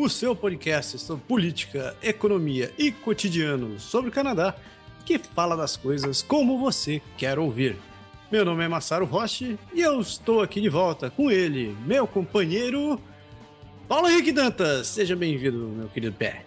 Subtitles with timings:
[0.00, 4.54] o seu podcast sobre política, economia e cotidiano sobre o Canadá,
[5.04, 7.76] que fala das coisas como você quer ouvir.
[8.30, 13.00] Meu nome é Massaro Roche e eu estou aqui de volta com ele, meu companheiro
[13.88, 14.86] Paulo Henrique Dantas.
[14.86, 16.44] Seja bem-vindo, meu querido pé.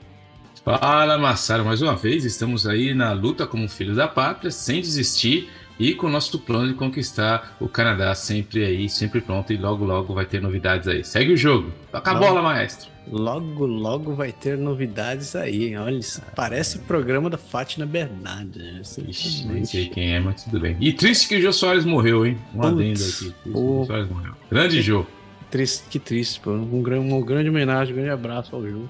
[0.63, 2.23] Fala, Massaro, mais uma vez.
[2.23, 6.69] Estamos aí na luta como filho da pátria, sem desistir e com o nosso plano
[6.69, 11.03] de conquistar o Canadá sempre aí, sempre pronto e logo logo vai ter novidades aí.
[11.03, 11.73] Segue o jogo.
[11.91, 12.90] Toca a bola, maestro.
[13.09, 15.75] Logo, logo vai ter novidades aí.
[15.75, 18.97] Olha, isso parece programa da Fátima Bernardes.
[18.97, 20.77] Ixi, não sei quem é, mas tudo bem.
[20.79, 22.37] E triste que o Jô Soares morreu, hein?
[22.53, 23.33] Um adendo aqui.
[23.47, 24.33] O Soares morreu.
[24.49, 25.05] Grande Jô.
[25.49, 26.51] Triste, que triste, pô.
[26.51, 28.85] Um, um, um grande homenagem, um grande abraço ao Jô.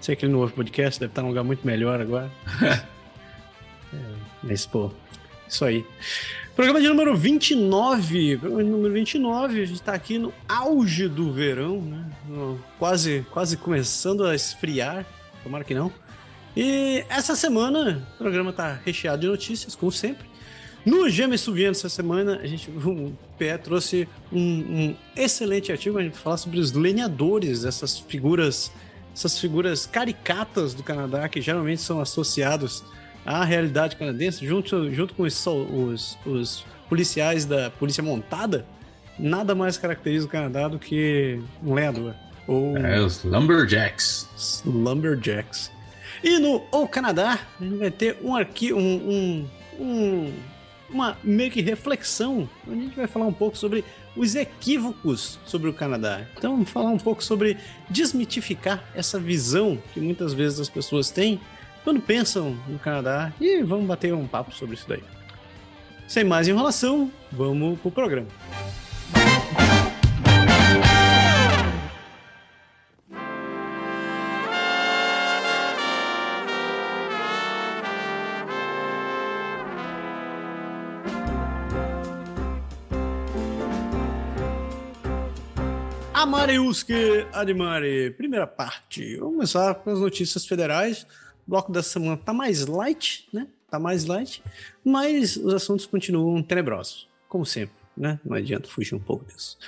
[0.00, 2.28] Sei que ele não ouve podcast, deve estar num lugar muito melhor agora.
[3.92, 3.98] é,
[4.42, 4.90] mas, pô,
[5.48, 5.84] isso aí.
[6.54, 8.36] Programa de número 29.
[8.36, 9.62] Programa de número 29.
[9.62, 12.04] A gente está aqui no auge do verão, né?
[12.78, 15.06] Quase, quase começando a esfriar.
[15.42, 15.90] Tomara que não.
[16.54, 20.26] E essa semana o programa está recheado de notícias, como sempre.
[20.84, 26.02] No Gêmeos Subindo essa semana, a gente, o PE trouxe um, um excelente artigo a
[26.02, 28.70] gente falar sobre os lenhadores, essas figuras,
[29.14, 32.84] essas figuras caricatas do Canadá que geralmente são associados
[33.24, 38.66] à realidade canadense, junto, junto com os, os, os policiais da Polícia Montada,
[39.18, 42.14] nada mais caracteriza o Canadá do que um lenhador.
[42.46, 42.76] Ou...
[42.76, 44.28] É, os Lumberjacks.
[44.36, 45.70] Os Lumberjacks.
[46.22, 49.48] E no O Canadá, a gente vai ter um arquivo, um, um,
[49.80, 50.32] um,
[50.90, 53.84] uma meio que reflexão, onde a gente vai falar um pouco sobre
[54.14, 56.26] os equívocos sobre o Canadá.
[56.36, 57.56] Então, vamos falar um pouco sobre
[57.88, 61.40] desmitificar essa visão que muitas vezes as pessoas têm
[61.84, 65.02] quando pensam no Canadá e vamos bater um papo sobre isso daí.
[66.06, 68.28] Sem mais enrolação, vamos pro programa.
[86.12, 89.16] Amariuski Admari, primeira parte.
[89.16, 91.06] Vamos começar com as notícias federais.
[91.46, 93.46] Bloco da semana tá mais light, né?
[93.70, 94.42] Tá mais light,
[94.84, 98.20] mas os assuntos continuam tenebrosos, como sempre, né?
[98.24, 99.58] Não adianta fugir um pouco disso.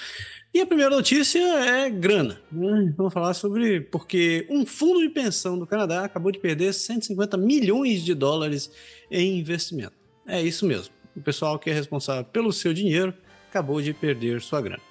[0.54, 2.40] E a primeira notícia é grana.
[2.52, 2.94] Né?
[2.96, 8.04] Vamos falar sobre porque um fundo de pensão do Canadá acabou de perder 150 milhões
[8.04, 8.70] de dólares
[9.10, 9.94] em investimento.
[10.24, 10.94] É isso mesmo.
[11.16, 13.12] O pessoal que é responsável pelo seu dinheiro
[13.48, 14.82] acabou de perder sua grana.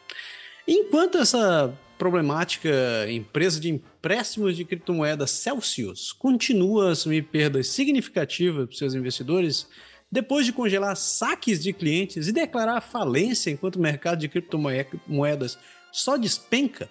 [0.68, 1.74] Enquanto essa
[2.04, 2.70] problemática
[3.10, 9.70] empresa de empréstimos de criptomoedas Celsius continua a assumir perdas significativas para seus investidores
[10.12, 15.58] depois de congelar saques de clientes e declarar falência enquanto o mercado de criptomoedas
[15.94, 16.90] só despenca,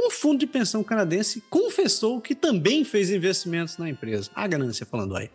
[0.00, 4.30] um fundo de pensão canadense confessou que também fez investimentos na empresa.
[4.34, 5.28] A ganância falando aí.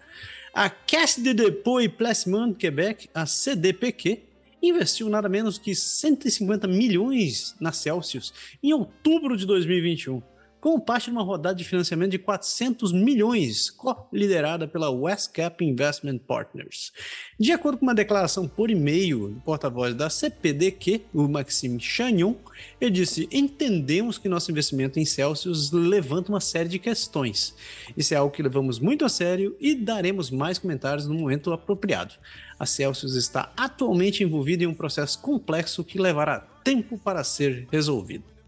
[0.52, 4.24] A Caisse de Dépôt et Placement Quebec, a CDPQ,
[4.62, 10.22] investiu nada menos que 150 milhões na Celsius em outubro de 2021,
[10.60, 13.74] como parte de uma rodada de financiamento de 400 milhões,
[14.12, 16.92] liderada pela Westcap Investment Partners.
[17.40, 22.36] De acordo com uma declaração por e-mail do porta-voz da CPDQ, o Maxime Chagnon,
[22.80, 27.56] ele disse: Entendemos que nosso investimento em Celsius levanta uma série de questões.
[27.96, 32.16] Isso é algo que levamos muito a sério e daremos mais comentários no momento apropriado.
[32.60, 38.39] A Celsius está atualmente envolvida em um processo complexo que levará tempo para ser resolvido.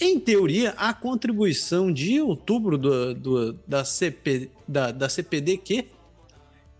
[0.00, 5.86] Em teoria, a contribuição de outubro do, do, da, CP, da, da CPDQ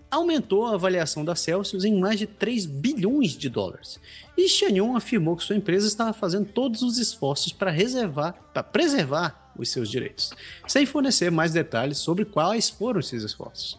[0.08, 3.98] aumentou a avaliação da Celsius em mais de 3 bilhões de dólares.
[4.36, 9.52] E Chagnon afirmou que sua empresa estava fazendo todos os esforços para reservar, para preservar
[9.58, 10.30] os seus direitos,
[10.68, 13.78] sem fornecer mais detalhes sobre quais foram esses esforços.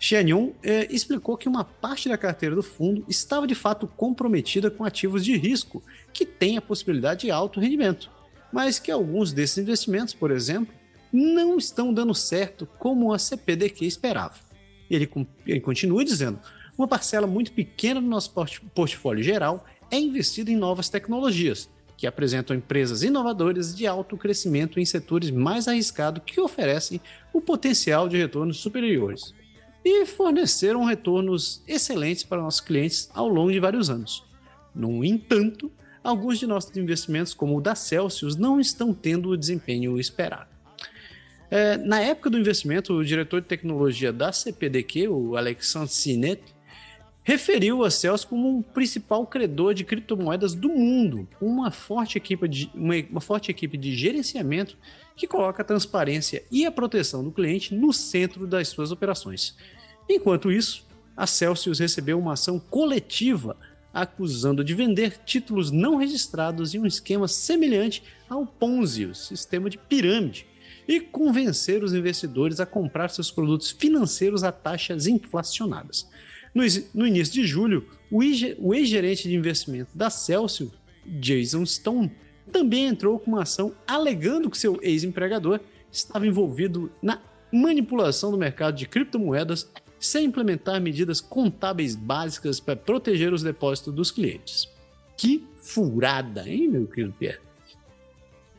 [0.00, 4.84] Xianyun eh, explicou que uma parte da carteira do fundo estava de fato comprometida com
[4.84, 8.08] ativos de risco que têm a possibilidade de alto rendimento,
[8.52, 10.74] mas que alguns desses investimentos, por exemplo,
[11.12, 14.34] não estão dando certo como a CPDQ esperava.
[14.90, 15.08] Ele,
[15.46, 16.38] ele continua dizendo:
[16.76, 18.32] uma parcela muito pequena do nosso
[18.74, 24.84] portfólio geral é investida em novas tecnologias, que apresentam empresas inovadoras de alto crescimento em
[24.84, 27.00] setores mais arriscados que oferecem
[27.32, 29.34] o potencial de retornos superiores.
[29.84, 34.24] e forneceram retornos excelentes para nossos clientes ao longo de vários anos.
[34.74, 35.72] No entanto,
[36.02, 40.48] alguns de nossos investimentos, como o da Celsius, não estão tendo o desempenho esperado.
[41.50, 46.42] É, na época do investimento, o diretor de tecnologia da CPDQ, o Alexandre Sinet,
[47.28, 52.70] referiu a Celsius como um principal credor de criptomoedas do mundo, uma forte equipe de,
[52.74, 54.78] uma, uma forte equipe de gerenciamento
[55.14, 59.56] que coloca a transparência e a proteção do cliente no centro das suas operações.
[60.08, 63.56] Enquanto isso, a Celsius recebeu uma ação coletiva
[63.92, 69.78] acusando de vender títulos não registrados em um esquema semelhante ao Ponzi, o sistema de
[69.78, 70.46] pirâmide,
[70.86, 76.08] e convencer os investidores a comprar seus produtos financeiros a taxas inflacionadas.
[76.54, 76.62] No,
[76.94, 78.22] no início de julho, o
[78.74, 80.70] ex-gerente de investimento da Celsius,
[81.06, 82.10] Jason Stone,
[82.50, 85.60] também entrou com uma ação alegando que seu ex-empregador
[85.92, 87.20] estava envolvido na
[87.52, 94.10] manipulação do mercado de criptomoedas sem implementar medidas contábeis básicas para proteger os depósitos dos
[94.10, 94.68] clientes.
[95.16, 97.48] Que furada, hein, meu querido Pierre?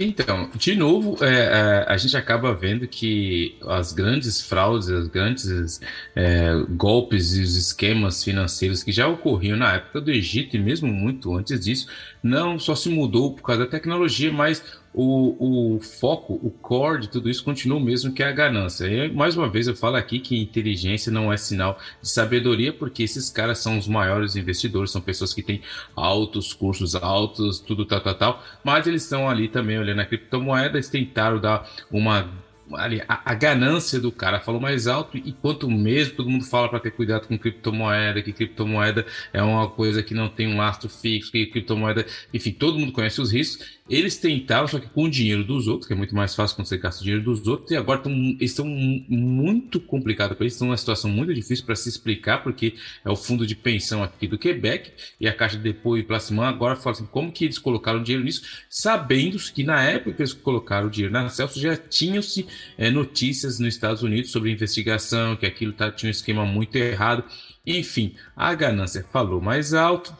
[0.01, 5.81] Então, de novo, é, é, a gente acaba vendo que as grandes fraudes, os grandes
[6.15, 10.87] é, golpes e os esquemas financeiros que já ocorriam na época do Egito e mesmo
[10.87, 11.87] muito antes disso,
[12.23, 14.63] não só se mudou por causa da tecnologia, mas
[14.93, 18.85] o, o foco, o core de tudo isso continua o mesmo que a ganância.
[18.85, 23.03] E, mais uma vez eu falo aqui que inteligência não é sinal de sabedoria, porque
[23.03, 25.61] esses caras são os maiores investidores, são pessoas que têm
[25.95, 30.77] altos cursos, altos, tudo tal, tal, tal, mas eles estão ali também olhando a criptomoeda,
[30.77, 32.29] eles tentaram dar uma
[32.75, 36.69] ali, a, a, ganância do cara falou mais alto e quanto mesmo todo mundo fala
[36.69, 40.89] para ter cuidado com criptomoeda, que criptomoeda é uma coisa que não tem um lastro
[40.89, 43.78] fixo, que criptomoeda, enfim, todo mundo conhece os riscos.
[43.89, 46.67] Eles tentaram, só que com o dinheiro dos outros, que é muito mais fácil quando
[46.67, 50.67] você gasta o dinheiro dos outros, e agora tão, estão muito complicados para eles, estão
[50.67, 54.37] numa situação muito difícil para se explicar, porque é o fundo de pensão aqui do
[54.37, 58.03] Quebec e a Caixa de Depô e Placement agora falam assim, como que eles colocaram
[58.03, 62.45] dinheiro nisso, sabendo que na época que eles colocaram o dinheiro na Celsius já tinham-se
[62.77, 67.23] é, notícias nos Estados Unidos sobre investigação, que aquilo tá, tinha um esquema muito errado.
[67.65, 70.15] Enfim, a ganância falou mais alto,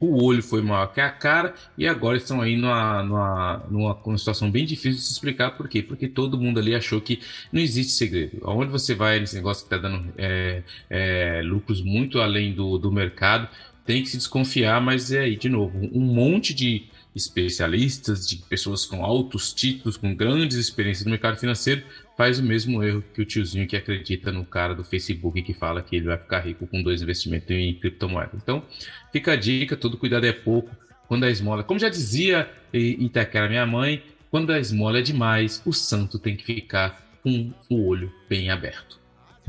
[0.00, 4.50] o olho foi maior que a cara e agora estão aí numa, numa, numa, situação
[4.50, 5.50] bem difícil de se explicar.
[5.50, 5.82] Por quê?
[5.82, 7.20] Porque todo mundo ali achou que
[7.52, 8.38] não existe segredo.
[8.42, 12.90] Aonde você vai nesse negócio que está dando é, é, lucros muito além do, do
[12.90, 13.46] mercado,
[13.84, 18.86] tem que se desconfiar, mas é aí, de novo, um monte de especialistas, de pessoas
[18.86, 21.82] com altos títulos, com grandes experiências no mercado financeiro,
[22.20, 25.80] faz o mesmo erro que o tiozinho que acredita no cara do Facebook que fala
[25.80, 28.32] que ele vai ficar rico com dois investimentos em criptomoeda.
[28.34, 28.62] Então,
[29.10, 30.68] fica a dica, todo cuidado é pouco.
[31.08, 35.72] Quando a esmola, como já dizia Itaquera, minha mãe, quando a esmola é demais, o
[35.72, 39.00] santo tem que ficar com o olho bem aberto.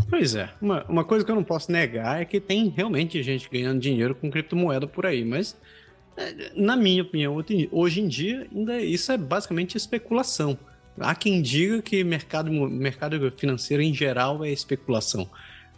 [0.09, 3.49] Pois é, uma, uma coisa que eu não posso negar é que tem realmente gente
[3.51, 5.57] ganhando dinheiro com criptomoeda por aí, mas
[6.15, 7.35] é, na minha opinião,
[7.69, 10.57] hoje em dia, ainda isso é basicamente especulação.
[11.01, 15.29] Há quem diga que mercado, mercado financeiro em geral é especulação.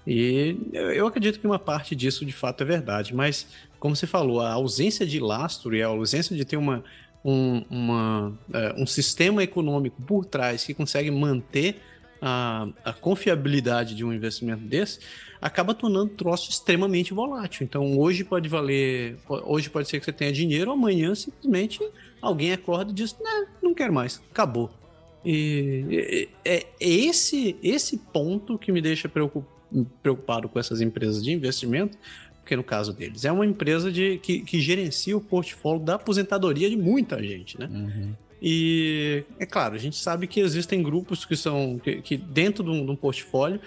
[0.05, 3.47] E eu acredito que uma parte disso de fato é verdade, mas
[3.79, 6.83] como você falou, a ausência de lastro e a ausência de ter uma,
[7.23, 11.81] um, uma, é, um sistema econômico por trás que consegue manter
[12.21, 14.99] a, a confiabilidade de um investimento desse,
[15.41, 17.65] acaba tornando o troço extremamente volátil.
[17.65, 21.81] Então hoje pode valer, hoje pode ser que você tenha dinheiro, amanhã simplesmente
[22.21, 24.71] alguém acorda e diz, não, não quero mais, acabou.
[25.25, 31.97] E é, é esse, esse ponto que me deixa preocupado com essas empresas de investimento,
[32.42, 36.69] porque no caso deles é uma empresa de, que, que gerencia o portfólio da aposentadoria
[36.69, 37.69] de muita gente, né?
[37.71, 38.13] Uhum.
[38.45, 42.69] E é claro, a gente sabe que existem grupos que são que, que dentro de
[42.71, 43.61] um, de um, portfólio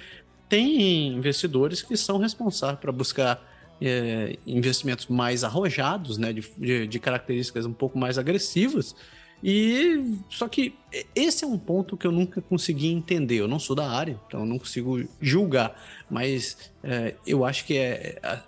[0.50, 3.42] tem investidores que são responsáveis para buscar
[3.80, 8.94] é, investimentos mais arrojados, né, de, de, de características um pouco mais agressivas
[9.42, 10.74] e só que
[11.14, 13.36] esse é um ponto que eu nunca consegui entender.
[13.36, 15.80] Eu não sou da área, então eu não consigo julgar.
[16.10, 18.40] Mas é, eu acho que é, é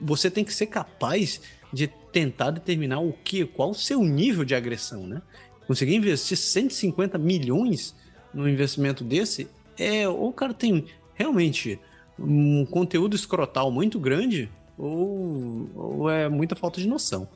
[0.00, 1.40] você tem que ser capaz
[1.72, 5.22] de tentar determinar o que, qual o seu nível de agressão, né?
[5.66, 7.94] Conseguir investir 150 milhões
[8.32, 11.78] no investimento desse é ou o cara tem realmente
[12.18, 17.28] um conteúdo escrotal muito grande ou, ou é muita falta de noção.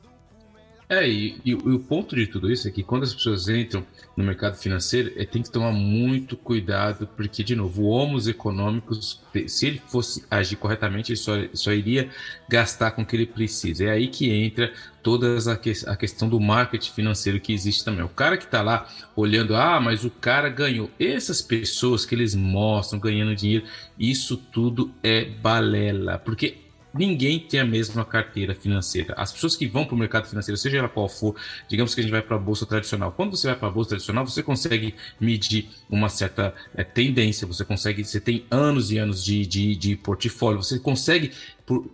[0.88, 3.84] É, e, e, o ponto de tudo isso é que quando as pessoas entram
[4.16, 9.20] no mercado financeiro, é, tem que tomar muito cuidado, porque, de novo, o homos econômicos,
[9.46, 12.10] se ele fosse agir corretamente, ele só, só iria
[12.48, 13.84] gastar com o que ele precisa.
[13.84, 14.72] É aí que entra
[15.02, 18.04] toda a, que, a questão do marketing financeiro que existe também.
[18.04, 18.86] O cara que está lá
[19.16, 20.90] olhando, ah, mas o cara ganhou.
[21.00, 23.64] Essas pessoas que eles mostram ganhando dinheiro,
[23.98, 26.63] isso tudo é balela, porque
[26.94, 29.14] ninguém tem a mesma carteira financeira.
[29.16, 31.34] As pessoas que vão para o mercado financeiro, seja ela qual for,
[31.68, 33.12] digamos que a gente vai para a bolsa tradicional.
[33.12, 37.64] Quando você vai para a bolsa tradicional, você consegue medir uma certa é, tendência, você
[37.64, 41.32] consegue, você tem anos e anos de, de, de portfólio, você consegue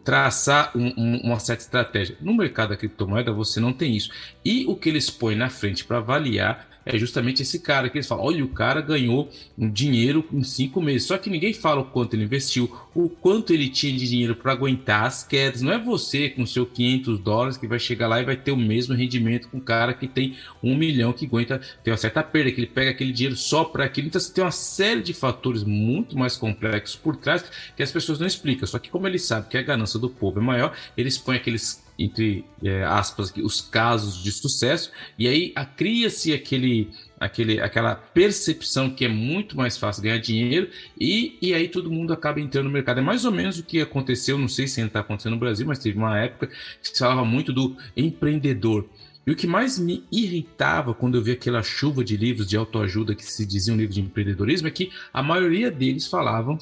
[0.04, 2.16] traçar um, um, uma certa estratégia.
[2.20, 4.10] No mercado da criptomoeda, você não tem isso.
[4.44, 8.06] E o que eles põem na frente para avaliar é justamente esse cara que eles
[8.06, 11.06] falam: olha, o cara ganhou dinheiro em cinco meses.
[11.06, 14.52] Só que ninguém fala o quanto ele investiu, o quanto ele tinha de dinheiro para
[14.52, 15.62] aguentar as quedas.
[15.62, 18.56] Não é você com seu 500 dólares que vai chegar lá e vai ter o
[18.56, 22.50] mesmo rendimento com o cara que tem um milhão que aguenta, tem uma certa perda,
[22.50, 24.08] que ele pega aquele dinheiro só para aquilo.
[24.08, 27.44] Então você tem uma série de fatores muito mais complexos por trás
[27.76, 28.66] que as pessoas não explicam.
[28.66, 31.82] Só que como ele sabe que a ganância do povo é maior, eles põem aqueles
[32.00, 36.88] entre é, aspas, os casos de sucesso, e aí cria-se aquele,
[37.18, 42.14] aquele, aquela percepção que é muito mais fácil ganhar dinheiro, e, e aí todo mundo
[42.14, 43.00] acaba entrando no mercado.
[43.00, 45.66] É mais ou menos o que aconteceu, não sei se ainda está acontecendo no Brasil,
[45.66, 48.88] mas teve uma época que se falava muito do empreendedor.
[49.26, 53.14] E o que mais me irritava quando eu via aquela chuva de livros de autoajuda
[53.14, 56.58] que se diziam livros de empreendedorismo é que a maioria deles falavam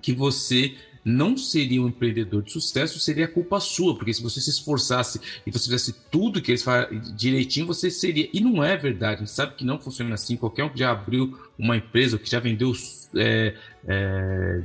[0.00, 0.74] que você
[1.08, 5.50] não seria um empreendedor de sucesso, seria culpa sua, porque se você se esforçasse e
[5.50, 8.28] você fizesse tudo que eles fazem direitinho, você seria.
[8.32, 10.36] E não é verdade, a gente sabe que não funciona assim.
[10.36, 12.72] Qualquer um que já abriu uma empresa, que já vendeu
[13.16, 13.54] é,
[13.86, 14.62] é,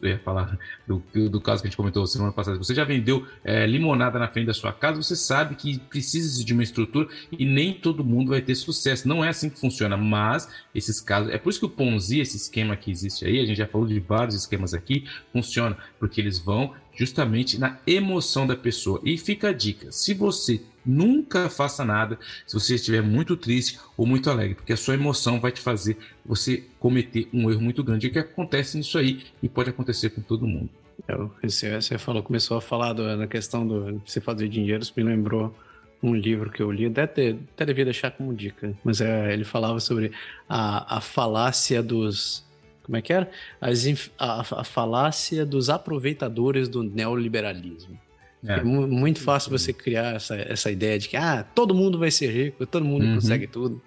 [0.00, 3.26] eu ia falar do, do caso que a gente comentou semana passada, você já vendeu
[3.44, 7.44] é, limonada na frente da sua casa, você sabe que precisa de uma estrutura e
[7.44, 9.06] nem todo mundo vai ter sucesso.
[9.06, 12.36] Não é assim que funciona, mas esses casos, é por isso que o Ponzi, esse
[12.36, 16.38] esquema que existe aí, a gente já falou de vários esquemas aqui, funciona, porque eles
[16.38, 19.00] vão justamente na emoção da pessoa.
[19.04, 24.06] E fica a dica: se você nunca faça nada se você estiver muito triste ou
[24.06, 28.10] muito alegre, porque a sua emoção vai te fazer você cometer um erro muito grande.
[28.10, 30.70] Que acontece nisso aí e pode acontecer com todo mundo.
[31.08, 31.16] É,
[31.48, 35.54] você falou, começou a falar do, da questão do você fazer dinheiro, isso me lembrou
[36.02, 39.44] um livro que eu li, até, ter, até devia deixar como dica, mas é, ele
[39.44, 40.12] falava sobre
[40.48, 42.44] a, a falácia dos.
[42.82, 43.30] Como é que era?
[43.60, 43.84] As,
[44.18, 47.98] a, a falácia dos aproveitadores do neoliberalismo.
[48.46, 48.54] É.
[48.54, 52.30] é muito fácil você criar essa, essa ideia de que ah, todo mundo vai ser
[52.30, 53.14] rico, todo mundo uhum.
[53.16, 53.80] consegue tudo.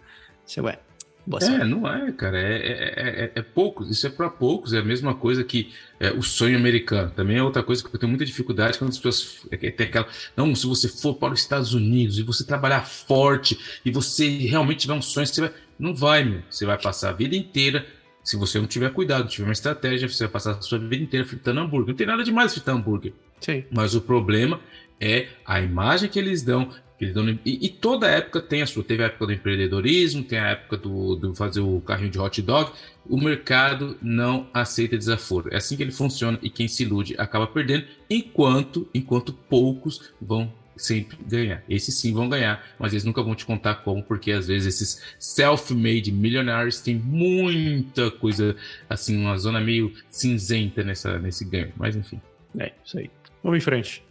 [0.45, 0.79] Você, ué,
[1.25, 2.38] Boa é, não é, cara.
[2.38, 3.89] É, é, é, é poucos.
[3.89, 4.74] Isso é para poucos.
[4.74, 7.12] É a mesma coisa que é, o sonho americano.
[7.12, 10.07] Também é outra coisa que eu tenho muita dificuldade quando as pessoas têm aquela.
[10.36, 14.79] Não, se você for para os Estados Unidos e você trabalhar forte e você realmente
[14.79, 15.53] tiver um sonho, você vai.
[15.79, 16.41] Não vai, meu.
[16.50, 17.86] Você vai passar a vida inteira.
[18.23, 21.25] Se você não tiver cuidado, tiver uma estratégia, você vai passar a sua vida inteira
[21.25, 21.89] fritando hambúrguer.
[21.89, 23.13] Não tem nada demais fritar hambúrguer.
[23.41, 23.65] Sim.
[23.69, 24.61] Mas o problema
[24.99, 26.69] é a imagem que eles dão.
[26.97, 28.83] Que eles dão e, e, toda época tem a sua.
[28.83, 32.41] Teve a época do empreendedorismo, tem a época do, do fazer o carrinho de hot
[32.41, 32.71] dog.
[33.05, 35.49] O mercado não aceita desaforo.
[35.51, 40.53] É assim que ele funciona e quem se ilude acaba perdendo, enquanto, enquanto poucos vão
[40.75, 41.63] sempre ganhar.
[41.69, 45.01] Esses sim vão ganhar, mas eles nunca vão te contar como, porque às vezes esses
[45.19, 48.55] self-made millionaires têm muita coisa,
[48.89, 51.71] assim, uma zona meio cinzenta nessa, nesse ganho.
[51.77, 52.21] Mas enfim.
[52.57, 53.09] É, isso aí.
[53.43, 54.03] Vamos em frente.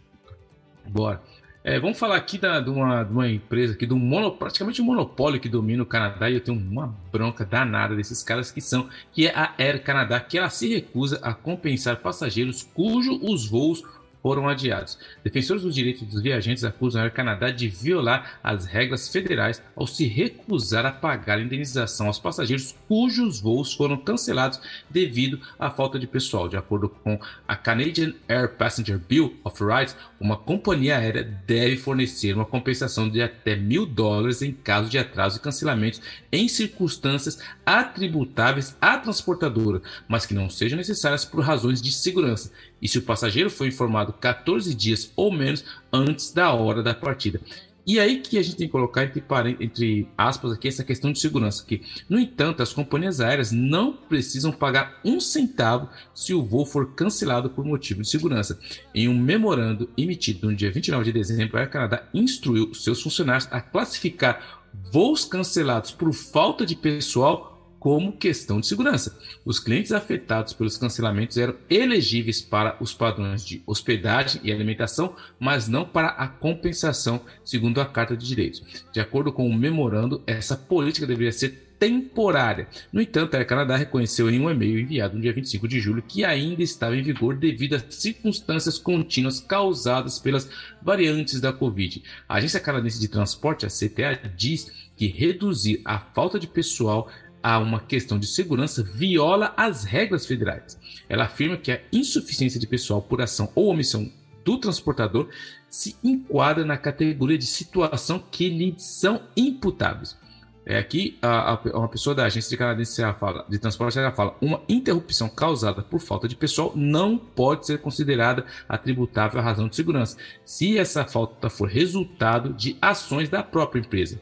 [0.87, 1.21] Bora.
[1.63, 4.85] É, vamos falar aqui da, de, uma, de uma empresa aqui, do mono, praticamente um
[4.85, 8.89] monopólio que domina o Canadá, e eu tenho uma bronca danada desses caras que são,
[9.13, 13.81] que é a Air Canada, que ela se recusa a compensar passageiros cujos os voos
[14.23, 14.97] foram adiados.
[15.21, 19.85] Defensores dos direitos dos viajantes acusam a Air Canada de violar as regras federais ao
[19.85, 25.99] se recusar a pagar a indenização aos passageiros cujos voos foram cancelados devido à falta
[25.99, 26.47] de pessoal.
[26.47, 32.33] De acordo com a Canadian Air Passenger Bill of Rights, uma companhia aérea deve fornecer
[32.33, 36.01] uma compensação de até mil dólares em caso de atraso e cancelamentos
[36.31, 42.51] em circunstâncias atributáveis à transportadora, mas que não sejam necessárias por razões de segurança
[42.83, 47.39] e se o passageiro foi informado 14 dias ou menos antes da hora da partida.
[47.85, 49.23] E aí que a gente tem que colocar entre,
[49.59, 54.53] entre, aspas aqui essa questão de segurança que, no entanto, as companhias aéreas não precisam
[54.53, 58.57] pagar um centavo se o voo for cancelado por motivo de segurança.
[58.95, 63.49] Em um memorando emitido no dia 29 de dezembro, a Air Canada instruiu seus funcionários
[63.51, 67.52] a classificar voos cancelados por falta de pessoal
[67.83, 69.19] como questão de segurança.
[69.43, 75.67] Os clientes afetados pelos cancelamentos eram elegíveis para os padrões de hospedagem e alimentação, mas
[75.67, 78.63] não para a compensação, segundo a Carta de Direitos.
[78.93, 82.69] De acordo com o memorando, essa política deveria ser temporária.
[82.93, 86.01] No entanto, a Air Canada reconheceu em um e-mail enviado no dia 25 de julho
[86.01, 90.49] que ainda estava em vigor devido às circunstâncias contínuas causadas pelas
[90.81, 92.01] variantes da Covid.
[92.29, 97.09] A Agência Canadense de Transporte, a CTA, diz que reduzir a falta de pessoal
[97.43, 100.79] a uma questão de segurança viola as regras federais.
[101.09, 104.09] Ela afirma que a insuficiência de pessoal por ação ou omissão
[104.45, 105.29] do transportador
[105.69, 110.17] se enquadra na categoria de situação que lhe são imputáveis.
[110.65, 114.37] É aqui a, a, uma pessoa da agência de canadense fala, de transporte ela fala
[114.39, 119.75] uma interrupção causada por falta de pessoal não pode ser considerada atributável à razão de
[119.75, 124.21] segurança, se essa falta for resultado de ações da própria empresa.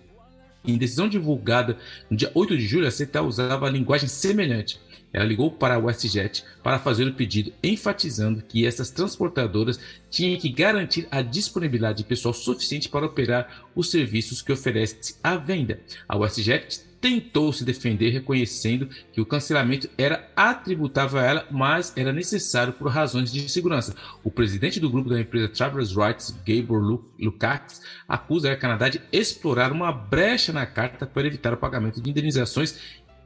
[0.66, 1.78] Em decisão divulgada
[2.10, 4.80] no dia 8 de julho, a CTA usava linguagem semelhante.
[5.14, 10.50] Ela ligou para a WestJet para fazer o pedido, enfatizando que essas transportadoras tinham que
[10.50, 15.82] garantir a disponibilidade de pessoal suficiente para operar os serviços que oferece à venda.
[16.08, 22.14] A WestJet tentou se defender, reconhecendo que o cancelamento era atributável a ela, mas era
[22.14, 23.96] necessário por razões de segurança.
[24.24, 29.02] O presidente do grupo da empresa Travelers Rights, Gabor Lukács, acusa a Air Canada de
[29.12, 32.78] explorar uma brecha na carta para evitar o pagamento de indenizações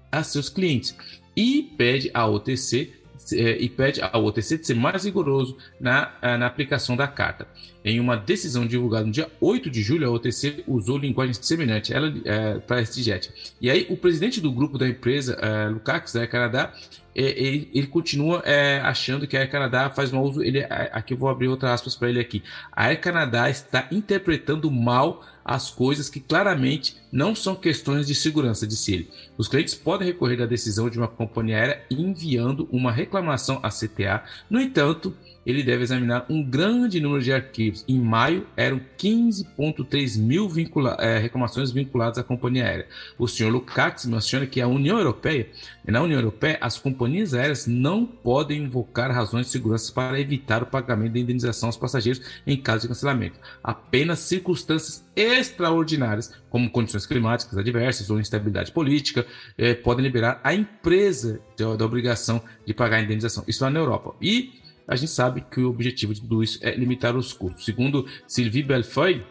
[0.10, 0.96] a seus clientes
[1.36, 6.46] e pede à OTC e pede ao OTC de ser mais rigoroso na, é, na
[6.46, 7.48] aplicação da carta.
[7.84, 12.14] Em uma decisão divulgada no dia 8 de julho, a OTC usou linguagem semelhante ela,
[12.26, 13.32] é, para a STJet.
[13.62, 17.88] E aí, o presidente do grupo da empresa, é, Lukács, da Canadá, é, ele, ele,
[17.88, 20.44] continua é, achando que a Air Canada faz um uso.
[20.44, 22.44] Ele, aqui eu vou abrir outras aspas para ele aqui.
[22.72, 28.68] A Air Canada está interpretando mal as coisas que claramente não são questões de segurança,
[28.68, 29.10] disse ele.
[29.38, 34.24] Os clientes podem recorrer à decisão de uma companhia aérea enviando uma reclamação à CTA.
[34.50, 35.16] No entanto,
[35.46, 37.86] ele deve examinar um grande número de arquivos.
[37.88, 42.88] Em maio, eram 15,3 mil vincula é, reclamações vinculadas à companhia aérea.
[43.18, 45.48] O senhor Lukács menciona que a União Europeia,
[45.86, 50.66] na União Europeia, as companhias aéreas não podem invocar razões de segurança para evitar o
[50.66, 53.40] pagamento da indenização aos passageiros em caso de cancelamento.
[53.64, 59.26] Apenas circunstâncias extraordinárias, como condições climáticas adversas ou instabilidade política,
[59.58, 63.44] é, podem liberar a empresa da obrigação de pagar a indenização.
[63.48, 64.16] Isso lá na Europa.
[64.22, 67.66] E a gente sabe que o objetivo de tudo isso é limitar os custos.
[67.66, 69.26] Segundo Sylvie Belfeuille,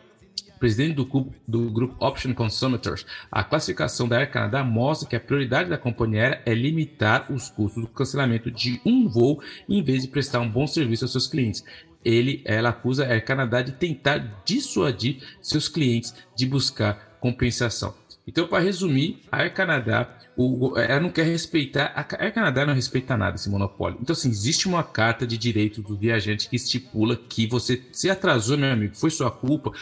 [0.58, 5.68] presidente do, do, grupo Option Consummators, a classificação da Air Canada mostra que a prioridade
[5.68, 10.08] da companhia aérea é limitar os custos do cancelamento de um voo em vez de
[10.08, 11.64] prestar um bom serviço aos seus clientes.
[12.04, 17.94] Ele, ela acusa a Air Canada de tentar dissuadir seus clientes de buscar compensação.
[18.26, 21.92] Então, para resumir, a Air Canada o, ela não quer respeitar.
[21.94, 23.98] A Air Canadá não respeita nada esse monopólio.
[24.00, 28.58] Então, assim, existe uma carta de direito do viajante que estipula que você se atrasou,
[28.58, 29.72] meu amigo, foi sua culpa.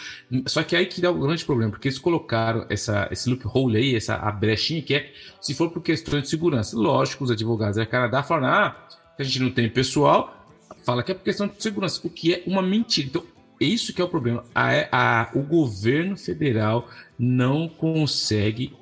[0.47, 3.79] Só que aí que dá o um grande problema, porque eles colocaram essa, esse loophole
[3.79, 6.77] aí, essa a brechinha que é se for por questões de segurança.
[6.77, 8.89] Lógico, os advogados da Canadá falam, ah,
[9.19, 10.47] a gente não tem pessoal,
[10.85, 13.09] fala que é por questão de segurança, o que é uma mentira.
[13.09, 13.25] Então,
[13.59, 14.45] isso que é o problema.
[14.55, 16.89] A, a, o governo federal
[17.19, 18.75] não consegue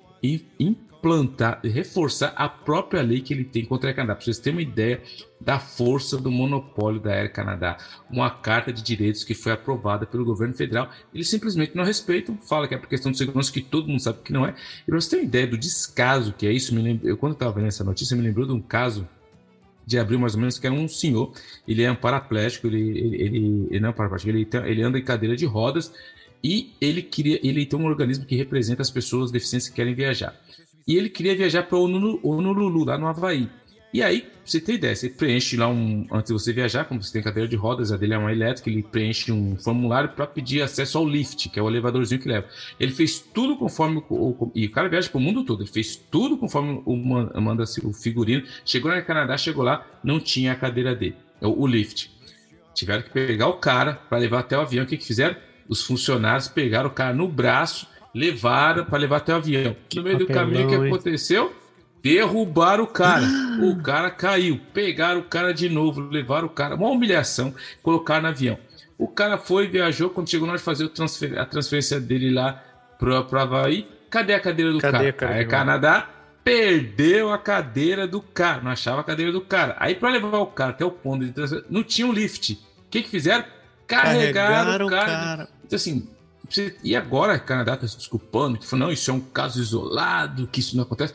[1.01, 4.15] implantar, reforçar a própria lei que ele tem contra Air Canadá.
[4.15, 5.03] Para vocês terem uma ideia
[5.41, 7.79] da força do monopólio da Air Canadá.
[8.11, 10.91] Uma carta de direitos que foi aprovada pelo governo federal.
[11.13, 14.19] Eles simplesmente não respeitam, fala que é por questão de segurança, que todo mundo sabe
[14.23, 14.55] que não é.
[14.83, 17.33] E para você ter uma ideia do descaso que é isso, me lembro, eu quando
[17.33, 19.09] estava vendo essa notícia, me lembrou de um caso
[19.87, 21.33] de abril mais ou menos, que era um senhor,
[21.67, 24.99] ele é um paraplégico, ele, ele, ele, ele não é um paraplégico, ele, ele anda
[24.99, 25.93] em cadeira de rodas
[26.45, 30.39] e ele queria, ele tem um organismo que representa as pessoas deficientes que querem viajar
[30.91, 33.49] e ele queria viajar para Honolulu, lá no Havaí.
[33.95, 36.05] E aí, você ter ideia, você preenche lá um.
[36.11, 38.69] Antes de você viajar, como você tem cadeira de rodas, a dele é uma elétrica,
[38.69, 42.49] ele preenche um formulário para pedir acesso ao lift, que é o elevadorzinho que leva.
[42.79, 44.03] Ele fez tudo conforme.
[44.11, 47.93] O, e o cara viaja pro mundo todo, ele fez tudo conforme o, manda o
[47.93, 48.45] figurino.
[48.65, 52.11] Chegou no Canadá, chegou lá, não tinha a cadeira dele, o, o lift.
[52.75, 54.85] Tiveram que pegar o cara para levar até o avião.
[54.85, 55.37] O que, que fizeram?
[55.69, 59.77] Os funcionários pegaram o cara no braço levaram para levar até o avião.
[59.95, 61.55] No meio do caminho, o que aconteceu?
[62.03, 63.25] Derrubaram o cara.
[63.61, 64.61] o cara caiu.
[64.73, 66.75] Pegaram o cara de novo, levaram o cara.
[66.75, 68.59] Uma humilhação, colocaram no avião.
[68.99, 70.11] O cara foi, viajou.
[70.11, 72.63] Quando chegou na hora de fazer transfer a transferência dele lá
[72.99, 75.35] para o Havaí, cadê a cadeira do cadê cara?
[75.35, 76.09] Aí Canadá
[76.45, 78.61] perdeu a cadeira do cara.
[78.63, 79.77] Não achava a cadeira do cara.
[79.79, 82.55] Aí, para levar o cara até o ponto de transferência, não tinha um lift.
[82.55, 83.45] O que, que fizeram?
[83.87, 85.07] Carregaram, Carregaram o cara.
[85.07, 85.49] cara.
[85.65, 86.09] Então, assim,
[86.83, 90.47] e agora o Canadá está se desculpando, que falou, não, isso é um caso isolado,
[90.47, 91.15] que isso não acontece.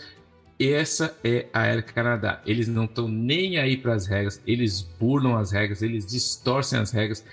[0.59, 2.41] essa é a Air Canadá.
[2.45, 6.91] Eles não estão nem aí para as regras, eles burlam as regras, eles distorcem as
[6.91, 7.23] regras.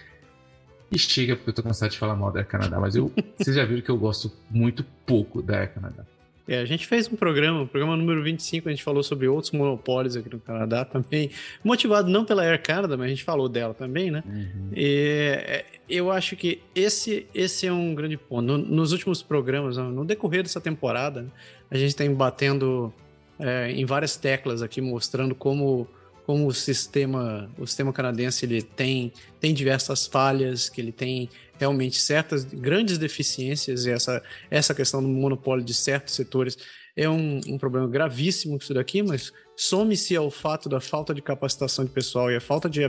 [0.90, 3.56] E chega, porque eu tô cansado de falar mal da Air Canadá, mas eu, vocês
[3.56, 6.04] já viram que eu gosto muito pouco da Air Canadá.
[6.46, 9.52] É, a gente fez um programa, o programa número 25, a gente falou sobre outros
[9.52, 11.30] monopólios aqui no Canadá também,
[11.62, 14.24] motivado não pela Air Canada, mas a gente falou dela também, né?
[14.26, 14.70] Uhum.
[14.74, 18.42] E, é, eu acho que esse, esse é um grande ponto.
[18.42, 21.26] No, nos últimos programas, no decorrer dessa temporada,
[21.70, 22.92] a gente tem batendo
[23.38, 25.86] é, em várias teclas aqui, mostrando como
[26.26, 32.00] como o sistema, o sistema canadense ele tem, tem diversas falhas, que ele tem realmente
[32.00, 36.56] certas grandes deficiências, e essa, essa questão do monopólio de certos setores
[36.96, 41.84] é um, um problema gravíssimo isso daqui, mas some-se ao fato da falta de capacitação
[41.84, 42.80] de pessoal e a falta de,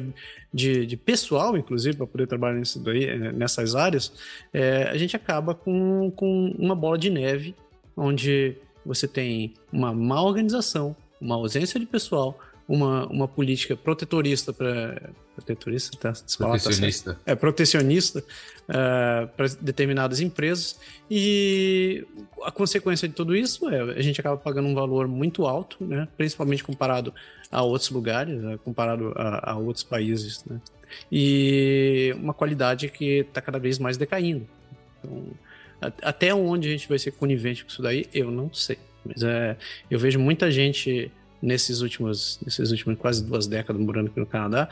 [0.53, 4.11] de, de pessoal, inclusive, para poder trabalhar nisso daí, eh, nessas áreas,
[4.53, 7.55] é, a gente acaba com, com uma bola de neve,
[7.95, 12.37] onde você tem uma má organização, uma ausência de pessoal,
[12.73, 16.13] uma, uma política protetorista para protetorista, tá?
[16.37, 17.13] Protecionista.
[17.13, 18.23] Tá é, protecionista uh,
[18.69, 22.05] eh, para determinadas empresas e
[22.43, 26.07] a consequência de tudo isso é a gente acaba pagando um valor muito alto, né?
[26.17, 27.13] Principalmente comparado
[27.51, 28.57] a outros lugares, né?
[28.63, 30.59] comparado a, a, outros países, né?
[31.11, 34.47] E uma qualidade que está cada vez mais decaindo.
[34.99, 35.27] Então,
[36.01, 38.77] até onde a gente vai ser conivente com isso daí, eu não sei.
[39.05, 39.57] Mas é,
[39.91, 41.11] eu vejo muita gente
[41.43, 44.69] nesses últimos, nesses últimos quase duas décadas morando aqui no Canadá,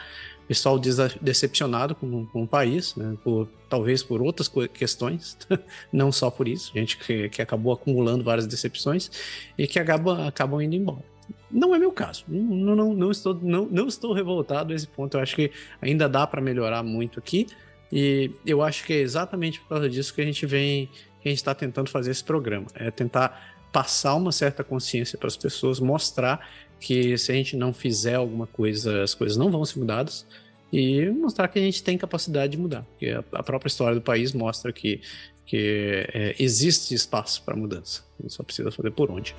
[0.47, 0.79] pessoal
[1.21, 5.37] decepcionado com, com o país, né, por, talvez por outras questões,
[5.91, 9.11] não só por isso, gente que, que acabou acumulando várias decepções
[9.57, 11.03] e que acaba, acabam indo embora.
[11.49, 15.17] Não é meu caso, não, não, não, estou, não, não estou revoltado a esse ponto,
[15.17, 17.47] eu acho que ainda dá para melhorar muito aqui,
[17.91, 20.87] e eu acho que é exatamente por causa disso que a gente vem,
[21.21, 25.27] que a gente está tentando fazer esse programa, é tentar passar uma certa consciência para
[25.27, 26.47] as pessoas, mostrar
[26.79, 30.25] que se a gente não fizer alguma coisa, as coisas não vão ser mudadas
[30.73, 32.83] e mostrar que a gente tem capacidade de mudar.
[32.83, 35.01] Porque a própria história do país mostra que,
[35.45, 38.03] que é, existe espaço para mudança.
[38.19, 39.35] A gente só precisa fazer por onde.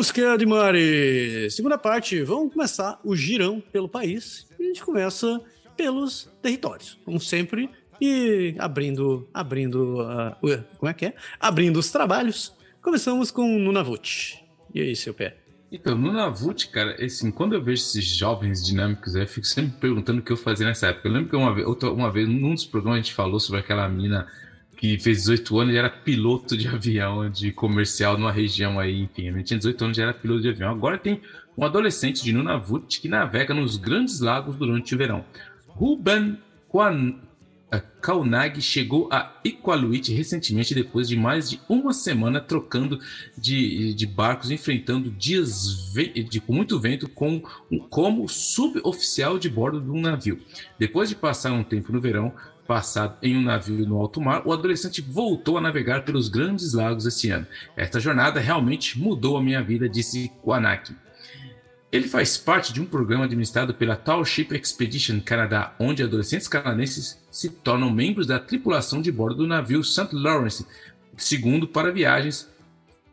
[0.00, 1.50] Mariusca de Mari.
[1.50, 4.46] Segunda parte, vamos começar o girão pelo país.
[4.58, 5.38] E a gente começa
[5.76, 7.68] pelos territórios, como sempre,
[8.00, 11.14] e abrindo, abrindo, uh, como é que é?
[11.38, 12.54] Abrindo os trabalhos.
[12.80, 14.42] Começamos com Nunavut.
[14.74, 15.36] E aí, seu pé?
[15.70, 20.22] Então, Nunavut, cara, assim, quando eu vejo esses jovens dinâmicos, eu fico sempre perguntando o
[20.22, 21.08] que eu fazia nessa época.
[21.08, 23.86] Eu lembro que uma vez, uma vez, num dos programas a gente falou sobre aquela
[23.86, 24.26] mina
[24.80, 29.26] que fez 18 anos e era piloto de avião de comercial numa região aí, enfim,
[29.26, 30.70] ele tinha 18 anos já era piloto de avião.
[30.70, 31.20] Agora tem
[31.56, 35.22] um adolescente de Nunavut que navega nos grandes lagos durante o verão.
[35.68, 36.38] Ruben
[37.70, 42.98] eh, Kaunag chegou a Iqaluit recentemente, depois de mais de uma semana trocando
[43.36, 45.92] de, de barcos, enfrentando dias
[46.30, 47.42] de, com muito vento com,
[47.90, 50.40] como suboficial de bordo de um navio.
[50.78, 52.32] Depois de passar um tempo no verão,
[52.70, 57.04] passado em um navio no alto mar, o adolescente voltou a navegar pelos grandes lagos
[57.04, 57.44] esse ano.
[57.76, 60.94] Esta jornada realmente mudou a minha vida, disse Kwanak.
[61.90, 67.20] Ele faz parte de um programa administrado pela Tall Ship Expedition Canadá, onde adolescentes canadenses
[67.28, 70.06] se tornam membros da tripulação de bordo do navio St.
[70.12, 70.64] Lawrence,
[71.16, 72.48] segundo para viagens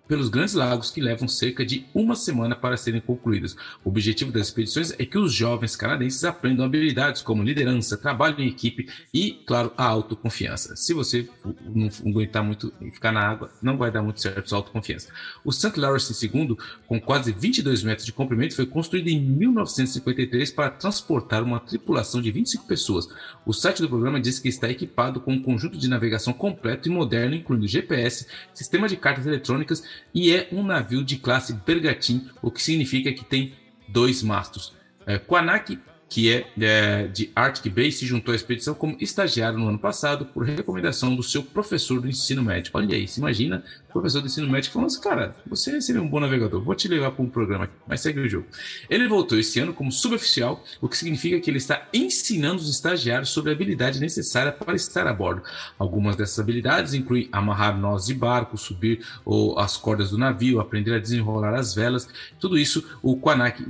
[0.08, 3.56] pelos Grandes Lagos, que levam cerca de uma semana para serem concluídas.
[3.84, 8.48] O objetivo das expedições é que os jovens canadenses aprendam habilidades como liderança, trabalho em
[8.48, 10.76] equipe e, claro, a autoconfiança.
[10.76, 11.28] Se você
[11.74, 15.12] não aguentar muito e ficar na água, não vai dar muito certo sua autoconfiança.
[15.43, 15.78] O St.
[15.80, 21.60] Lawrence II, com quase 22 metros de comprimento, foi construído em 1953 para transportar uma
[21.60, 23.10] tripulação de 25 pessoas.
[23.46, 26.91] O site do programa diz que está equipado com um conjunto de navegação completo e
[26.91, 32.51] moderno, incluindo GPS, sistema de cartas eletrônicas e é um navio de classe Bergantin, o
[32.51, 33.53] que significa que tem
[33.88, 34.73] dois mastros.
[35.05, 35.79] É, Quanak
[36.10, 40.25] que é, é, de Arctic Bay, se juntou à expedição como estagiário no ano passado
[40.25, 42.71] por recomendação do seu professor do ensino médio.
[42.73, 46.08] Olha aí, se imagina o professor do ensino médio falando assim, cara, você seria um
[46.08, 48.45] bom navegador, vou te levar para um programa aqui, mas segue o jogo.
[48.89, 53.30] Ele voltou esse ano como suboficial, o que significa que ele está ensinando os estagiários
[53.30, 55.41] sobre a habilidade necessária para estar a bordo.
[55.80, 60.93] Algumas dessas habilidades incluem amarrar nós de barco, subir ou as cordas do navio, aprender
[60.93, 62.08] a desenrolar as velas.
[62.39, 63.19] Tudo isso o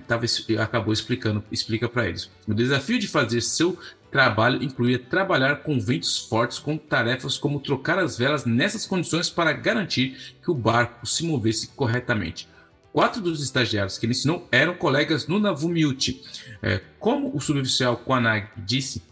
[0.08, 0.26] tava,
[0.62, 2.30] acabou explicando, explica para eles.
[2.48, 3.78] O desafio de fazer seu
[4.18, 9.54] trabalho incluía trabalhar com ventos fortes com tarefas como trocar as velas nessas condições para
[9.54, 12.50] garantir que o barco se movesse corretamente.
[12.92, 16.20] Quatro dos estagiários que ele ensinou eram colegas no Navumiuti.
[16.64, 19.04] É, como o suboficial Kwanag disse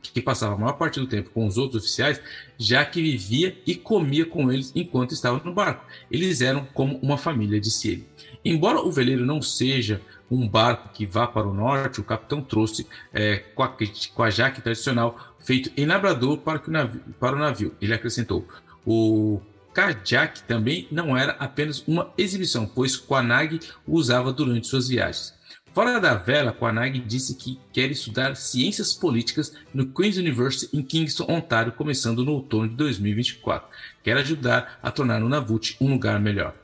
[0.00, 2.20] que passava a maior parte do tempo com os outros oficiais,
[2.56, 5.84] já que vivia e comia com eles enquanto estava no barco.
[6.08, 8.08] Eles eram como uma família, disse ele.
[8.44, 12.86] Embora o veleiro não seja um barco que vá para o norte, o capitão trouxe
[13.12, 13.76] é, com, a,
[14.14, 17.74] com a jaque tradicional feito em Labrador para, o navio, para o navio.
[17.80, 18.46] Ele acrescentou:
[18.86, 19.40] o
[19.72, 25.34] Kajak também não era apenas uma exibição, pois Kwanag o usava durante suas viagens.
[25.74, 31.26] Fora da vela, Kwanag disse que quer estudar ciências políticas no Queen's University em Kingston,
[31.28, 33.68] Ontário, começando no outono de 2024.
[34.04, 36.54] Quer ajudar a tornar o Navut um lugar melhor.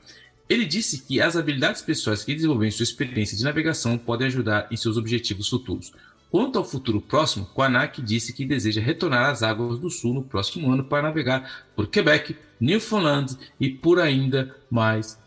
[0.51, 4.67] Ele disse que as habilidades pessoais que desenvolveu em sua experiência de navegação podem ajudar
[4.69, 5.93] em seus objetivos futuros.
[6.29, 10.69] Quanto ao futuro próximo, Kwanak disse que deseja retornar às águas do sul no próximo
[10.69, 15.17] ano para navegar por Quebec, Newfoundland e por ainda mais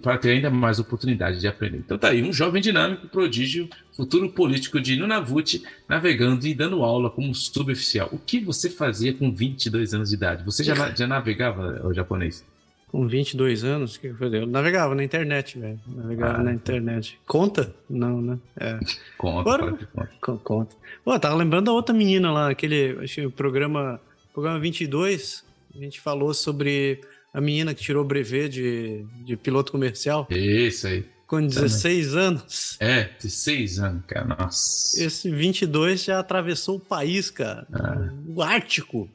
[0.00, 1.78] para ter ainda mais oportunidade de aprender.
[1.78, 7.10] Então tá aí, um jovem dinâmico, prodígio, futuro político de Nunavut, navegando e dando aula
[7.10, 8.08] como suboficial.
[8.12, 10.44] O que você fazia com 22 anos de idade?
[10.44, 12.46] Você já, já navegava o japonês?
[12.88, 14.16] Com 22 anos, o que eu?
[14.20, 15.78] Eu navegava na internet, velho.
[15.86, 17.20] Navegava ah, na internet.
[17.26, 17.74] Conta?
[17.88, 18.38] Não, né?
[18.58, 18.78] É.
[19.18, 19.78] Conta, Agora,
[20.20, 20.42] conta.
[20.42, 20.76] conta.
[21.04, 24.00] Pô, tava lembrando da outra menina lá, aquele, acho que o programa,
[24.32, 29.70] programa 22, a gente falou sobre a menina que tirou o brevet de, de piloto
[29.70, 30.26] comercial.
[30.30, 31.04] Isso aí.
[31.26, 32.24] Com 16 Também.
[32.24, 32.76] anos.
[32.80, 34.24] É, 16 anos, cara.
[34.24, 35.04] Nossa.
[35.04, 37.66] Esse 22 já atravessou o país, cara.
[37.70, 38.08] Ah.
[38.26, 39.10] O Ártico.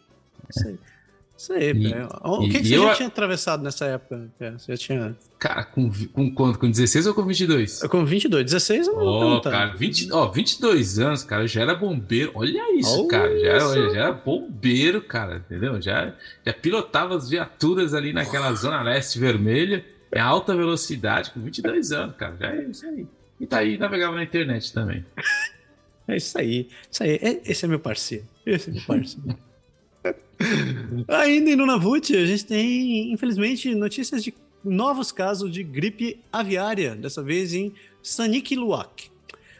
[0.47, 0.73] Isso aí.
[0.73, 0.92] Isso
[1.51, 2.83] aí, e, O que, que você eu...
[2.83, 4.29] já tinha atravessado nessa época?
[4.39, 5.15] Você já tinha.
[5.39, 6.59] Cara, com, com quanto?
[6.59, 7.81] Com 16 ou com 22?
[7.83, 8.45] Com 22.
[8.45, 12.31] 16 eu não oh, cara, 20, ó, 22 anos, cara, já era bombeiro.
[12.35, 13.37] Olha isso, oh, cara.
[13.37, 15.81] Já era, já era bombeiro, cara, entendeu?
[15.81, 16.13] Já,
[16.45, 19.83] já pilotava as viaturas ali naquela zona leste vermelha,
[20.15, 22.37] em alta velocidade, com 22 anos, cara.
[22.39, 23.07] Já é isso aí.
[23.39, 25.03] E tá aí, navegava na internet também.
[26.07, 26.69] é isso aí.
[26.89, 27.19] Isso aí.
[27.21, 28.25] É, esse é meu parceiro.
[28.45, 29.37] Esse é meu parceiro.
[31.07, 37.21] Ainda em Nunavut, a gente tem, infelizmente, notícias de novos casos de gripe aviária, dessa
[37.21, 39.11] vez em Sanikiluak.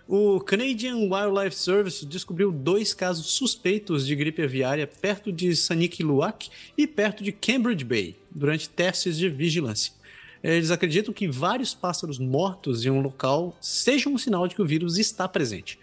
[0.07, 6.85] O Canadian Wildlife Service descobriu dois casos suspeitos de gripe aviária perto de Sanikiluak e
[6.85, 9.93] perto de Cambridge Bay, durante testes de vigilância.
[10.43, 14.65] Eles acreditam que vários pássaros mortos em um local sejam um sinal de que o
[14.65, 15.79] vírus está presente.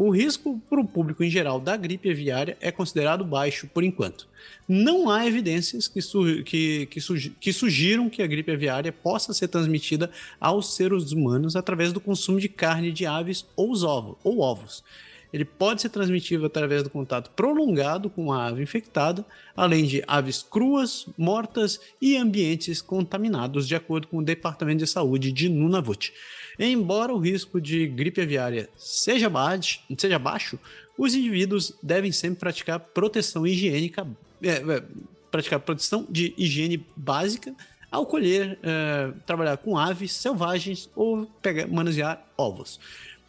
[0.00, 4.28] O risco para o público em geral da gripe aviária é considerado baixo por enquanto.
[4.68, 5.98] Não há evidências que,
[6.44, 10.08] que, que, que sugiram que a gripe aviária possa ser transmitida
[10.40, 14.16] aos seres humanos através do consumo de carne de aves ou ovos.
[14.22, 14.84] Ou ovos.
[15.32, 20.46] Ele pode ser transmitido através do contato prolongado com a ave infectada, além de aves
[20.48, 26.12] cruas, mortas e ambientes contaminados, de acordo com o Departamento de Saúde de Nunavut.
[26.58, 30.58] Embora o risco de gripe aviária seja baixo, seja baixo
[30.98, 34.04] os indivíduos devem sempre praticar proteção higiênica,
[34.42, 34.82] é, é,
[35.30, 37.54] praticar proteção de higiene básica
[37.90, 42.80] ao colher, é, trabalhar com aves selvagens ou pegar, manusear ovos.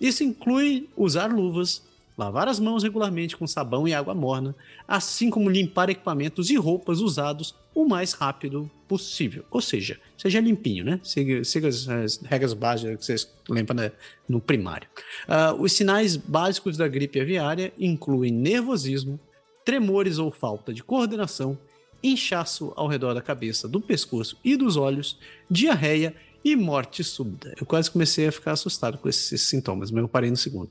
[0.01, 1.83] Isso inclui usar luvas,
[2.19, 4.53] lavar as mãos regularmente com sabão e água morna,
[4.85, 9.45] assim como limpar equipamentos e roupas usados o mais rápido possível.
[9.49, 10.99] Ou seja, seja limpinho, né?
[11.01, 13.91] Siga, siga as, as, regras básicas que vocês lembram né?
[14.27, 14.89] no primário.
[15.29, 19.17] Uh, os sinais básicos da gripe aviária incluem nervosismo,
[19.63, 21.57] tremores ou falta de coordenação,
[22.03, 25.17] inchaço ao redor da cabeça, do pescoço e dos olhos,
[25.49, 27.53] diarreia e morte súbita.
[27.59, 30.69] Eu quase comecei a ficar assustado com esses sintomas, mas eu parei no segundo.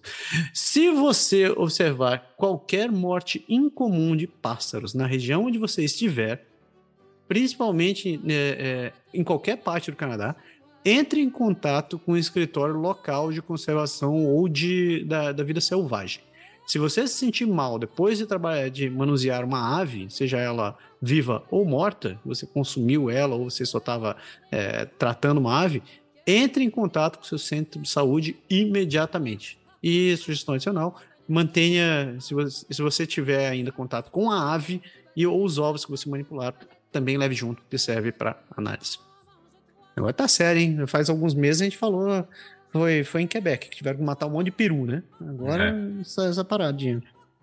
[0.52, 6.46] Se você observar qualquer morte incomum de pássaros na região onde você estiver,
[7.26, 10.34] principalmente é, é, em qualquer parte do Canadá,
[10.84, 16.22] entre em contato com o escritório local de conservação ou de, da, da vida selvagem.
[16.68, 21.42] Se você se sentir mal depois de trabalhar, de manusear uma ave, seja ela viva
[21.50, 24.14] ou morta, você consumiu ela ou você só estava
[24.52, 25.82] é, tratando uma ave,
[26.26, 29.58] entre em contato com seu centro de saúde imediatamente.
[29.82, 34.82] E sugestão adicional, mantenha, se você, se você tiver ainda contato com a ave
[35.16, 36.54] e ou os ovos que você manipular,
[36.92, 38.98] também leve junto, que serve para análise.
[39.96, 40.86] Agora tá sério, hein?
[40.86, 42.28] Faz alguns meses a gente falou
[42.72, 45.02] foi, foi em Quebec, que tiveram que matar um monte de peru, né?
[45.20, 46.00] Agora é.
[46.00, 47.02] essa, essa paradinha.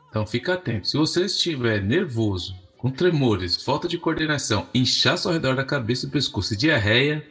[0.10, 0.88] Então fica atento.
[0.88, 6.10] Se você estiver nervoso, com tremores, falta de coordenação, inchaço ao redor da cabeça e
[6.10, 7.26] pescoço e diarreia,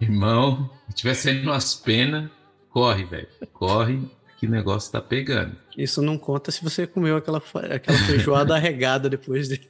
[0.00, 2.28] irmão, estiver saindo umas penas,
[2.70, 3.28] corre, velho.
[3.52, 4.02] Corre,
[4.36, 5.54] que o negócio tá pegando.
[5.76, 9.60] Isso não conta se você comeu aquela, aquela feijoada regada depois de,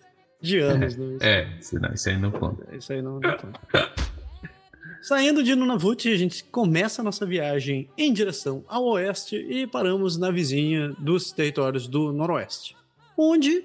[0.40, 0.96] de anos.
[0.96, 1.18] Né?
[1.20, 2.77] É, isso, não, isso aí não conta.
[2.77, 3.61] Isso aí não, não conta.
[5.03, 10.19] Saindo de Nunavut, a gente começa a nossa viagem em direção ao oeste e paramos
[10.19, 12.77] na vizinha dos territórios do noroeste,
[13.17, 13.65] onde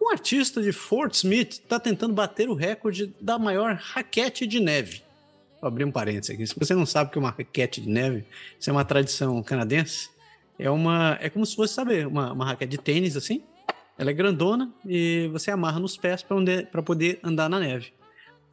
[0.00, 5.02] um artista de Fort Smith está tentando bater o recorde da maior raquete de neve.
[5.60, 6.46] Vou abrir um parênteses aqui.
[6.46, 8.24] Se você não sabe o que é uma raquete de neve,
[8.58, 10.08] isso é uma tradição canadense.
[10.56, 13.42] É uma, é como se fosse, sabe, uma, uma raquete de tênis assim.
[13.98, 17.92] Ela é grandona e você amarra nos pés para poder andar na neve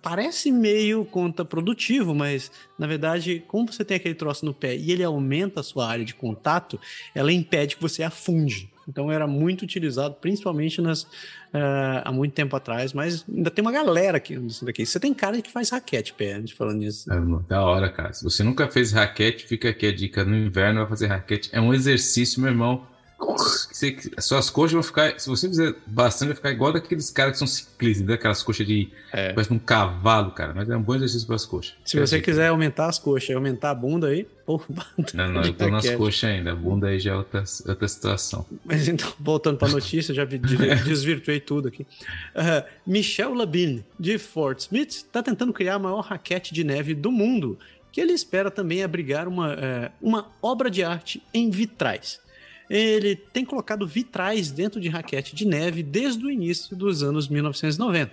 [0.04, 5.04] parece meio contraprodutivo, mas na verdade, como você tem aquele troço no pé e ele
[5.04, 6.80] aumenta a sua área de contato,
[7.16, 8.70] ela impede que você afunde.
[8.86, 13.72] Então era muito utilizado, principalmente nas, uh, há muito tempo atrás, mas ainda tem uma
[13.72, 14.86] galera aqui daqui.
[14.86, 17.10] Você tem cara que faz raquete, pé, falando nisso.
[17.12, 18.12] É, da hora, cara.
[18.12, 20.26] Se você nunca fez raquete, fica aqui a dica.
[20.26, 21.50] No inverno vai fazer raquete.
[21.54, 22.86] É um exercício, meu irmão
[23.26, 25.20] você, suas coxas vão ficar.
[25.20, 28.90] Se você fizer bastante, vai ficar igual daqueles caras que são ciclistas, daquelas coxas de.
[29.12, 29.34] É.
[29.34, 30.54] Parece um cavalo, cara.
[30.54, 31.74] Mas é um bom exercício para as coxas.
[31.86, 34.66] Se você quiser aumentar as coxas e aumentar a bunda aí, porra,
[35.14, 36.52] Não, não, eu tô nas coxas ainda.
[36.52, 38.46] A bunda aí já é outra, outra situação.
[38.64, 41.84] Mas então, voltando para a notícia, já desvirtuei tudo aqui.
[41.84, 47.12] Uh, Michel Labine, de Fort Smith, está tentando criar a maior raquete de neve do
[47.12, 47.58] mundo,
[47.92, 52.24] que ele espera também abrigar uma, uh, uma obra de arte em vitrais
[52.70, 58.12] ele tem colocado vitrais dentro de raquete de neve desde o início dos anos 1990.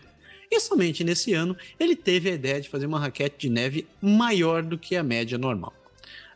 [0.50, 4.62] E somente nesse ano ele teve a ideia de fazer uma raquete de neve maior
[4.62, 5.72] do que a média normal.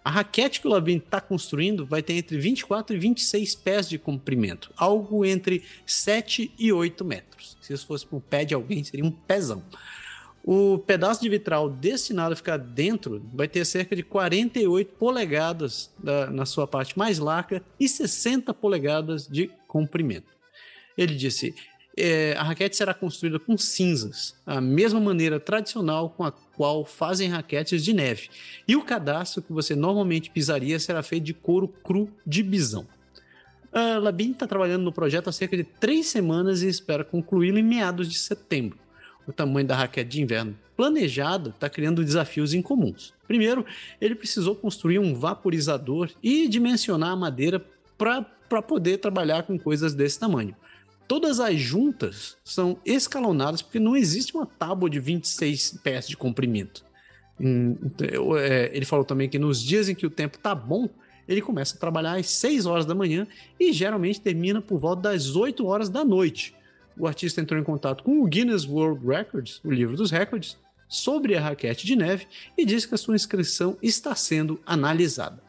[0.04, 3.98] A raquete que o Labin está construindo vai ter entre 24 e 26 pés de
[3.98, 7.56] comprimento, algo entre 7 e 8 metros.
[7.62, 9.62] Se isso fosse um pé de alguém, seria um pezão.
[10.46, 16.28] O pedaço de vitral destinado a ficar dentro vai ter cerca de 48 polegadas da,
[16.28, 20.26] na sua parte mais larga e 60 polegadas de comprimento.
[20.98, 21.54] Ele disse:
[21.96, 27.30] é, a raquete será construída com cinzas, a mesma maneira tradicional com a qual fazem
[27.30, 28.28] raquetes de neve,
[28.68, 32.86] e o cadastro que você normalmente pisaria será feito de couro cru de bisão.
[33.72, 37.62] A Labin está trabalhando no projeto há cerca de três semanas e espera concluí-lo em
[37.62, 38.83] meados de setembro
[39.26, 43.12] o tamanho da raquete de inverno planejado está criando desafios incomuns.
[43.26, 43.64] Primeiro,
[44.00, 47.64] ele precisou construir um vaporizador e dimensionar a madeira
[47.96, 50.54] para poder trabalhar com coisas desse tamanho.
[51.06, 56.84] Todas as juntas são escalonadas porque não existe uma tábua de 26 pés de comprimento.
[58.38, 60.88] É, ele falou também que nos dias em que o tempo está bom,
[61.28, 63.26] ele começa a trabalhar às 6 horas da manhã
[63.58, 66.54] e geralmente termina por volta das 8 horas da noite
[66.98, 70.56] o artista entrou em contato com o Guinness World Records, o livro dos recordes,
[70.88, 72.26] sobre a raquete de neve
[72.56, 75.42] e disse que a sua inscrição está sendo analisada.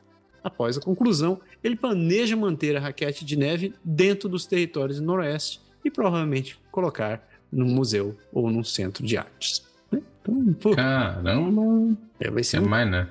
[0.44, 5.60] Após a conclusão, ele planeja manter a raquete de neve dentro dos territórios do Noroeste
[5.84, 9.66] e provavelmente colocar num museu ou num centro de artes.
[9.92, 10.02] Né?
[10.22, 11.98] Então, pô, Caramba!
[12.20, 12.68] É, vai ser é um...
[12.68, 13.10] mais, né?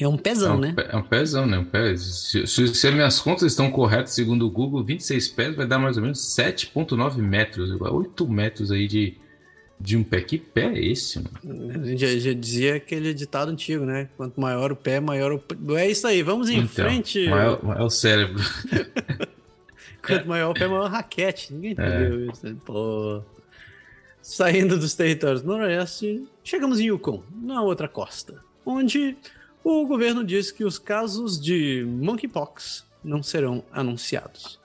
[0.00, 0.74] É um pezão, é um, né?
[0.88, 1.58] É um pezão, né?
[1.58, 1.96] Um pé.
[1.96, 5.78] Se, se, se, as minhas contas estão corretas, segundo o Google, 26 pés vai dar
[5.78, 7.70] mais ou menos 7,9 metros.
[7.78, 9.18] 8 metros aí de,
[9.78, 10.22] de um pé.
[10.22, 11.96] Que pé é esse, mano?
[11.96, 14.08] Já, já dizia aquele ditado antigo, né?
[14.16, 15.76] Quanto maior o pé, maior o.
[15.76, 17.28] É isso aí, vamos em então, frente.
[17.28, 18.42] Maior, maior o cérebro.
[20.04, 21.52] Quanto maior o pé, maior a raquete.
[21.52, 22.32] Ninguém entendeu é.
[22.32, 22.46] isso.
[22.46, 22.56] Né?
[22.64, 23.22] Pô.
[24.22, 29.16] Saindo dos territórios noroeste, chegamos em Yukon, na outra costa, onde
[29.64, 34.58] o governo diz que os casos de monkeypox não serão anunciados.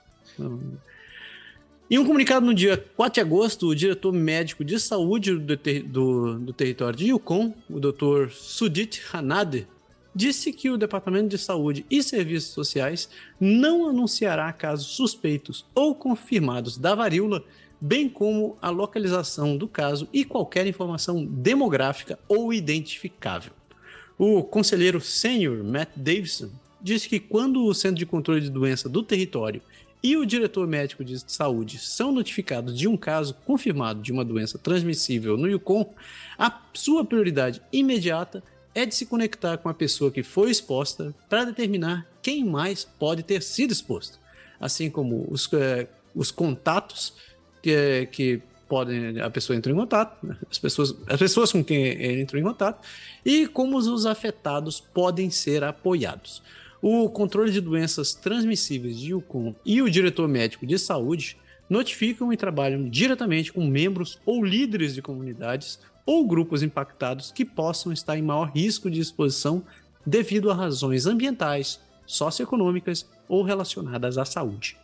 [1.90, 5.82] Em um comunicado no dia 4 de agosto, o diretor médico de saúde do, ter
[5.82, 8.30] do, do território de Yukon, o Dr.
[8.30, 9.66] Sudit Hanade,
[10.14, 13.08] disse que o Departamento de Saúde e Serviços Sociais
[13.40, 17.42] não anunciará casos suspeitos ou confirmados da varíola,
[17.80, 23.52] bem como a localização do caso e qualquer informação demográfica ou identificável.
[24.18, 26.50] O conselheiro sênior Matt Davidson
[26.80, 29.62] disse que quando o Centro de Controle de Doença do território
[30.02, 34.58] e o diretor médico de saúde são notificados de um caso confirmado de uma doença
[34.58, 35.94] transmissível no Yukon,
[36.36, 38.42] a sua prioridade imediata
[38.74, 43.22] é de se conectar com a pessoa que foi exposta para determinar quem mais pode
[43.22, 44.18] ter sido exposto,
[44.60, 47.12] assim como os, eh, os contatos
[47.62, 50.36] que, que podem a pessoa entrou em contato, né?
[50.50, 52.86] as pessoas, as pessoas com quem ele entrou em contato
[53.24, 56.42] e como os afetados podem ser apoiados.
[56.80, 61.36] O controle de doenças transmissíveis de Yukon e o diretor médico de saúde
[61.68, 67.92] notificam e trabalham diretamente com membros ou líderes de comunidades ou grupos impactados que possam
[67.92, 69.62] estar em maior risco de exposição
[70.06, 74.76] devido a razões ambientais, socioeconômicas ou relacionadas à saúde.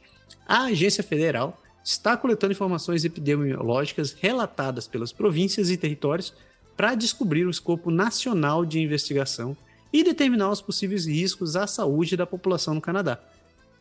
[0.46, 6.32] A agência federal está coletando informações epidemiológicas relatadas pelas províncias e territórios
[6.74, 9.54] para descobrir o escopo nacional de investigação
[9.92, 13.20] e determinar os possíveis riscos à saúde da população no Canadá.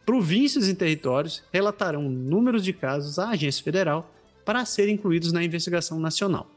[0.05, 5.97] Províncias e territórios relatarão números de casos à agência federal para serem incluídos na investigação
[5.97, 6.47] nacional.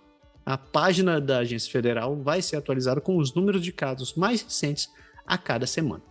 [0.45, 4.91] A página da agência federal vai ser atualizada com os números de casos mais recentes
[5.25, 6.03] a cada semana.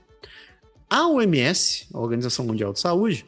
[0.90, 3.26] A OMS, a Organização Mundial de Saúde,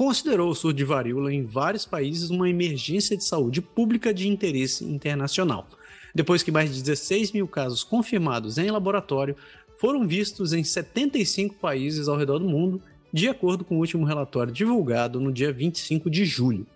[0.00, 4.82] considerou o surto de varíola em vários países uma emergência de saúde pública de interesse
[4.82, 5.68] internacional,
[6.14, 9.36] depois que mais de 16 mil casos confirmados em laboratório
[9.76, 12.80] foram vistos em 75 países ao redor do mundo,
[13.12, 16.66] de acordo com o último relatório divulgado no dia 25 de julho.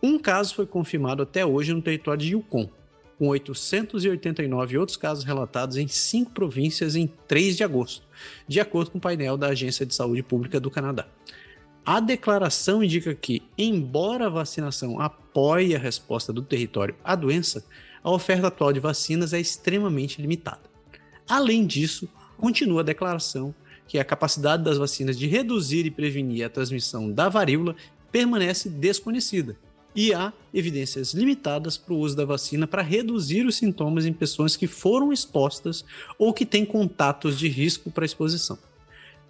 [0.00, 2.70] Um caso foi confirmado até hoje no território de Yukon,
[3.18, 8.06] com 889 outros casos relatados em cinco províncias em 3 de agosto,
[8.46, 11.08] de acordo com o painel da Agência de Saúde Pública do Canadá.
[11.84, 17.64] A declaração indica que, embora a vacinação apoie a resposta do território à doença,
[18.04, 20.62] a oferta atual de vacinas é extremamente limitada.
[21.28, 22.08] Além disso,
[22.38, 23.52] continua a declaração
[23.88, 27.74] que a capacidade das vacinas de reduzir e prevenir a transmissão da varíola
[28.12, 29.56] permanece desconhecida,
[29.94, 34.56] e há evidências limitadas para o uso da vacina para reduzir os sintomas em pessoas
[34.56, 35.84] que foram expostas
[36.16, 38.56] ou que têm contatos de risco para exposição.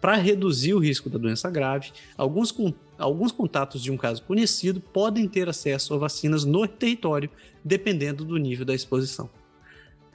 [0.03, 2.53] Para reduzir o risco da doença grave, alguns,
[2.99, 7.31] alguns contatos de um caso conhecido podem ter acesso a vacinas no território,
[7.65, 9.31] dependendo do nível da exposição.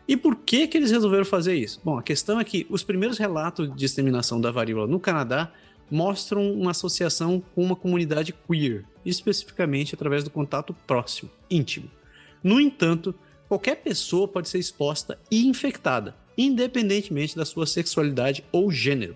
[0.06, 1.80] E por que, que eles resolveram fazer isso?
[1.86, 5.54] Bom, a questão é que os primeiros relatos de disseminação da varíola no Canadá
[5.90, 11.90] mostram uma associação com uma comunidade queer, especificamente através do contato próximo, íntimo.
[12.44, 13.16] No entanto,
[13.48, 19.16] qualquer pessoa pode ser exposta e infectada, independentemente da sua sexualidade ou gênero.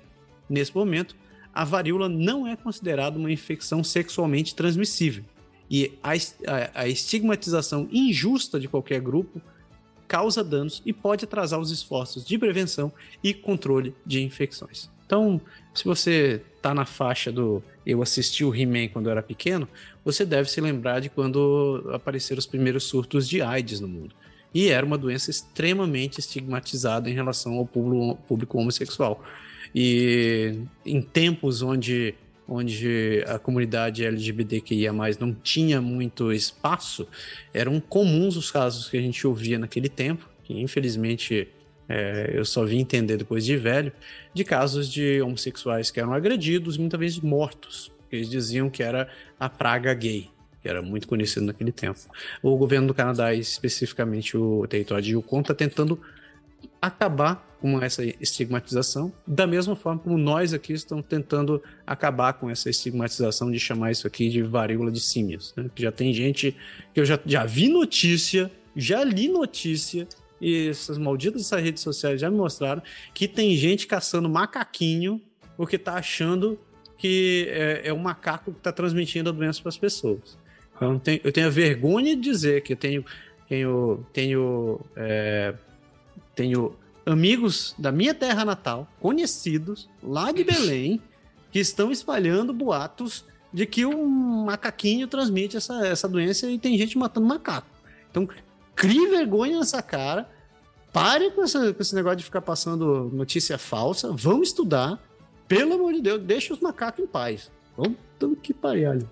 [0.52, 1.16] Nesse momento,
[1.54, 5.24] a varíola não é considerada uma infecção sexualmente transmissível,
[5.70, 9.42] e a, estigmatização injusta de qualquer grupo
[10.06, 12.92] causa danos e pode atrasar os esforços de prevenção
[13.24, 14.90] e controle de infecções.
[15.06, 15.40] Então,
[15.74, 19.66] se você tá na faixa do eu assisti o He-Man quando eu era pequeno,
[20.04, 24.14] você deve se lembrar de quando apareceram os primeiros surtos de AIDS no mundo.
[24.54, 29.24] E era uma doença extremamente estigmatizada em relação ao público homossexual.
[29.74, 32.14] E em tempos onde,
[32.48, 37.08] onde a comunidade LGBTQIA não tinha muito espaço,
[37.54, 41.48] eram comuns os casos que a gente ouvia naquele tempo, que infelizmente
[41.88, 43.92] é, eu só vim entender depois de velho,
[44.34, 47.92] de casos de homossexuais que eram agredidos, muitas vezes mortos.
[48.12, 49.10] Eles diziam que era
[49.40, 50.30] a praga gay,
[50.62, 52.00] que era muito conhecido naquele tempo.
[52.42, 56.00] O governo do Canadá, especificamente o território de Yukon, está tentando
[56.82, 62.72] acabar com essa estigmatização, da mesma forma como nós aqui estamos tentando acabar com essa
[62.72, 65.54] estigmatização de chamar isso aqui de varíola de símios.
[65.56, 65.70] Né?
[65.76, 66.56] Já tem gente
[66.92, 70.08] que eu já, já vi notícia, já li notícia
[70.42, 72.82] e essas malditas essas redes sociais já me mostraram
[73.14, 75.22] que tem gente caçando macaquinho
[75.56, 76.60] porque tá achando
[76.98, 80.38] que é, é o macaco que está transmitindo a doença para as pessoas.
[80.76, 83.06] Então, eu tenho a vergonha de dizer que eu tenho,
[83.48, 85.54] tenho, tenho, é,
[86.36, 86.76] tenho
[87.06, 91.02] amigos da minha terra natal, conhecidos, lá de Belém,
[91.52, 96.98] que estão espalhando boatos de que o macaquinho transmite essa, essa doença e tem gente
[96.98, 97.68] matando macaco.
[98.10, 98.28] Então,
[98.76, 100.30] crie vergonha nessa cara,
[100.94, 105.00] pare com, essa, com esse negócio de ficar passando notícia falsa, vamos estudar,
[105.48, 107.52] pelo amor de Deus, deixa os macacos em paz.
[107.76, 107.98] Vamos,
[108.42, 109.08] que pariu.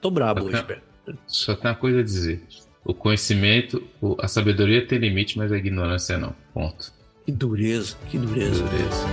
[0.00, 2.42] Tô brabo só hoje, tem, Só tem uma coisa a dizer.
[2.88, 3.82] O conhecimento,
[4.20, 6.32] a sabedoria tem limite, mas a ignorância não.
[6.54, 6.92] Ponto.
[7.24, 8.62] Que dureza, que dureza.
[8.62, 9.06] Que dureza.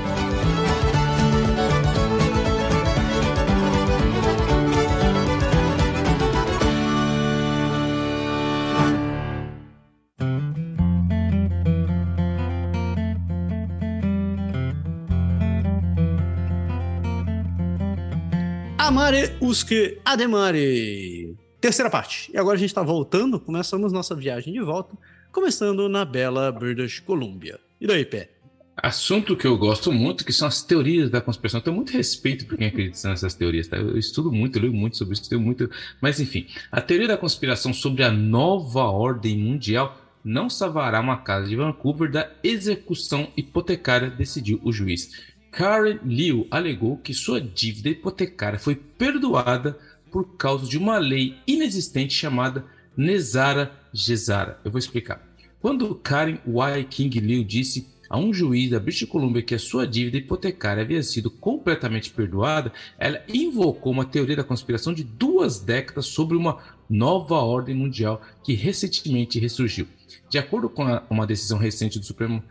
[18.77, 21.42] Amare Uske Ademare.
[21.63, 22.29] Terceira parte.
[22.33, 24.97] E agora a gente está voltando, começamos nossa viagem de volta,
[25.31, 27.57] começando na bela British Columbia.
[27.79, 28.31] E daí, Pé?
[28.75, 31.61] Assunto que eu gosto muito, que são as teorias da conspiração.
[31.61, 33.77] Eu tenho muito respeito por quem acredita nessas teorias, tá?
[33.77, 35.71] Eu estudo muito, leio muito sobre isso, tenho muito.
[36.01, 41.47] Mas enfim, a teoria da conspiração sobre a nova ordem mundial não salvará uma casa
[41.47, 45.11] de Vancouver da execução hipotecária, decidiu o juiz.
[45.49, 49.77] Karen Liu alegou que sua dívida hipotecária foi perdoada
[50.13, 52.63] por causa de uma lei inexistente chamada
[52.95, 54.59] Nezara Gesara.
[54.63, 55.27] Eu vou explicar.
[55.59, 56.83] Quando Karen Y.
[56.87, 61.01] King Liu disse a um juiz da British Columbia que a sua dívida hipotecária havia
[61.01, 67.37] sido completamente perdoada, ela invocou uma teoria da conspiração de duas décadas sobre uma nova
[67.37, 69.87] ordem mundial que recentemente ressurgiu.
[70.29, 72.43] De acordo com uma decisão recente do Supremo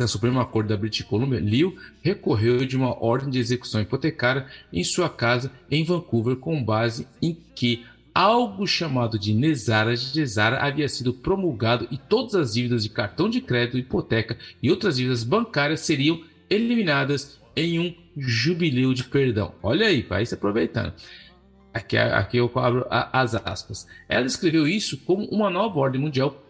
[0.00, 4.82] da Suprema Corte da British Columbia, Liu recorreu de uma ordem de execução hipotecária em
[4.82, 7.84] sua casa em Vancouver com base em que
[8.14, 13.42] algo chamado de Nezara Gesara havia sido promulgado e todas as dívidas de cartão de
[13.42, 19.52] crédito, hipoteca e outras dívidas bancárias seriam eliminadas em um jubileu de perdão.
[19.62, 20.94] Olha aí, vai se aproveitando.
[21.74, 23.86] Aqui, aqui eu abro as aspas.
[24.08, 26.42] Ela escreveu isso como uma nova ordem mundial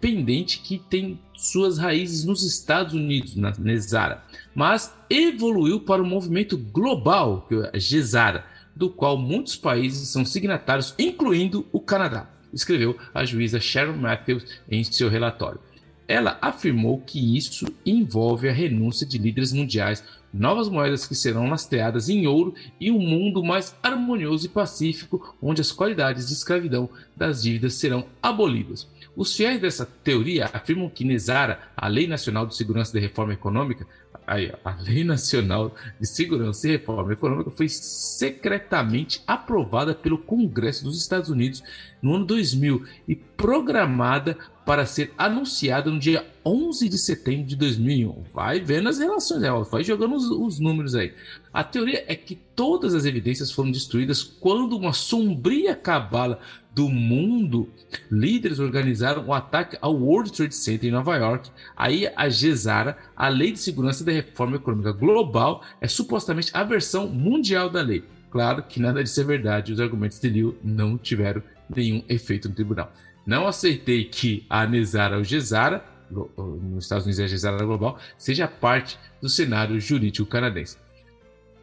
[0.00, 6.56] pendente que tem suas raízes nos Estados Unidos, na Nezara, mas evoluiu para um movimento
[6.56, 8.44] global, que é a Gesara,
[8.74, 14.82] do qual muitos países são signatários, incluindo o Canadá, escreveu a juíza Sharon Matthews em
[14.84, 15.60] seu relatório.
[16.08, 20.02] Ela afirmou que isso envolve a renúncia de líderes mundiais,
[20.32, 25.60] novas moedas que serão lastreadas em ouro e um mundo mais harmonioso e pacífico, onde
[25.60, 28.88] as qualidades de escravidão das dívidas serão abolidas.
[29.16, 33.86] Os fiéis dessa teoria afirmam que Nezara, a Lei Nacional de Segurança e Reforma Econômica,
[34.26, 41.30] a Lei Nacional de Segurança e Reforma Econômica foi secretamente aprovada pelo Congresso dos Estados
[41.30, 41.62] Unidos
[42.00, 44.38] no ano 2000 e programada
[44.70, 48.22] para ser anunciada no dia 11 de setembro de 2001.
[48.32, 51.12] Vai vendo as relações, vai jogando os, os números aí.
[51.52, 56.38] A teoria é que todas as evidências foram destruídas quando uma sombria cabala
[56.72, 57.68] do mundo,
[58.08, 61.50] líderes organizaram o um ataque ao World Trade Center em Nova York.
[61.76, 67.08] Aí a GESARA, a Lei de Segurança da Reforma Econômica Global, é supostamente a versão
[67.08, 68.04] mundial da lei.
[68.30, 72.54] Claro que nada disso é verdade, os argumentos de Liu não tiveram nenhum efeito no
[72.54, 72.92] tribunal.
[73.26, 78.48] Não aceitei que a ANESARA ou GESARA, nos Estados Unidos é a GESARA Global, seja
[78.48, 80.76] parte do cenário jurídico canadense.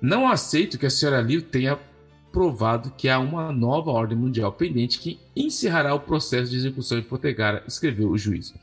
[0.01, 1.77] Não aceito que a senhora Liu tenha
[2.31, 7.63] provado que há uma nova ordem mundial pendente que encerrará o processo de execução hipotecária,
[7.67, 8.53] escreveu o juiz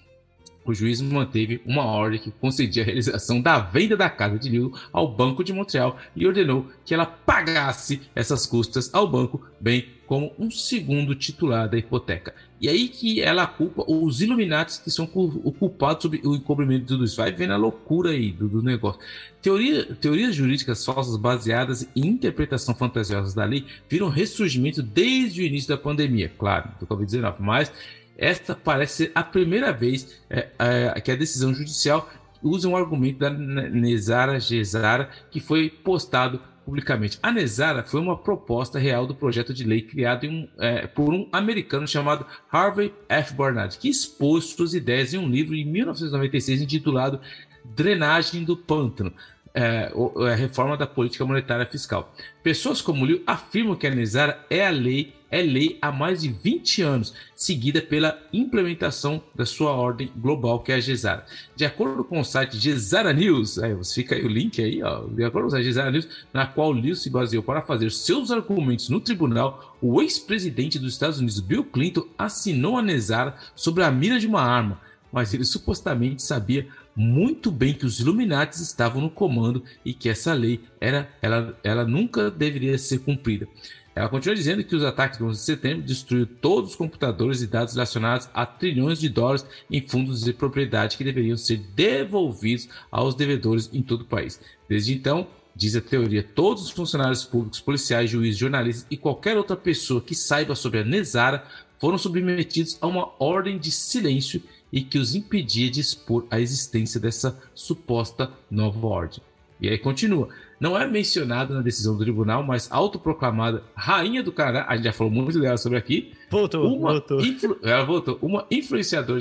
[0.64, 4.72] o juiz manteve uma ordem que concedia a realização da venda da casa de Liu
[4.92, 10.32] ao Banco de Montreal e ordenou que ela pagasse essas custas ao banco, bem como
[10.38, 12.34] um segundo titular da hipoteca.
[12.61, 17.05] E aí que ela culpa os Illuminatis que são culpados sobre o encobrimento de tudo
[17.05, 17.16] isso.
[17.16, 19.00] Vai vendo a loucura aí do, do negócio.
[19.42, 25.68] Teoria, teorias jurídicas falsas baseadas em interpretação fantasiosa da lei viram ressurgimento desde o início
[25.68, 27.72] da pandemia, claro, do Covid-19, mas
[28.16, 32.09] esta parece ser a primeira vez é, é, que a decisão judicial
[32.42, 37.18] usa um argumento da Nezara Gesara que foi postado publicamente.
[37.22, 41.28] A Nezara foi uma proposta real do projeto de lei criado um, é, por um
[41.32, 43.34] americano chamado Harvey F.
[43.34, 47.20] Barnard, que expôs suas ideias em um livro em 1996 intitulado
[47.64, 49.12] Drenagem do Pântano.
[49.56, 49.92] É,
[50.32, 52.12] a reforma da política monetária fiscal.
[52.42, 56.28] Pessoas como Liu afirmam que a Nezara é a lei é lei há mais de
[56.28, 61.26] 20 anos, seguida pela implementação da sua ordem global, que é a GESARA.
[61.57, 65.24] De acordo com o site Gesara News, aí fica aí o link aí, ó, de
[65.24, 68.89] acordo com o site Gesara News, na qual Liu se baseou para fazer seus argumentos
[68.89, 74.20] no tribunal, o ex-presidente dos Estados Unidos, Bill Clinton, assinou a Nezara sobre a mira
[74.20, 74.80] de uma arma,
[75.12, 80.32] mas ele supostamente sabia muito bem que os Illuminates estavam no comando e que essa
[80.32, 83.49] lei era, ela, ela nunca deveria ser cumprida.
[83.95, 87.47] Ela continua dizendo que os ataques do 11 de setembro destruíram todos os computadores e
[87.47, 93.14] dados relacionados a trilhões de dólares em fundos de propriedade que deveriam ser devolvidos aos
[93.14, 94.40] devedores em todo o país.
[94.68, 99.57] Desde então, diz a teoria, todos os funcionários públicos, policiais, juízes, jornalistas e qualquer outra
[99.57, 101.45] pessoa que saiba sobre a Nezara
[101.78, 104.42] foram submetidos a uma ordem de silêncio
[104.72, 109.20] e que os impedia de expor a existência dessa suposta nova ordem.
[109.61, 110.28] E aí continua.
[110.64, 114.94] Não é mencionada na decisão do tribunal, mas autoproclamada rainha do Canadá, a gente já
[114.94, 116.14] falou muito dela sobre aqui.
[116.30, 117.20] Voltou, uma voltou.
[117.20, 118.18] Influ, ela voltou.
[118.22, 119.20] Uma influenciadora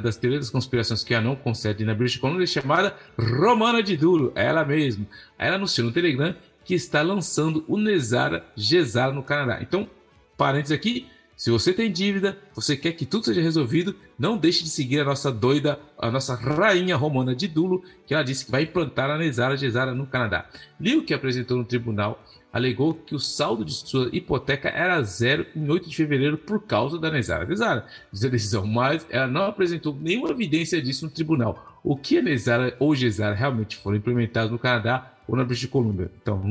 [0.00, 4.30] das teorias das conspirações que a não concede na British Columbia, chamada Romana de Duro,
[4.36, 5.04] ela mesma.
[5.36, 6.32] Ela anunciou no Telegram
[6.64, 9.58] que está lançando o Nezara Gesara no Canadá.
[9.60, 9.90] Então,
[10.36, 11.08] parênteses aqui,
[11.44, 15.04] se você tem dívida, você quer que tudo seja resolvido, não deixe de seguir a
[15.04, 19.18] nossa doida, a nossa rainha romana de Dulo, que ela disse que vai implantar a
[19.18, 20.48] Nezara Gesara no Canadá.
[20.80, 25.68] Liu, que apresentou no tribunal, alegou que o saldo de sua hipoteca era zero em
[25.68, 29.94] 8 de fevereiro por causa da Nezara Gesara, diz a decisão, mas ela não apresentou
[30.00, 31.73] nenhuma evidência disso no tribunal.
[31.84, 36.10] O que a Nesara ou Gesara realmente foram implementados no Canadá ou na British Columbia.
[36.20, 36.42] Então,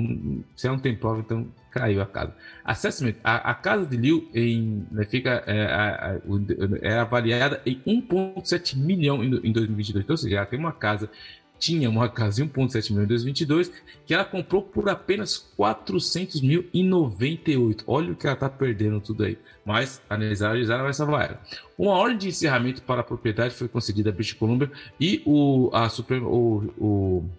[0.55, 2.35] se não tem prova, então caiu a casa.
[2.63, 6.19] Assessment, a, a casa de Liu em, né, fica, é, a,
[6.81, 10.03] é avaliada em 1,7 milhão em, em 2022.
[10.03, 11.09] Então, ou seja, ela tem uma casa
[11.63, 13.71] tinha uma casa de 1,7 milhão em 2022,
[14.05, 17.85] que ela comprou por apenas 400 mil em 98.
[17.87, 19.37] Olha o que ela está perdendo tudo aí.
[19.63, 21.41] Mas a Nezara vai salvar ela.
[21.77, 25.87] Uma ordem de encerramento para a propriedade foi concedida a British Columbia e o, a
[25.87, 27.29] Suprema, o, o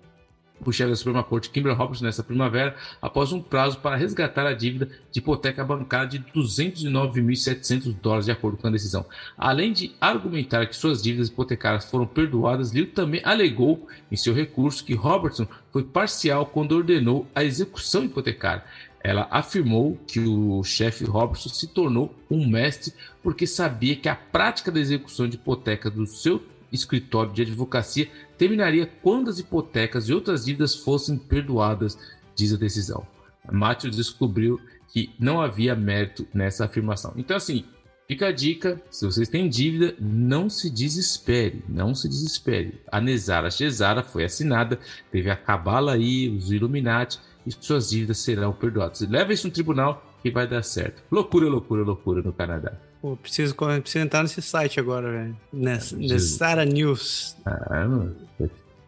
[0.70, 4.52] o chefe da Suprema Corte, Kimber Robertson, nessa primavera, após um prazo para resgatar a
[4.52, 9.04] dívida de hipoteca bancária de 209.700 dólares, de acordo com a decisão.
[9.36, 14.84] Além de argumentar que suas dívidas hipotecárias foram perdoadas, Liu também alegou em seu recurso
[14.84, 18.64] que Robertson foi parcial quando ordenou a execução hipotecária.
[19.04, 24.72] Ela afirmou que o chefe Robertson se tornou um mestre porque sabia que a prática
[24.72, 26.42] da execução de hipoteca do seu
[26.74, 31.98] escritório de advocacia terminaria quando as hipotecas e outras dívidas fossem perdoadas,
[32.34, 33.06] diz a decisão.
[33.50, 37.12] Matthews descobriu que não havia mérito nessa afirmação.
[37.16, 37.64] Então, assim,
[38.08, 42.80] fica a dica: se vocês têm dívida, não se desespere, não se desespere.
[42.90, 44.78] A Nesara Cesara foi assinada,
[45.10, 49.00] teve a Cabala aí, os Illuminati, e suas dívidas serão perdoadas.
[49.00, 51.02] Leva isso no tribunal que vai dar certo.
[51.10, 52.78] Loucura, loucura, loucura no Canadá.
[53.04, 55.36] Pô, preciso, preciso entrar nesse site agora, velho.
[55.52, 57.36] Nessa, Sara News.
[57.44, 58.16] Ah, mano.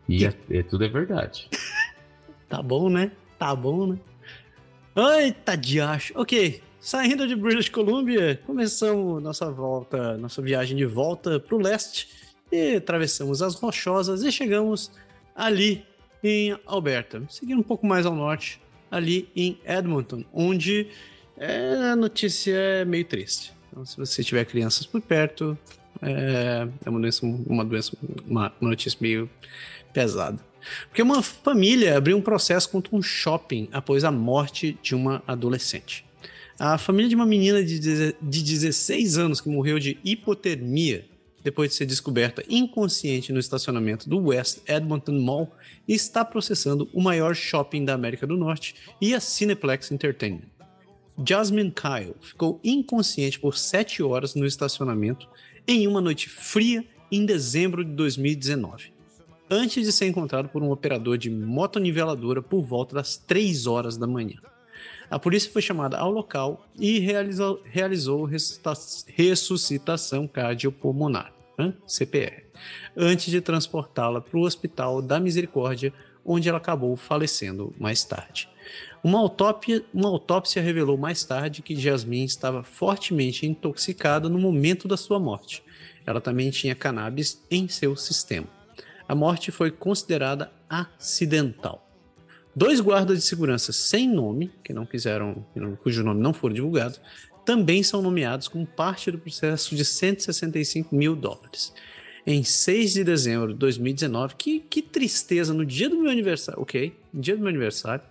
[0.09, 1.51] E é, é, tudo é verdade.
[2.49, 3.13] tá bom, né?
[3.39, 3.99] Tá bom, né?
[5.21, 6.15] Eita, diacho.
[6.17, 6.63] Ok.
[6.81, 12.09] Saindo de British Columbia, começamos nossa volta, nossa viagem de volta pro leste
[12.51, 14.91] e atravessamos as Rochosas e chegamos
[15.35, 15.85] ali
[16.25, 17.23] em Alberta.
[17.29, 20.89] Seguindo um pouco mais ao norte, ali em Edmonton, onde
[21.37, 23.55] é, a notícia é meio triste.
[23.77, 25.57] Então, se você tiver crianças por perto,
[26.01, 27.93] é, é uma doença, uma doença,
[28.27, 29.29] uma notícia meio
[29.93, 30.39] pesada.
[30.89, 36.07] Porque uma família abriu um processo contra um shopping após a morte de uma adolescente.
[36.59, 37.79] A família de uma menina de
[38.19, 41.05] 16 anos que morreu de hipotermia
[41.45, 45.55] depois de ser descoberta inconsciente no estacionamento do West Edmonton Mall
[45.87, 50.56] está processando o maior shopping da América do Norte e a Cineplex Entertainment.
[51.25, 55.29] Jasmine Kyle ficou inconsciente por 7 horas no estacionamento
[55.67, 58.93] em uma noite fria em dezembro de 2019,
[59.49, 64.07] antes de ser encontrado por um operador de motoniveladora por volta das 3 horas da
[64.07, 64.37] manhã.
[65.09, 68.29] A polícia foi chamada ao local e realizou, realizou
[69.07, 71.73] ressuscitação cardiopulmonar, né?
[71.87, 72.45] CPR,
[72.97, 75.95] antes de transportá-la para o Hospital da Misericórdia,
[76.25, 78.49] onde ela acabou falecendo mais tarde.
[79.07, 84.97] Uma autópsia, uma autópsia revelou mais tarde que Jasmine estava fortemente intoxicada no momento da
[84.97, 85.63] sua morte.
[86.05, 88.49] Ela também tinha cannabis em seu sistema.
[89.09, 91.89] A morte foi considerada acidental.
[92.53, 95.47] Dois guardas de segurança sem nome, que não quiseram,
[95.85, 96.99] cujo nome não for divulgado,
[97.45, 101.73] também são nomeados como parte do processo de 165 mil dólares.
[102.27, 106.93] Em 6 de dezembro de 2019, que, que tristeza, no dia do meu aniversário, ok?
[107.13, 108.03] No dia do meu aniversário,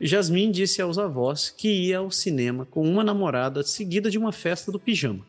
[0.00, 4.70] Jasmine disse aos avós que ia ao cinema com uma namorada seguida de uma festa
[4.70, 5.24] do pijama.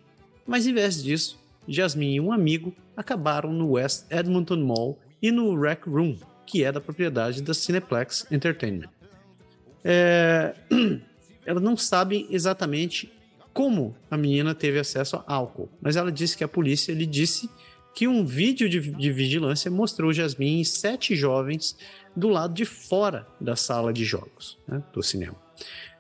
[0.46, 5.60] Mas em vez disso, Jasmine e um amigo acabaram no West Edmonton Mall e no
[5.60, 8.90] Rec Room, que é da propriedade da Cineplex Entertainment.
[9.84, 10.54] É...
[11.46, 13.10] Ela não sabe exatamente
[13.54, 17.50] como a menina teve acesso a álcool, mas ela disse que a polícia lhe disse
[17.98, 21.76] que um vídeo de, de vigilância mostrou Jasmine e sete jovens
[22.16, 25.36] do lado de fora da sala de jogos né, do cinema.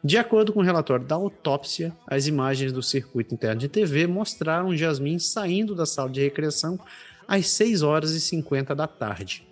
[0.03, 4.77] De acordo com o relatório da autópsia, as imagens do circuito interno de TV mostraram
[4.77, 6.79] Jasmine saindo da sala de recreação
[7.27, 9.47] às 6 horas e 50 da tarde.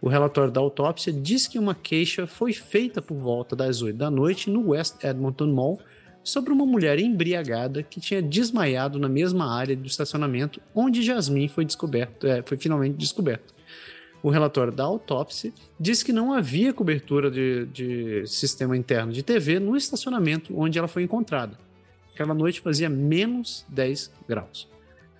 [0.00, 4.10] O relatório da autópsia diz que uma queixa foi feita por volta das 8 da
[4.10, 5.78] noite no West Edmonton Mall
[6.22, 11.64] sobre uma mulher embriagada que tinha desmaiado na mesma área do estacionamento onde Jasmine foi,
[11.64, 13.54] descoberto, é, foi finalmente descoberto
[14.22, 19.58] o relatório da autópsia diz que não havia cobertura de, de sistema interno de TV
[19.58, 21.58] no estacionamento onde ela foi encontrada.
[22.12, 24.68] Aquela noite fazia menos 10 graus.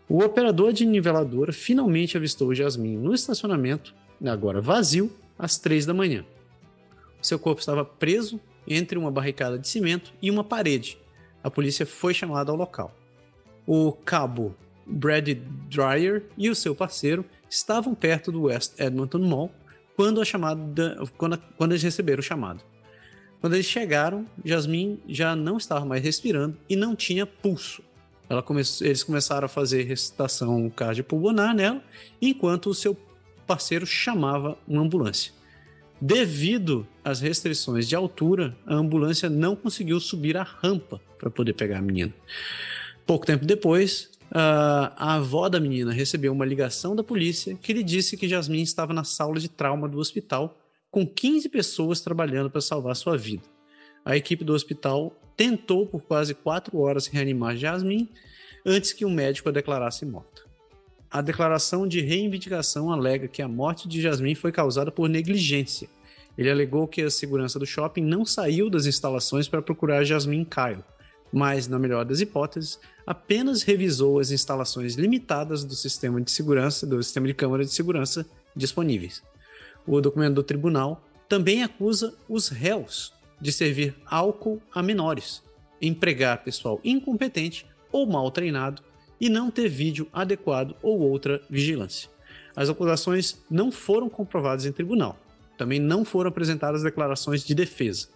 [0.08, 3.94] O operador de niveladora finalmente avistou Jasmine no estacionamento,
[4.24, 6.24] agora vazio, às 3 da manhã.
[7.22, 8.40] Seu corpo estava preso
[8.70, 10.96] entre uma barricada de cimento e uma parede.
[11.42, 12.96] A polícia foi chamada ao local.
[13.66, 14.54] O cabo
[14.86, 15.28] Brad
[15.68, 19.50] Dreyer e o seu parceiro estavam perto do West Edmonton Mall
[19.96, 22.62] quando, a chamada, quando, quando eles receberam o chamado.
[23.40, 27.82] Quando eles chegaram, Jasmine já não estava mais respirando e não tinha pulso.
[28.44, 31.82] Come, eles começaram a fazer recitação cardiopulmonar nela,
[32.22, 32.96] enquanto o seu
[33.46, 35.32] parceiro chamava uma ambulância.
[36.00, 41.78] Devido às restrições de altura, a ambulância não conseguiu subir a rampa para poder pegar
[41.78, 42.14] a menina.
[43.04, 48.16] Pouco tempo depois, a avó da menina recebeu uma ligação da polícia que lhe disse
[48.16, 50.58] que Jasmine estava na sala de trauma do hospital
[50.90, 53.44] com 15 pessoas trabalhando para salvar sua vida.
[54.04, 58.10] A equipe do hospital tentou por quase quatro horas reanimar Jasmine
[58.64, 60.49] antes que o médico a declarasse morta.
[61.12, 65.88] A declaração de reivindicação alega que a morte de Jasmine foi causada por negligência.
[66.38, 70.84] Ele alegou que a segurança do shopping não saiu das instalações para procurar Jasmine Kyle,
[71.32, 77.02] mas, na melhor das hipóteses, apenas revisou as instalações limitadas do sistema de segurança, do
[77.02, 79.20] sistema de câmara de segurança disponíveis.
[79.84, 85.42] O documento do tribunal também acusa os réus de servir álcool a menores,
[85.82, 88.80] empregar pessoal incompetente ou mal treinado
[89.20, 92.08] e não ter vídeo adequado ou outra vigilância.
[92.56, 95.18] As acusações não foram comprovadas em tribunal.
[95.56, 98.08] Também não foram apresentadas declarações de defesa.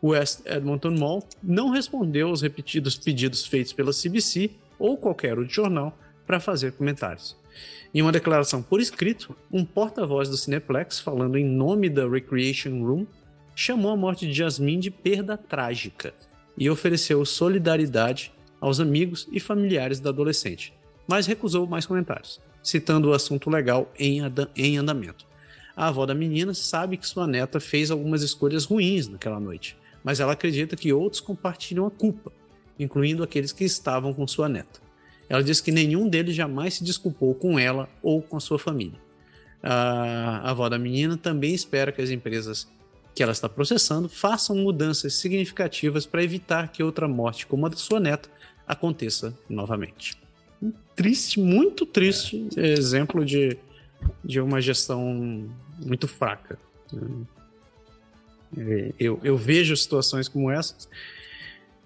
[0.00, 5.54] O West Edmonton Mall não respondeu aos repetidos pedidos feitos pela CBC ou qualquer outro
[5.54, 5.96] jornal
[6.26, 7.36] para fazer comentários.
[7.94, 13.06] Em uma declaração por escrito, um porta-voz do Cineplex, falando em nome da Recreation Room,
[13.54, 16.14] chamou a morte de Jasmine de perda trágica
[16.56, 18.32] e ofereceu solidariedade
[18.62, 20.72] aos amigos e familiares da adolescente,
[21.08, 24.20] mas recusou mais comentários, citando o assunto legal em,
[24.54, 25.26] em andamento.
[25.76, 30.20] A avó da menina sabe que sua neta fez algumas escolhas ruins naquela noite, mas
[30.20, 32.30] ela acredita que outros compartilham a culpa,
[32.78, 34.80] incluindo aqueles que estavam com sua neta.
[35.28, 39.00] Ela diz que nenhum deles jamais se desculpou com ela ou com sua família.
[39.60, 42.68] A avó da menina também espera que as empresas
[43.12, 47.76] que ela está processando façam mudanças significativas para evitar que outra morte como a da
[47.76, 48.30] sua neta
[48.66, 50.16] aconteça novamente.
[50.62, 52.72] Um triste, muito triste é.
[52.72, 53.56] exemplo de,
[54.24, 55.48] de uma gestão
[55.84, 56.58] muito fraca.
[58.56, 60.88] É, eu, eu vejo situações como essas.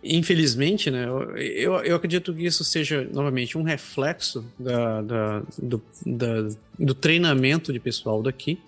[0.02, 1.06] Infelizmente, né,
[1.36, 6.48] eu, eu acredito que isso seja, novamente, um reflexo da, da, do, da,
[6.78, 8.60] do treinamento de pessoal daqui.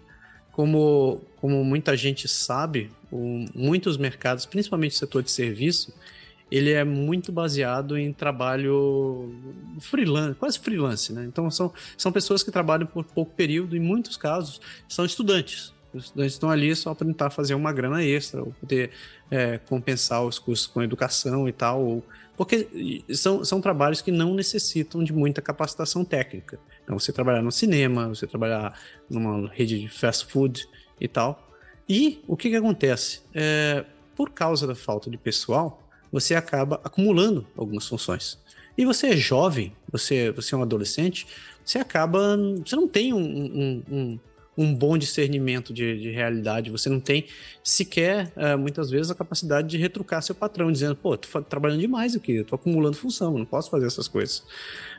[0.50, 2.90] Como, como muita gente sabe,
[3.54, 5.94] muitos mercados, principalmente o setor de serviço,
[6.50, 9.32] ele é muito baseado em trabalho
[9.80, 11.24] freelance, quase freelance, né?
[11.24, 15.72] Então são, são pessoas que trabalham por pouco período, em muitos casos são estudantes.
[15.92, 18.90] Os estudantes estão ali só para tentar fazer uma grana extra, ou poder
[19.30, 22.04] é, compensar os custos com educação e tal, ou,
[22.36, 26.58] porque são, são trabalhos que não necessitam de muita capacitação técnica.
[26.84, 28.78] Então, você trabalhar no cinema, você trabalhar
[29.08, 30.68] numa rede de fast food
[31.00, 31.48] e tal.
[31.88, 33.22] E o que, que acontece?
[33.34, 33.84] É,
[34.14, 38.38] por causa da falta de pessoal, você acaba acumulando algumas funções.
[38.76, 41.26] E você é jovem, você, você é um adolescente,
[41.64, 42.36] você acaba.
[42.64, 44.18] Você não tem um, um, um,
[44.56, 47.26] um bom discernimento de, de, realidade, você não tem
[47.62, 52.14] sequer, uh, muitas vezes, a capacidade de retrucar seu patrão, dizendo: pô, tô trabalhando demais
[52.14, 54.38] aqui, eu tô acumulando função, não posso fazer essas coisas.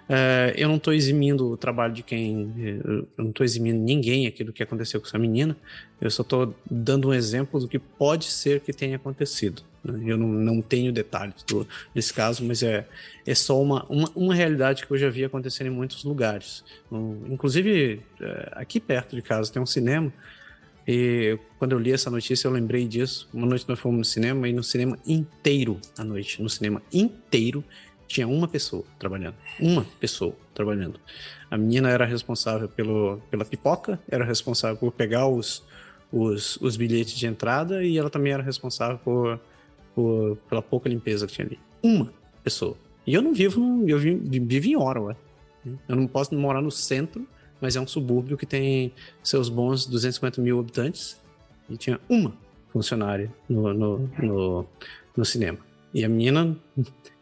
[0.10, 2.51] Uh, eu não estou eximindo o trabalho de quem.
[2.84, 5.55] Eu não estou eximindo ninguém aqui do que aconteceu com essa menina.
[6.01, 9.62] Eu só estou dando um exemplo do que pode ser que tenha acontecido.
[9.84, 10.02] Né?
[10.06, 12.88] Eu não, não tenho detalhes do, desse caso, mas é,
[13.26, 16.64] é só uma, uma, uma, realidade que eu já vi acontecer em muitos lugares.
[16.92, 20.12] Um, inclusive, é, aqui perto de casa tem um cinema.
[20.88, 23.30] E quando eu li essa notícia, eu lembrei disso.
[23.34, 27.64] Uma noite nós fomos no cinema e no cinema inteiro à noite, no cinema inteiro,
[28.08, 29.36] tinha uma pessoa trabalhando.
[29.60, 31.00] Uma pessoa trabalhando.
[31.50, 35.64] A menina era responsável pelo, pela pipoca, era responsável por pegar os,
[36.12, 39.40] os, os bilhetes de entrada e ela também era responsável por
[40.00, 41.60] por, pela pouca limpeza que tinha ali.
[41.84, 42.78] Uma pessoa.
[43.06, 45.18] E eu não vivo, eu vivo, em Ottawa.
[45.88, 47.28] Eu não posso morar no centro,
[47.60, 51.22] mas é um subúrbio que tem seus bons 250 mil habitantes.
[51.70, 52.34] E tinha uma
[52.70, 54.66] funcionária no, no, no,
[55.18, 55.60] no cinema.
[55.93, 56.58] E a menina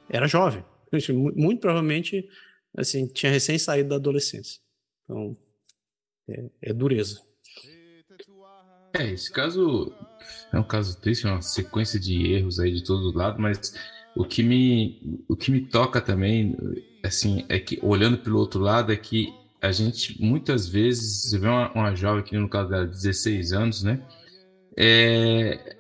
[0.08, 0.64] era jovem.
[1.36, 2.30] Muito provavelmente,
[2.78, 4.62] assim, tinha recém saído da adolescência.
[5.04, 5.36] Então,
[6.30, 7.22] é, é dureza.
[8.94, 9.94] É, esse caso
[10.54, 13.74] é um caso triste, é uma sequência de erros aí de todo lado, mas
[14.16, 16.56] o que me, o que me toca também,
[17.04, 21.72] assim, é que olhando pelo outro lado, é que a gente muitas vezes vê uma,
[21.72, 24.02] uma jovem que no caso dela, 16 anos, né?
[24.78, 25.78] É,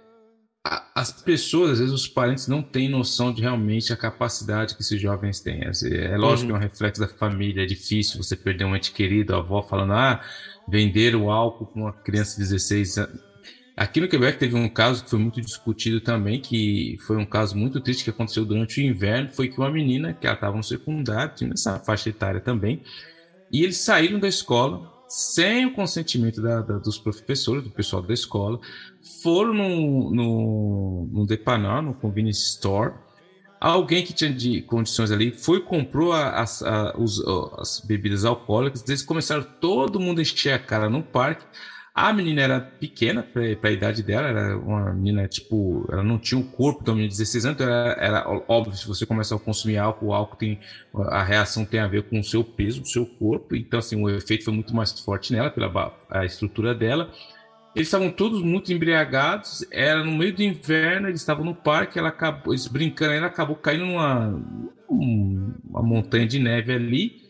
[0.93, 4.99] as pessoas, às vezes os parentes não têm noção de realmente a capacidade que esses
[4.99, 5.61] jovens têm.
[5.63, 6.57] É lógico uhum.
[6.57, 9.61] que é um reflexo da família, é difícil você perder um ente querido, a avó
[9.61, 10.21] falando, ah,
[10.67, 13.26] vender o álcool com uma criança de 16 anos.
[13.77, 17.55] Aqui no Quebec teve um caso que foi muito discutido também, que foi um caso
[17.55, 20.63] muito triste que aconteceu durante o inverno, foi que uma menina, que ela estava no
[20.63, 22.81] secundário, tinha essa faixa etária também,
[23.51, 28.15] e eles saíram da escola sem o consentimento da, da, dos professores, do pessoal da
[28.15, 28.59] escola,
[29.21, 32.95] foram no, no, no Depanar, no Convenience Store,
[33.61, 36.63] alguém que tinha de condições ali foi comprou as,
[36.97, 37.23] os,
[37.59, 41.45] as bebidas alcoólicas, eles começaram todo mundo a encher a cara no parque,
[41.99, 46.39] a menina era pequena para a idade dela, era uma menina, tipo, ela não tinha
[46.39, 49.35] o um corpo da menina de 16 anos, então era, era, óbvio, se você começar
[49.35, 50.59] a consumir álcool, o álcool tem,
[50.93, 54.07] a reação tem a ver com o seu peso, do seu corpo, então, assim, o
[54.11, 57.11] efeito foi muito mais forte nela, pela a estrutura dela.
[57.75, 62.09] Eles estavam todos muito embriagados, era no meio do inverno, eles estavam no parque, ela
[62.09, 64.39] acabou, eles brincando, ela acabou caindo numa
[64.87, 67.27] uma montanha de neve ali,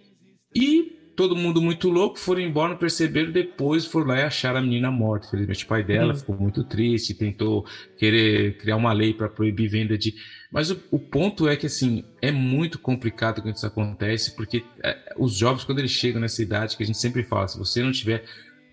[0.53, 0.86] e
[1.17, 4.91] todo mundo muito louco, foram embora, não perceberam, depois foram lá e acharam a menina
[4.91, 5.25] morta.
[5.25, 6.19] Infelizmente, o pai dela uhum.
[6.19, 7.65] ficou muito triste, tentou
[7.97, 10.13] querer criar uma lei para proibir venda de.
[10.51, 15.15] Mas o, o, ponto é que, assim, é muito complicado quando isso acontece, porque é,
[15.17, 17.91] os jovens, quando eles chegam nessa idade, que a gente sempre fala, se você não
[17.91, 18.23] tiver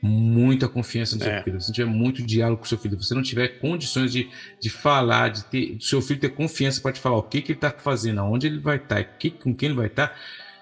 [0.02, 1.42] muita confiança no seu é.
[1.42, 4.12] filho, se não tiver muito diálogo com o seu filho, se você não tiver condições
[4.12, 4.28] de,
[4.60, 7.52] de falar, de ter, do seu filho ter confiança para te falar o que, que
[7.52, 10.14] ele está fazendo, aonde ele vai estar, tá, com quem ele vai estar, tá,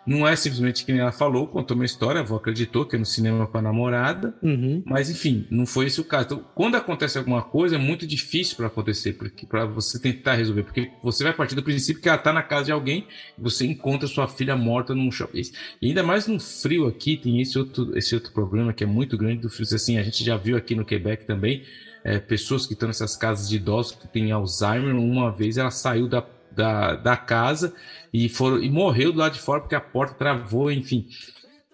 [0.07, 3.07] não é simplesmente que ela falou, contou uma história, a avó acreditou que é no
[3.07, 4.83] cinema com a namorada, uhum.
[4.85, 6.27] mas enfim, não foi esse o caso.
[6.27, 10.65] Então, quando acontece alguma coisa, é muito difícil para acontecer, porque para você tentar resolver,
[10.65, 13.07] porque você vai partir do princípio que ela está na casa de alguém
[13.39, 15.43] e você encontra sua filha morta num shopping.
[15.81, 19.17] E ainda mais no frio aqui, tem esse outro, esse outro problema que é muito
[19.17, 19.63] grande do frio.
[19.73, 21.63] Assim, a gente já viu aqui no Quebec também,
[22.05, 26.09] é, pessoas que estão nessas casas de idosos que têm Alzheimer, uma vez ela saiu
[26.09, 26.21] da
[26.55, 27.75] da, da casa
[28.13, 31.09] e, foram, e morreu do lado de fora porque a porta travou, enfim.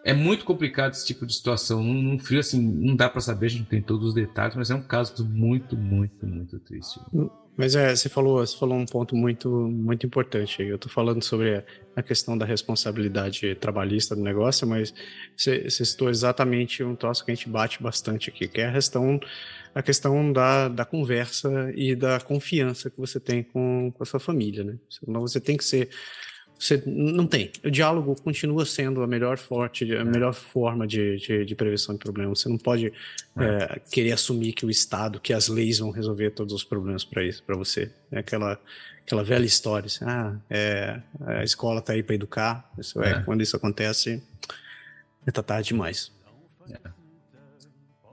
[0.05, 1.83] É muito complicado esse tipo de situação.
[1.83, 4.71] Num, frio, assim, não dá para saber, a gente não tem todos os detalhes, mas
[4.71, 7.01] é um caso muito, muito, muito triste.
[7.59, 10.63] Mas é, você falou, você falou um ponto muito, muito importante.
[10.63, 11.65] Eu estou falando sobre
[11.97, 14.95] a questão da responsabilidade trabalhista do negócio, mas
[15.37, 18.73] você, você citou exatamente um troço que a gente bate bastante aqui, que é a
[18.73, 19.19] questão
[19.75, 24.21] a questão da, da conversa e da confiança que você tem com, com a sua
[24.21, 24.77] família, né?
[24.89, 25.91] Senão você tem que ser
[26.59, 27.53] você não tem.
[27.65, 30.05] O diálogo continua sendo a melhor, forte, a é.
[30.05, 32.41] melhor forma de, de, de, prevenção de problemas.
[32.41, 32.93] Você não pode
[33.39, 33.45] é.
[33.45, 37.25] É, querer assumir que o Estado, que as leis vão resolver todos os problemas para
[37.25, 37.93] isso, para você.
[38.11, 38.61] É aquela,
[39.07, 39.87] aquela velha história.
[39.87, 42.69] Assim, ah, é, a escola está aí para educar.
[42.77, 44.21] Isso é, é, quando isso acontece,
[45.25, 46.11] é tarde demais.
[46.69, 46.98] É.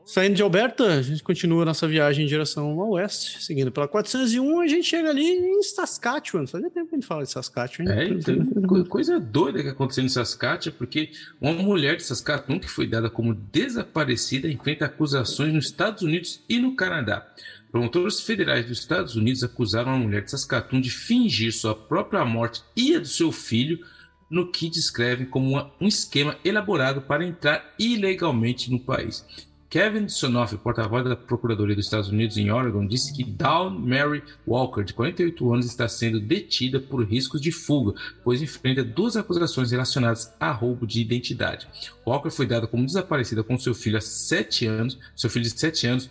[0.06, 4.60] Saindo de Alberta, a gente continua nossa viagem em direção ao oeste, seguindo pela 401,
[4.60, 6.46] a gente chega ali em Saskatchewan.
[6.46, 7.92] Fazia tempo que a gente fala de Saskatchewan.
[7.92, 11.10] É, então, coisa doida que aconteceu em Saskatchewan, porque
[11.42, 16.60] uma mulher de Saskatchewan que foi dada como desaparecida enfrenta acusações nos Estados Unidos e
[16.60, 17.26] no Canadá.
[17.72, 22.62] Promotores federais dos Estados Unidos acusaram a mulher de Saskatchewan de fingir sua própria morte
[22.76, 23.80] e a do seu filho
[24.30, 29.26] no que descrevem como uma, um esquema elaborado para entrar ilegalmente no país.
[29.76, 34.86] Kevin Sonoff, porta-voz da Procuradoria dos Estados Unidos em Oregon, disse que Dawn Mary Walker,
[34.86, 40.34] de 48 anos, está sendo detida por riscos de fuga, pois enfrenta duas acusações relacionadas
[40.40, 41.68] a roubo de identidade.
[42.08, 45.88] Walker foi dada como desaparecida com seu filho há 7 anos, seu filho de 7
[45.88, 46.10] anos,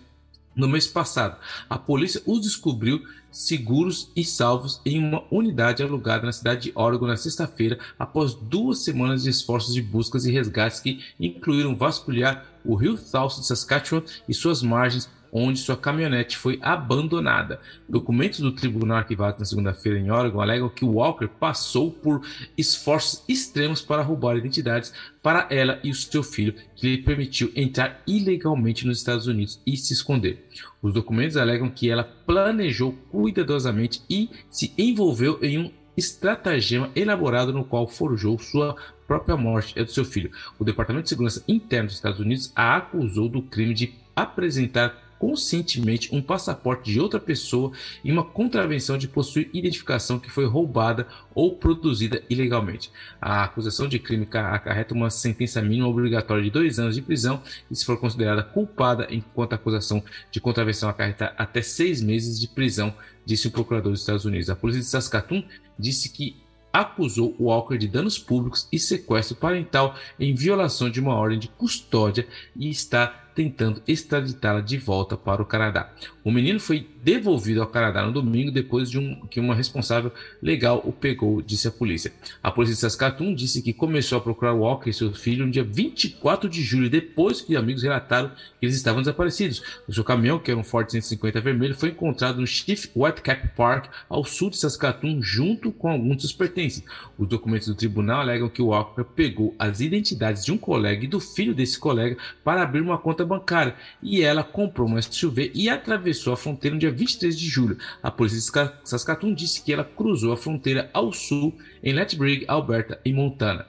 [0.55, 1.39] no mês passado.
[1.67, 3.03] A polícia os descobriu
[3.35, 8.85] seguros e salvos em uma unidade alugada na cidade de Oregon na sexta-feira, após duas
[8.85, 14.05] semanas de esforços de buscas e resgates que incluíram vasculhar o rio South de Saskatchewan
[14.29, 17.61] e suas margens onde sua caminhonete foi abandonada.
[17.89, 22.25] Documentos do tribunal arquivados na segunda-feira em Oregon alegam que Walker passou por
[22.57, 28.01] esforços extremos para roubar identidades para ela e o seu filho, que lhe permitiu entrar
[28.07, 30.47] ilegalmente nos Estados Unidos e se esconder.
[30.81, 37.65] Os documentos alegam que ela planejou cuidadosamente e se envolveu em um estratagema elaborado no
[37.65, 38.77] qual forjou sua
[39.07, 40.31] própria morte e do seu filho.
[40.59, 46.15] O Departamento de Segurança Interna dos Estados Unidos a acusou do crime de apresentar conscientemente
[46.15, 47.73] um passaporte de outra pessoa
[48.05, 52.93] em uma contravenção de possuir identificação que foi roubada ou produzida ilegalmente.
[53.19, 57.75] A acusação de crime acarreta uma sentença mínima obrigatória de dois anos de prisão e,
[57.75, 62.93] se for considerada culpada, enquanto a acusação de contravenção acarreta até seis meses de prisão,
[63.25, 64.51] disse o procurador dos Estados Unidos.
[64.51, 65.43] A polícia de Saskatoon
[65.79, 66.37] disse que
[66.71, 72.27] acusou Walker de danos públicos e sequestro parental em violação de uma ordem de custódia
[72.55, 75.93] e está tentando extraditá-la de volta para o Canadá.
[76.25, 80.11] O menino foi devolvido ao Canadá no domingo depois de um, que uma responsável
[80.41, 82.11] legal o pegou, disse a polícia.
[82.43, 85.63] A polícia de Saskatoon disse que começou a procurar Walker e seu filho no dia
[85.63, 89.63] 24 de julho, depois que amigos relataram que eles estavam desaparecidos.
[89.87, 93.91] O seu caminhão, que era um Ford 150 vermelho, foi encontrado no Chief Whitecap Park,
[94.09, 96.83] ao sul de Saskatoon, junto com alguns dos pertences.
[97.19, 101.21] Os documentos do tribunal alegam que Walker pegou as identidades de um colega e do
[101.21, 106.14] filho desse colega para abrir uma conta bancária e ela comprou uma SUV e atravessou
[106.33, 107.79] a fronteira no dia 23 de julho.
[108.03, 113.01] A polícia de Saskatoon disse que ela cruzou a fronteira ao sul em Lethbridge, Alberta
[113.05, 113.67] e Montana.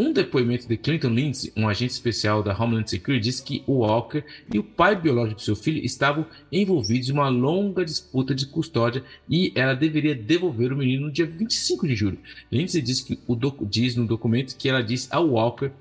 [0.00, 4.22] Um depoimento de Clinton Lindsay, um agente especial da Homeland Security, disse que Walker
[4.54, 9.02] e o pai biológico de seu filho estavam envolvidos em uma longa disputa de custódia
[9.28, 12.18] e ela deveria devolver o menino no dia 25 de julho.
[12.52, 13.36] Lindsay disse que o
[13.66, 15.72] diz no documento que ela disse ao Walker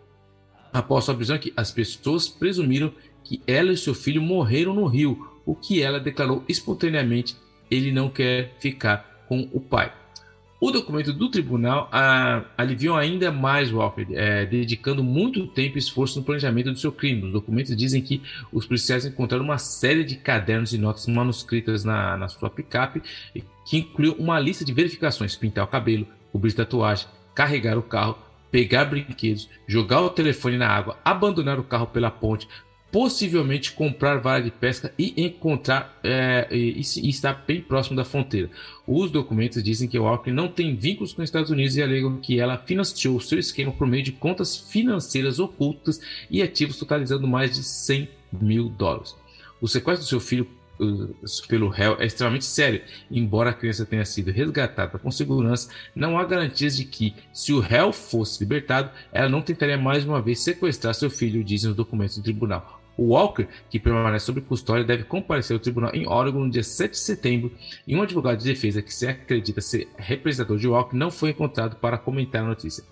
[0.73, 2.91] após sua prisão que as pessoas presumiram
[3.23, 7.35] que ela e seu filho morreram no rio, o que ela declarou espontaneamente
[7.71, 9.91] ele não quer ficar com o pai.
[10.59, 11.87] O documento do tribunal
[12.57, 17.27] aliviou ainda mais Walker, é, dedicando muito tempo e esforço no planejamento do seu crime.
[17.27, 22.17] Os documentos dizem que os policiais encontraram uma série de cadernos e notas manuscritas na,
[22.17, 23.03] na sua picape,
[23.65, 28.17] que incluiu uma lista de verificações: pintar o cabelo, cobrir tatuagem, carregar o carro,
[28.49, 32.47] pegar brinquedos, jogar o telefone na água, abandonar o carro pela ponte,
[32.97, 38.49] possivelmente comprar vara de pesca e encontrar é, e, e, estar bem próximo da fronteira.
[38.87, 42.39] Os documentos dizem que Walker não tem vínculos com os Estados Unidos e alegam que
[42.39, 47.63] ela financiou seu esquema por meio de contas financeiras ocultas e ativos totalizando mais de
[47.63, 49.15] 100 mil dólares.
[49.61, 50.47] O sequestro do seu filho
[50.79, 51.13] uh,
[51.47, 52.81] pelo réu é extremamente sério.
[53.11, 57.59] Embora a criança tenha sido resgatada com segurança, não há garantias de que, se o
[57.59, 62.17] réu fosse libertado, ela não tentaria mais uma vez sequestrar seu filho, dizem os documentos
[62.17, 62.76] do tribunal.
[62.97, 66.91] O Walker, que permanece sob custódia, deve comparecer ao tribunal em Oregon no dia 7
[66.91, 67.51] de setembro
[67.87, 71.75] e um advogado de defesa que se acredita ser representador de Walker não foi encontrado
[71.75, 72.83] para comentar a notícia.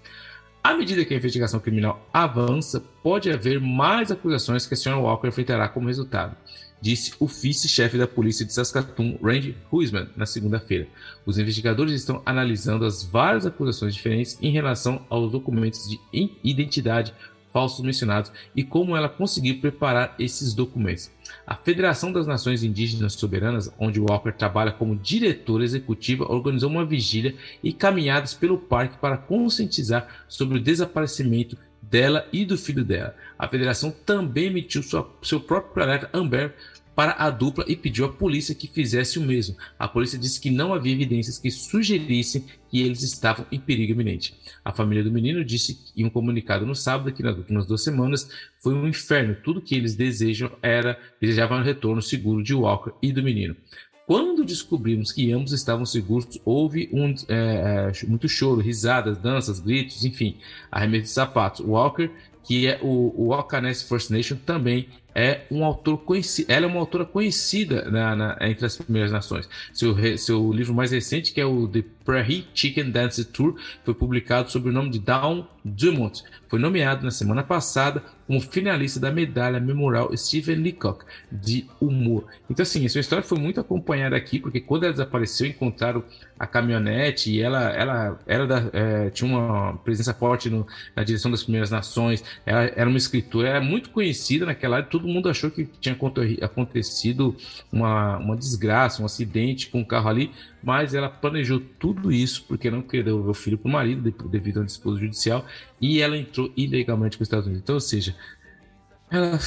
[0.66, 5.28] À medida que a investigação criminal avança, pode haver mais acusações que a senhora Walker
[5.28, 6.36] enfrentará como resultado,
[6.82, 10.88] disse o vice-chefe da polícia de Saskatoon, Randy Huisman, na segunda-feira.
[11.24, 15.99] Os investigadores estão analisando as várias acusações diferentes em relação aos documentos de
[16.43, 17.14] identidade
[17.56, 21.10] falsos mencionados e como ela conseguiu preparar esses documentos.
[21.47, 27.34] A Federação das Nações Indígenas Soberanas, onde Walker trabalha como diretora executiva, organizou uma vigília
[27.64, 33.16] e caminhadas pelo parque para conscientizar sobre o desaparecimento dela e do filho dela.
[33.39, 36.53] A federação também emitiu sua, seu próprio alerta Amber
[36.95, 39.55] para a dupla e pediu à polícia que fizesse o mesmo.
[39.77, 44.33] A polícia disse que não havia evidências que sugerissem que eles estavam em perigo iminente.
[44.63, 48.29] A família do menino disse em um comunicado no sábado que nas últimas duas semanas
[48.61, 49.35] foi um inferno.
[49.43, 53.55] Tudo que eles desejam era desejavam um retorno seguro de Walker e do menino.
[54.07, 60.05] Quando descobrimos que ambos estavam seguros, houve um, é, é, muito choro, risadas, danças, gritos,
[60.05, 60.37] enfim,
[60.71, 61.65] arremesso de sapatos.
[61.65, 62.11] Walker,
[62.43, 66.80] que é o, o Alcanese First Nation, também é um autor conhecido, ela é uma
[66.80, 69.49] autora conhecida na, na, entre as primeiras nações.
[69.74, 74.51] Seu, seu livro mais recente, que é o The Prairie Chicken Dance Tour, foi publicado
[74.51, 76.22] sob o nome de Dawn Dumont.
[76.47, 82.26] Foi nomeado na semana passada como finalista da medalha memorial Stephen Leacock de humor.
[82.49, 86.03] Então, assim, essa história foi muito acompanhada aqui, porque quando ela desapareceu, encontraram
[86.38, 91.32] a caminhonete e ela, ela era da, é, tinha uma presença forte no, na direção
[91.32, 92.24] das primeiras nações.
[92.45, 94.88] Ela era uma escritora, era muito conhecida naquela área.
[95.06, 95.95] Todo mundo achou que tinha
[96.41, 97.36] acontecido
[97.72, 100.32] uma, uma desgraça, um acidente com o carro ali,
[100.64, 104.58] mas ela planejou tudo isso porque não queria devolver o filho para o marido devido
[104.58, 105.45] a um disposto judicial
[105.80, 107.62] e ela entrou ilegalmente para os Estados Unidos.
[107.62, 108.16] Então, ou seja,
[109.12, 109.38] ela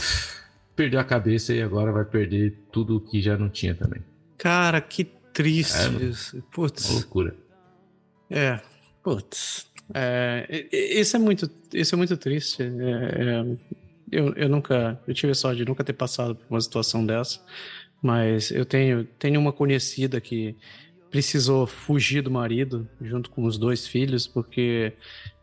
[0.77, 4.01] perdeu a cabeça e agora vai perder tudo que já não tinha também.
[4.37, 5.03] Cara, que
[5.33, 6.41] triste é, isso.
[6.53, 6.89] Putz.
[6.89, 7.35] Uma loucura.
[8.31, 8.61] É,
[9.03, 9.67] putz.
[9.93, 12.63] É, isso é muito, isso é muito triste.
[12.63, 16.61] É, é, eu, eu nunca, eu tive a sorte de nunca ter passado por uma
[16.61, 17.41] situação dessa,
[18.03, 20.57] mas eu tenho, tenho uma conhecida que
[21.11, 24.93] precisou fugir do marido junto com os dois filhos porque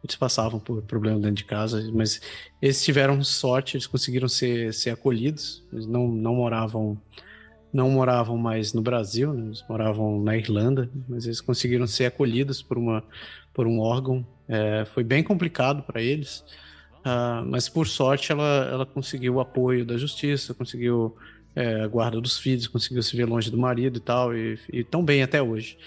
[0.03, 2.21] eles passavam por problemas dentro de casa, mas
[2.61, 7.01] eles tiveram sorte, eles conseguiram ser, ser acolhidos, eles não, não moravam
[7.73, 9.47] não moravam mais no Brasil, né?
[9.47, 13.03] eles moravam na Irlanda, mas eles conseguiram ser acolhidos por, uma,
[13.53, 14.25] por um órgão.
[14.47, 16.45] É, foi bem complicado para eles,
[17.05, 21.15] uh, mas por sorte ela, ela conseguiu o apoio da justiça, conseguiu
[21.55, 24.83] é, a guarda dos filhos, conseguiu se ver longe do marido e tal, e, e
[24.83, 25.77] tão bem até hoje.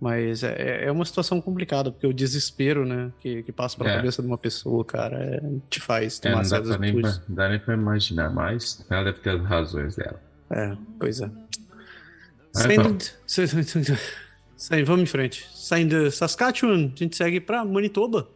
[0.00, 3.96] Mas é, é uma situação complicada, porque o desespero, né, que, que passa pela é.
[3.96, 7.34] cabeça de uma pessoa, cara, é, te faz tomar é, não dá nem pra, não
[7.34, 10.20] dá nem pra imaginar, mas ela deve ter as razões dela.
[10.50, 11.30] É, pois é.
[12.52, 12.98] Saindo,
[14.56, 15.48] saindo, vamos em frente.
[15.54, 18.28] Saindo de Saskatchewan, a gente segue pra Manitoba.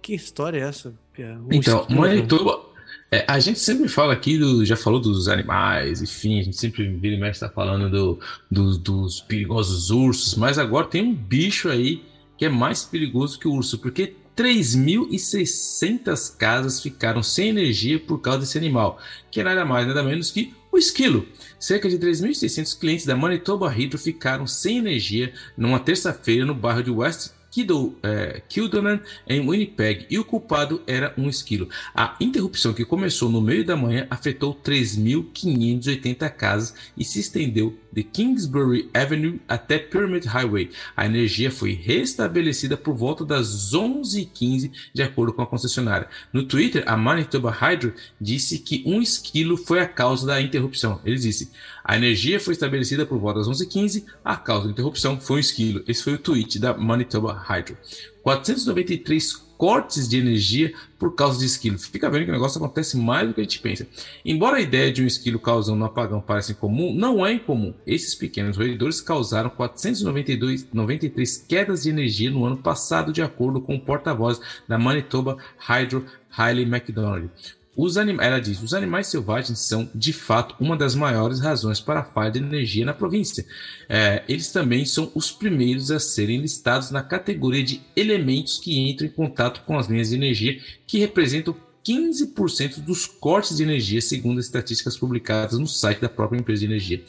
[0.00, 0.94] Que história é essa?
[1.18, 2.72] Um então, Manitoba
[3.14, 6.88] é, a gente sempre fala aqui, do, já falou dos animais, enfim, a gente sempre
[6.88, 8.18] vira e mexe está falando do,
[8.50, 12.02] do, dos perigosos ursos, mas agora tem um bicho aí
[12.38, 18.38] que é mais perigoso que o urso, porque 3.600 casas ficaram sem energia por causa
[18.40, 18.98] desse animal,
[19.30, 21.26] que é nada mais nada menos que o esquilo.
[21.60, 26.90] Cerca de 3.600 clientes da Manitoba Hydro ficaram sem energia numa terça-feira no bairro de
[26.90, 28.98] West Kido, é, Kildonan
[29.28, 31.68] em Winnipeg e o culpado era um esquilo.
[31.94, 38.02] A interrupção que começou no meio da manhã afetou 3.580 casas e se estendeu de
[38.02, 40.70] Kingsbury Avenue até Pyramid Highway.
[40.96, 46.08] A energia foi restabelecida por volta das 11h15, de acordo com a concessionária.
[46.32, 51.00] No Twitter, a Manitoba Hydro disse que um esquilo foi a causa da interrupção.
[51.04, 51.50] Ele disse:
[51.84, 55.82] a energia foi estabelecida por volta das 11h15, a causa da interrupção foi um esquilo.
[55.86, 57.76] Esse foi o tweet da Manitoba Hydro.
[58.22, 61.78] 493 cortes de energia por causa de esquilo.
[61.78, 63.86] Fica vendo que o negócio acontece mais do que a gente pensa.
[64.24, 67.72] Embora a ideia de um esquilo causando um apagão pareça incomum, não é incomum.
[67.86, 73.76] Esses pequenos roedores causaram 492, 93 quedas de energia no ano passado, de acordo com
[73.76, 77.30] o porta-voz da Manitoba Hydro, Riley McDonald.
[77.76, 77.96] Os.
[77.96, 82.30] Ela diz: os animais selvagens são, de fato, uma das maiores razões para a falha
[82.30, 83.44] de energia na província.
[83.88, 89.06] É, eles também são os primeiros a serem listados na categoria de elementos que entram
[89.06, 94.38] em contato com as linhas de energia, que representam 15% dos cortes de energia, segundo
[94.38, 97.02] as estatísticas publicadas no site da própria empresa de energia.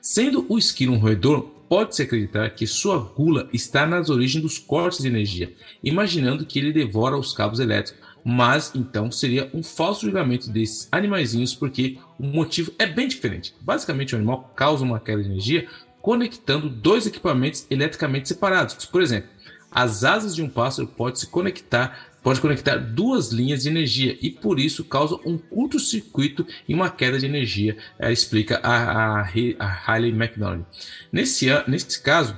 [0.00, 5.00] Sendo o esquilo um roedor, pode-se acreditar que sua gula está nas origens dos cortes
[5.00, 5.52] de energia,
[5.82, 11.54] imaginando que ele devora os cabos elétricos mas então seria um falso julgamento desses animaizinhos,
[11.54, 13.54] porque o motivo é bem diferente.
[13.60, 15.66] Basicamente, o animal causa uma queda de energia
[16.02, 18.86] conectando dois equipamentos eletricamente separados.
[18.86, 19.28] Por exemplo,
[19.70, 24.30] as asas de um pássaro pode se conectar, pode conectar duas linhas de energia e
[24.30, 29.92] por isso causa um curto-circuito e uma queda de energia, é, explica a, a, a
[29.92, 30.64] Hayley McDonald.
[31.12, 32.36] Nesse, nesse caso,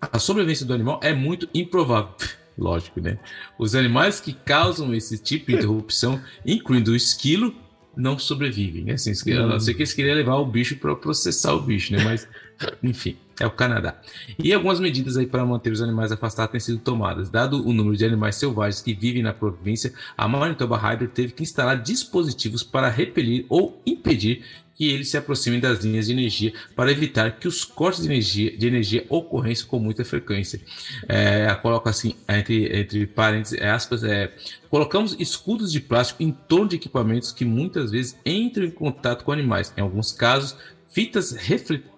[0.00, 2.14] a sobrevivência do animal é muito improvável
[2.62, 3.18] lógico, né?
[3.58, 7.54] Os animais que causam esse tipo de interrupção, incluindo o esquilo,
[7.96, 8.84] não sobrevivem.
[8.84, 8.92] Né?
[8.94, 12.02] Assim, a não ser que eles queriam levar o bicho para processar o bicho, né?
[12.02, 12.26] Mas,
[12.82, 14.00] enfim, é o Canadá.
[14.38, 17.28] E algumas medidas aí para manter os animais afastados têm sido tomadas.
[17.28, 21.42] Dado o número de animais selvagens que vivem na província, a Manitoba Hydro teve que
[21.42, 24.44] instalar dispositivos para repelir ou impedir
[24.82, 28.58] que eles se aproximem das linhas de energia para evitar que os cortes de energia,
[28.58, 30.60] de energia ocorressem com muita frequência.
[31.08, 34.34] É, coloca assim, entre, entre parênteses, é, aspas, é,
[34.68, 39.30] colocamos escudos de plástico em torno de equipamentos que muitas vezes entram em contato com
[39.30, 39.72] animais.
[39.76, 40.56] Em alguns casos,
[40.88, 41.32] fitas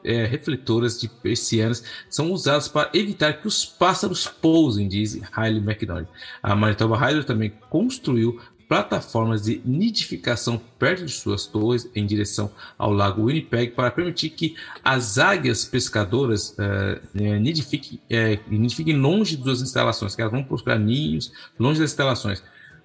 [0.04, 6.08] é, refletoras de persianas são usadas para evitar que os pássaros pousem, diz Riley McDonald.
[6.42, 8.38] A Manitoba Hydro também construiu
[8.68, 14.56] plataformas de nidificação perto de suas torres em direção ao lago Winnipeg para permitir que
[14.82, 21.32] as águias pescadoras uh, nidifiquem, uh, nidifiquem longe das instalações, que elas vão procurar ninhos
[21.58, 22.42] longe das instalações.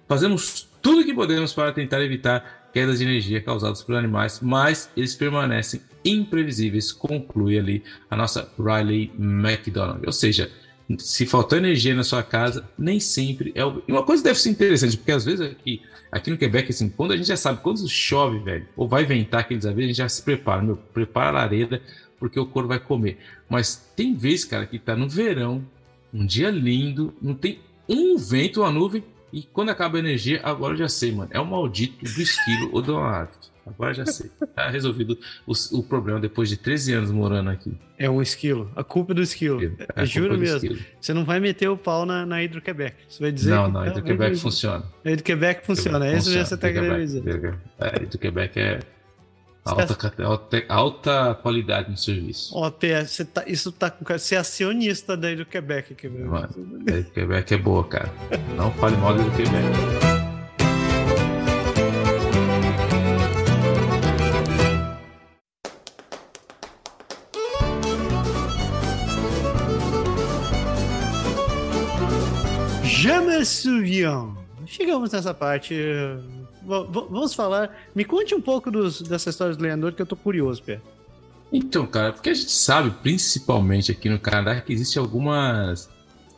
[0.08, 4.90] Fazemos tudo o que podemos para tentar evitar quedas de energia causadas por animais, mas
[4.96, 10.04] eles permanecem imprevisíveis, conclui ali a nossa Riley McDonald.
[10.06, 10.50] Ou seja,
[10.98, 13.64] se faltou energia na sua casa, nem sempre é.
[13.64, 13.82] O...
[13.86, 17.16] Uma coisa deve ser interessante, porque às vezes aqui, aqui no Quebec, assim, quando a
[17.16, 20.22] gente já sabe, quando chove, velho, ou vai ventar aqueles vezes, a gente já se
[20.22, 21.82] prepara, meu, prepara a lareira,
[22.18, 23.18] porque o couro vai comer.
[23.48, 25.64] Mas tem vezes, cara, que tá no verão,
[26.12, 30.74] um dia lindo, não tem um vento, uma nuvem, e quando acaba a energia, agora
[30.74, 32.96] eu já sei, mano, é o maldito do esquilo ou do.
[33.74, 34.30] Agora já sei.
[34.54, 37.72] Tá resolvido o, o, problema depois de 13 anos morando aqui.
[37.98, 38.70] É um esquilo.
[38.74, 39.60] A culpa é do esquilo.
[39.94, 40.56] É Juro mesmo.
[40.56, 40.78] Esquilo.
[41.00, 42.96] Você não vai meter o pau na, na Hidro-Quebec.
[43.08, 43.50] Você vai dizer.
[43.50, 44.84] Não, que, não, Hidro-Quebec funciona.
[45.04, 46.06] A Hidro-Quebec funciona.
[46.06, 47.58] É isso que você está querendo dizer.
[47.78, 48.80] É, Hidro-Quebec é.
[49.62, 52.50] Alta, alta, alta, qualidade no serviço.
[52.56, 52.72] Ó,
[53.06, 56.34] você tá, isso tá com Você é acionista da Hidro-Quebec aqui, meu.
[56.34, 56.48] a
[56.88, 58.10] Hidro-Quebec é boa, cara.
[58.56, 60.19] Não fale mal da
[73.40, 73.46] Hidro-Quebec.
[73.46, 74.34] Suvion.
[74.66, 75.74] Chegamos nessa parte.
[76.62, 77.76] vamos falar.
[77.94, 80.80] Me conte um pouco dos, dessa história do Leandro, que eu tô curioso, Pé.
[81.52, 85.88] Então, cara, porque a gente sabe, principalmente aqui no Canadá, que existem algumas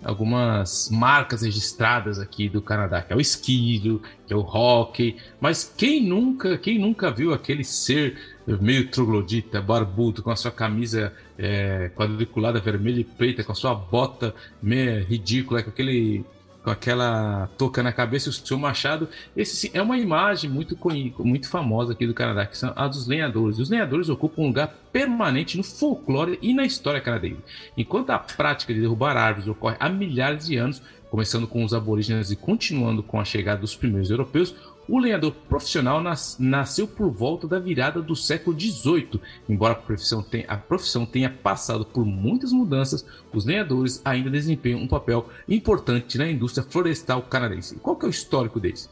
[0.05, 5.73] algumas marcas registradas aqui do Canadá, que é o esquilo, que é o hockey, mas
[5.77, 8.19] quem nunca, quem nunca viu aquele ser
[8.61, 13.75] meio troglodita, barbudo, com a sua camisa é, quadriculada vermelha e preta, com a sua
[13.75, 16.25] bota meio ridícula, com aquele
[16.63, 19.09] com aquela touca na cabeça o seu machado.
[19.37, 20.77] Esse sim, é uma imagem muito,
[21.19, 23.59] muito famosa aqui do Canadá, que são a dos lenhadores.
[23.59, 27.43] Os lenhadores ocupam um lugar permanente no folclore e na história canadense.
[27.77, 32.31] Enquanto a prática de derrubar árvores ocorre há milhares de anos, começando com os aborígenes
[32.31, 34.55] e continuando com a chegada dos primeiros europeus,
[34.89, 39.21] o lenhador profissional nas, nasceu por volta da virada do século XVIII.
[39.49, 44.81] Embora a profissão, tenha, a profissão tenha passado por muitas mudanças, os lenhadores ainda desempenham
[44.81, 47.77] um papel importante na indústria florestal canadense.
[47.77, 48.91] Qual que é o histórico deles?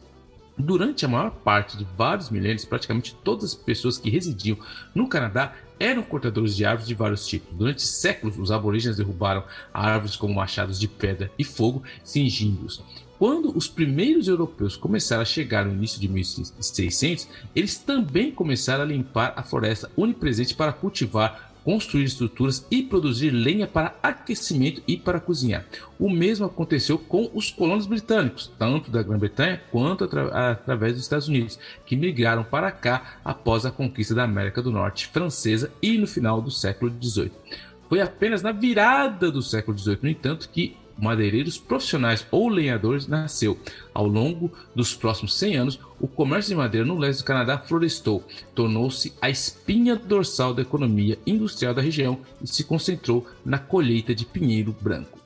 [0.57, 4.59] Durante a maior parte de vários milênios, praticamente todas as pessoas que residiam
[4.95, 7.57] no Canadá eram cortadores de árvores de vários tipos.
[7.57, 9.43] Durante séculos, os aborígenes derrubaram
[9.73, 12.85] árvores como machados de pedra e fogo, cingindo-os.
[13.21, 18.87] Quando os primeiros europeus começaram a chegar no início de 1600, eles também começaram a
[18.87, 25.21] limpar a floresta onipresente para cultivar, construir estruturas e produzir lenha para aquecimento e para
[25.21, 25.67] cozinhar.
[25.99, 31.29] O mesmo aconteceu com os colonos britânicos, tanto da Grã-Bretanha quanto atra através dos Estados
[31.29, 36.07] Unidos, que migraram para cá após a conquista da América do Norte francesa e no
[36.07, 37.33] final do século XVIII.
[37.87, 43.59] Foi apenas na virada do século XVIII, no entanto, que madeireiros profissionais ou lenhadores nasceu.
[43.93, 48.25] Ao longo dos próximos 100 anos, o comércio de madeira no leste do Canadá florestou,
[48.55, 54.25] tornou-se a espinha dorsal da economia industrial da região e se concentrou na colheita de
[54.25, 55.19] pinheiro branco.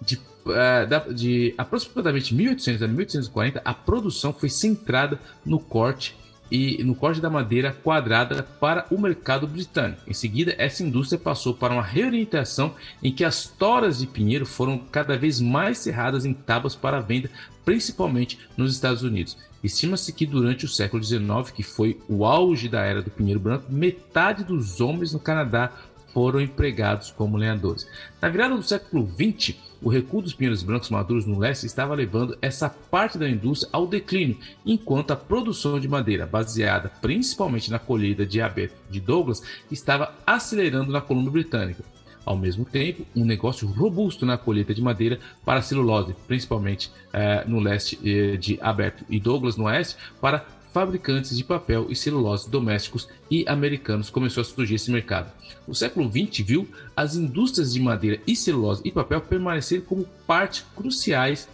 [0.00, 6.16] De, uh, de aproximadamente 1800 a 1840, a produção foi centrada no corte
[6.50, 10.02] e no corte da madeira quadrada para o mercado britânico.
[10.06, 14.78] Em seguida, essa indústria passou para uma reorientação em que as toras de pinheiro foram
[14.78, 17.30] cada vez mais cerradas em tábuas para venda,
[17.64, 19.36] principalmente nos Estados Unidos.
[19.62, 23.72] Estima-se que durante o século XIX, que foi o auge da era do pinheiro branco,
[23.72, 25.72] metade dos homens no Canadá
[26.12, 27.86] foram empregados como lenhadores.
[28.22, 32.36] Na virada do século XX, o recuo dos pinheiros brancos maduros no leste estava levando
[32.40, 38.24] essa parte da indústria ao declínio, enquanto a produção de madeira, baseada principalmente na colheita
[38.24, 41.84] de abeto de Douglas, estava acelerando na Colômbia Britânica.
[42.26, 47.60] Ao mesmo tempo, um negócio robusto na colheita de madeira para celulose, principalmente eh, no
[47.60, 50.44] leste eh, de Aberto e Douglas no oeste, para
[50.76, 55.32] fabricantes de papel e celulose domésticos e americanos começou a surgir esse mercado.
[55.66, 60.66] O século XX viu as indústrias de madeira e celulose e papel permanecerem como parte
[60.76, 61.48] cruciais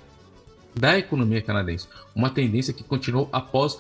[0.75, 1.87] da economia canadense,
[2.17, 3.79] uma tendência que continuou após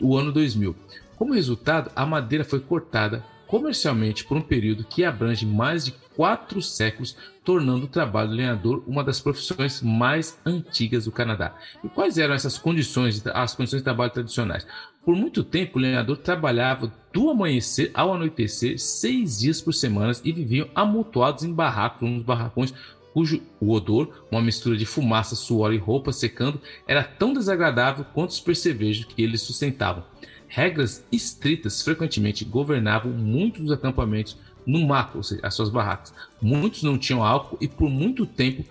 [0.00, 0.74] o ano 2000.
[1.16, 6.62] Como resultado, a madeira foi cortada comercialmente por um período que abrange mais de quatro
[6.62, 7.14] séculos,
[7.48, 11.56] tornando o trabalho do lenhador uma das profissões mais antigas do Canadá.
[11.82, 14.66] E quais eram essas condições, as condições de trabalho tradicionais?
[15.02, 20.30] Por muito tempo, o lenhador trabalhava do amanhecer ao anoitecer, seis dias por semana, e
[20.30, 22.74] viviam amontoados em barracos, uns barracões
[23.14, 28.28] cujo o odor, uma mistura de fumaça, suor e roupa secando, era tão desagradável quanto
[28.28, 30.04] os percevejos que eles sustentavam.
[30.48, 34.36] Regras estritas frequentemente governavam muitos dos acampamentos
[34.68, 36.12] no mato, ou seja, as suas barracas.
[36.40, 38.62] Muitos não tinham álcool e por muito tempo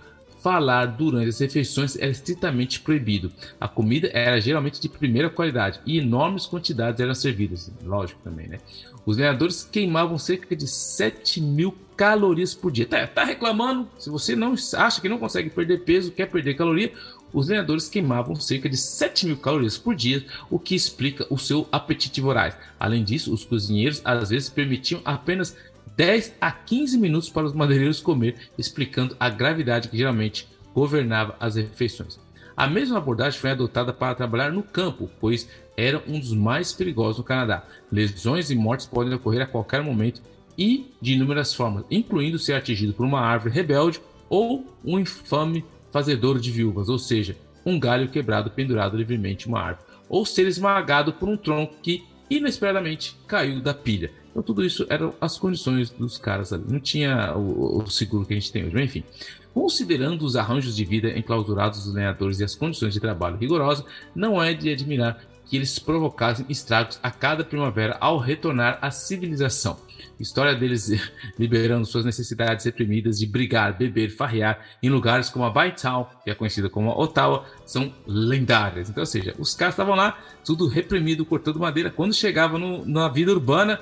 [0.44, 3.32] falar durante as refeições era estritamente proibido.
[3.60, 7.72] A comida era geralmente de primeira qualidade e enormes quantidades eram servidas.
[7.84, 8.60] Lógico também, né?
[9.06, 12.86] Os lenhadores queimavam cerca de 7 mil calorias por dia.
[12.86, 13.90] Tá, tá reclamando?
[13.98, 16.94] Se você não acha que não consegue perder peso, quer perder caloria,
[17.34, 21.68] os lenhadores queimavam cerca de 7 mil calorias por dia, o que explica o seu
[21.72, 22.56] apetite voraz.
[22.80, 25.56] Além disso, os cozinheiros às vezes permitiam apenas
[25.98, 31.56] 10 a 15 minutos para os madeireiros comer, explicando a gravidade que geralmente governava as
[31.56, 32.20] refeições.
[32.56, 37.18] A mesma abordagem foi adotada para trabalhar no campo, pois era um dos mais perigosos
[37.18, 37.66] no Canadá.
[37.92, 40.22] Lesões e mortes podem ocorrer a qualquer momento
[40.56, 44.00] e de inúmeras formas, incluindo ser atingido por uma árvore rebelde
[44.30, 49.62] ou um infame fazedor de viúvas, ou seja, um galho quebrado pendurado livremente em uma
[49.62, 54.12] árvore, ou ser esmagado por um tronco que inesperadamente caiu da pilha.
[54.30, 56.66] Então, tudo isso eram as condições dos caras ali.
[56.68, 58.76] Não tinha o, o seguro que a gente tem hoje.
[58.76, 59.04] Mas, enfim,
[59.54, 63.84] considerando os arranjos de vida enclausurados dos lenhadores e as condições de trabalho rigorosas,
[64.16, 69.78] não é de admirar que eles provocassem estragos a cada primavera ao retornar à civilização.
[70.20, 70.90] História deles
[71.38, 76.36] liberando suas necessidades reprimidas de brigar, beber, farrear em lugares como a Bytown, que é
[76.36, 78.90] conhecida como Ottawa, são lendárias.
[78.90, 81.90] Então, ou seja, os caras estavam lá, tudo reprimido, cortando madeira.
[81.90, 83.80] Quando chegava no, na vida urbana,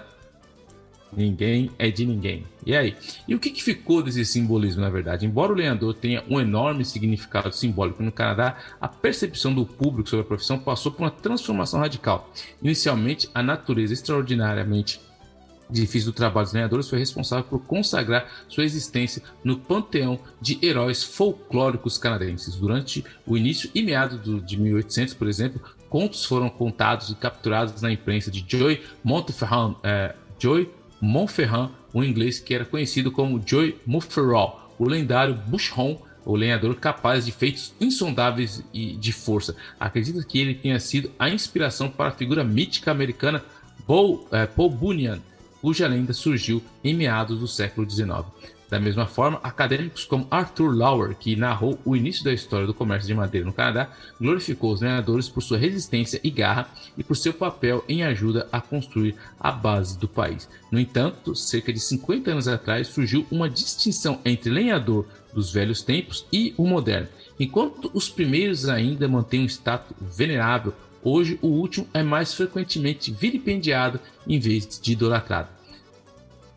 [1.15, 2.43] Ninguém é de ninguém.
[2.65, 2.95] E aí?
[3.27, 5.25] E o que, que, ficou desse simbolismo, na verdade?
[5.25, 10.25] Embora o lenhador tenha um enorme significado simbólico no Canadá, a percepção do público sobre
[10.25, 12.29] a profissão passou por uma transformação radical.
[12.61, 14.99] Inicialmente, a natureza extraordinariamente
[15.69, 21.03] difícil do trabalho dos lenhadores foi responsável por consagrar sua existência no panteão de heróis
[21.03, 22.55] folclóricos canadenses.
[22.55, 27.91] Durante o início e meados de 1800, por exemplo, contos foram contados e capturados na
[27.91, 30.69] imprensa de Joy Monteferrand, é, Joy
[31.01, 37.25] Montferrand, um inglês que era conhecido como Joy Mufferall, o lendário Bushron, o lenhador capaz
[37.25, 39.55] de feitos insondáveis e de força.
[39.79, 43.43] Acredita que ele tenha sido a inspiração para a figura mítica americana
[43.85, 45.21] Paul, é, Paul Bunyan,
[45.61, 48.26] cuja lenda surgiu em meados do século XIX.
[48.69, 53.07] Da mesma forma, acadêmicos como Arthur Lauer, que narrou o início da história do comércio
[53.07, 56.68] de madeira no Canadá, glorificou os lenhadores por sua resistência e garra
[56.98, 60.49] e por seu papel em ajuda a construir a base do país.
[60.72, 66.26] No entanto, cerca de 50 anos atrás surgiu uma distinção entre lenhador dos velhos tempos
[66.34, 67.10] e o moderno.
[67.40, 70.73] Enquanto os primeiros ainda mantêm um status venerável,
[71.06, 75.49] hoje o último é mais frequentemente vilipendiado em vez de idolatrado.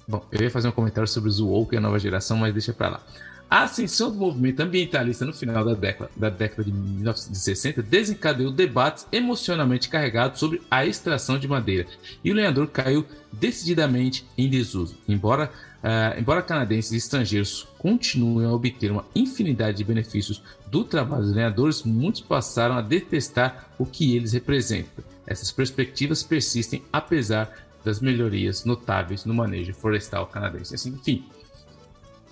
[0.09, 2.73] Bom, eu ia fazer um comentário sobre os woke e a nova geração, mas deixa
[2.73, 3.03] para lá.
[3.51, 9.07] A ascensão do movimento ambientalista no final da década, da década de 1960 desencadeou debates
[9.11, 11.87] emocionalmente carregados sobre a extração de madeira,
[12.23, 14.97] e o lenhador caiu decididamente em desuso.
[15.09, 15.51] Embora,
[15.83, 21.35] uh, embora canadenses e estrangeiros continuem a obter uma infinidade de benefícios do trabalho dos
[21.35, 25.05] lenhadores, muitos passaram a detestar o que eles representam.
[25.27, 30.75] Essas perspectivas persistem apesar das melhorias notáveis no manejo florestal canadense.
[30.75, 31.25] Assim, enfim,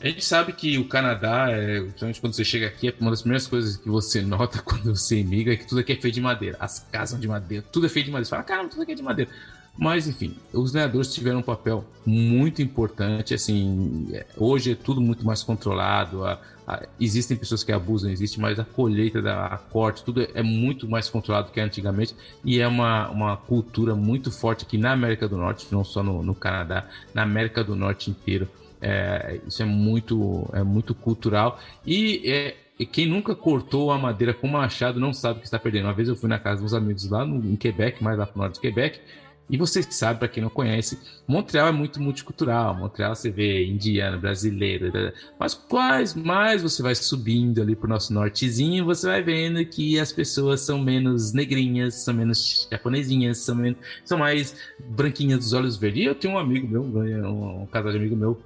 [0.01, 3.23] a gente sabe que o Canadá, é, principalmente quando você chega aqui, é uma das
[3.23, 6.21] primeiras coisas que você nota quando você emigra é que tudo aqui é feito de
[6.21, 6.57] madeira.
[6.61, 8.27] As casas são de madeira, tudo é feito de madeira.
[8.27, 9.31] Você fala, caramba, tudo aqui é de madeira.
[9.79, 13.35] Mas, enfim, os lenhadores tiveram um papel muito importante.
[13.35, 16.25] Assim, é, hoje é tudo muito mais controlado.
[16.25, 20.43] A, a, existem pessoas que abusam, existe, mas a colheita, da, a corte, tudo é
[20.43, 22.17] muito mais controlado que antigamente.
[22.43, 26.23] E é uma, uma cultura muito forte aqui na América do Norte, não só no,
[26.23, 28.49] no Canadá, na América do Norte inteiro.
[28.81, 31.61] É, isso é muito, é muito cultural.
[31.85, 35.59] E é, e quem nunca cortou a madeira com machado não sabe o que está
[35.59, 35.87] perdendo.
[35.87, 38.37] Uma vez eu fui na casa dos amigos lá no, em Quebec, mais lá para
[38.37, 39.01] o norte de Quebec,
[39.49, 42.75] e você sabe, para quem não conhece, Montreal é muito multicultural.
[42.75, 48.85] Montreal você vê indiano, brasileiro, mas quais mais você vai subindo ali pro nosso nortezinho,
[48.85, 54.19] você vai vendo que as pessoas são menos negrinhas, são menos japonesinhas, são, menos, são
[54.19, 56.03] mais branquinhas dos olhos verdes.
[56.03, 58.41] E eu tenho um amigo meu, um, um casal de amigo meu,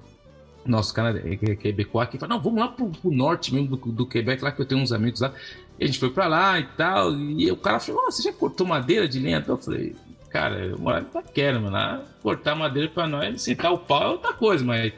[0.67, 4.45] nosso canadense, quebecois, que fala, não, vamos lá pro, pro norte mesmo do, do, Quebec,
[4.45, 5.33] lá que eu tenho uns amigos lá.
[5.79, 8.33] E a gente foi para lá e tal, e o cara falou, oh, você já
[8.35, 9.39] cortou madeira de lenha?
[9.39, 9.97] Então eu falei,
[10.31, 11.73] cara, eu morava em Itaquera, mano.
[11.73, 14.93] Lá, cortar madeira pra nós, sentar o pau é outra coisa, mas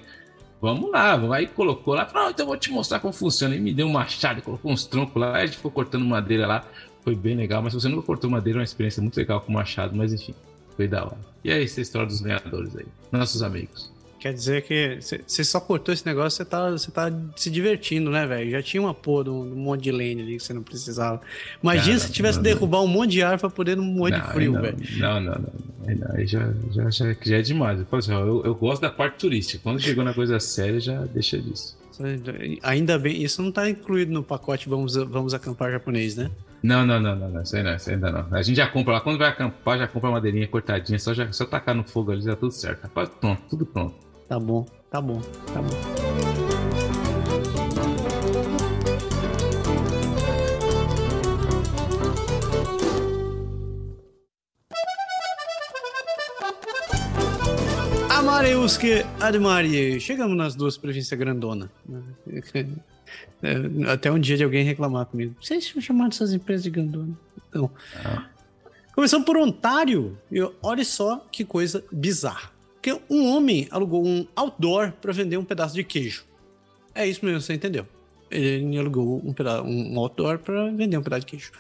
[0.60, 1.18] vamos lá.
[1.34, 3.56] Aí colocou lá, falou, então eu vou te mostrar como funciona.
[3.56, 6.64] E me deu um machado, colocou uns troncos lá, a gente ficou cortando madeira lá.
[7.02, 9.52] Foi bem legal, mas se você nunca cortou madeira, é uma experiência muito legal com
[9.52, 10.34] machado, mas enfim,
[10.76, 11.18] foi da hora.
[11.42, 13.91] E aí, essa história dos lenhadores aí, nossos amigos.
[14.22, 18.52] Quer dizer que você só cortou esse negócio, você tá, tá se divertindo, né, velho?
[18.52, 21.20] Já tinha uma porra de um, monte de lane ali que você não precisava.
[21.60, 22.84] Imagina se tivesse não, derrubar não.
[22.84, 24.76] um monte de ar pra poder não morrer de frio, velho.
[24.96, 26.14] Não, não, não.
[26.14, 27.80] Aí já, já, já, já, é demais.
[27.80, 29.60] Eu, assim, eu, eu gosto da parte turística.
[29.60, 31.76] Quando chegou na coisa séria, já deixa disso.
[32.62, 36.30] Ainda bem, isso não tá incluído no pacote Vamos, vamos Acampar japonês, né?
[36.62, 38.28] Não, não, não, não, não, isso aí não, isso ainda não.
[38.30, 41.44] A gente já compra lá, quando vai acampar, já compra madeirinha cortadinha, só, já, só
[41.44, 42.84] tacar no fogo ali, já tudo certo.
[42.84, 44.11] Rapaz, pronto, tudo pronto.
[44.32, 45.20] Tá bom, tá bom,
[45.52, 45.68] tá bom.
[58.08, 60.00] Amareuske Admari.
[60.00, 61.70] Chegamos nas duas províncias grandona.
[63.86, 65.36] Até um dia de alguém reclamar comigo.
[65.42, 67.12] Vocês chamando essas empresas de grandona?
[67.50, 67.70] Então,
[68.02, 68.24] ah.
[68.94, 70.18] Começando por Ontário.
[70.30, 72.51] E olha só que coisa bizarra.
[72.82, 76.24] Porque um homem alugou um outdoor para vender um pedaço de queijo.
[76.92, 77.86] É isso mesmo, você entendeu?
[78.28, 79.32] Ele alugou um,
[79.64, 81.52] um outdoor para vender um pedaço de queijo.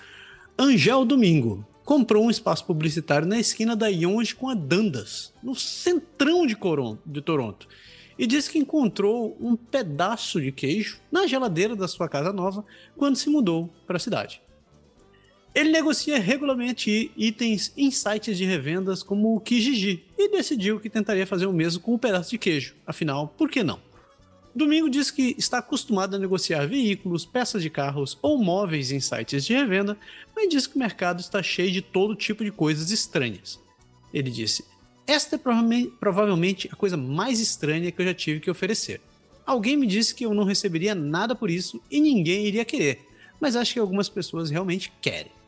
[0.58, 6.44] Angel Domingo comprou um espaço publicitário na esquina da Yonge com a Dandas, no centrão
[6.44, 6.56] de,
[7.06, 7.68] de Toronto,
[8.18, 12.64] e disse que encontrou um pedaço de queijo na geladeira da sua casa nova
[12.96, 14.41] quando se mudou para a cidade.
[15.54, 21.26] Ele negocia regularmente itens em sites de revendas como o Kijiji e decidiu que tentaria
[21.26, 22.74] fazer o mesmo com um pedaço de queijo.
[22.86, 23.78] Afinal, por que não?
[24.54, 29.44] Domingo diz que está acostumado a negociar veículos, peças de carros ou móveis em sites
[29.44, 29.96] de revenda,
[30.34, 33.58] mas diz que o mercado está cheio de todo tipo de coisas estranhas.
[34.12, 34.64] Ele disse:
[35.06, 35.40] Esta é
[35.98, 39.00] provavelmente a coisa mais estranha que eu já tive que oferecer.
[39.44, 43.00] Alguém me disse que eu não receberia nada por isso e ninguém iria querer,
[43.40, 45.41] mas acho que algumas pessoas realmente querem.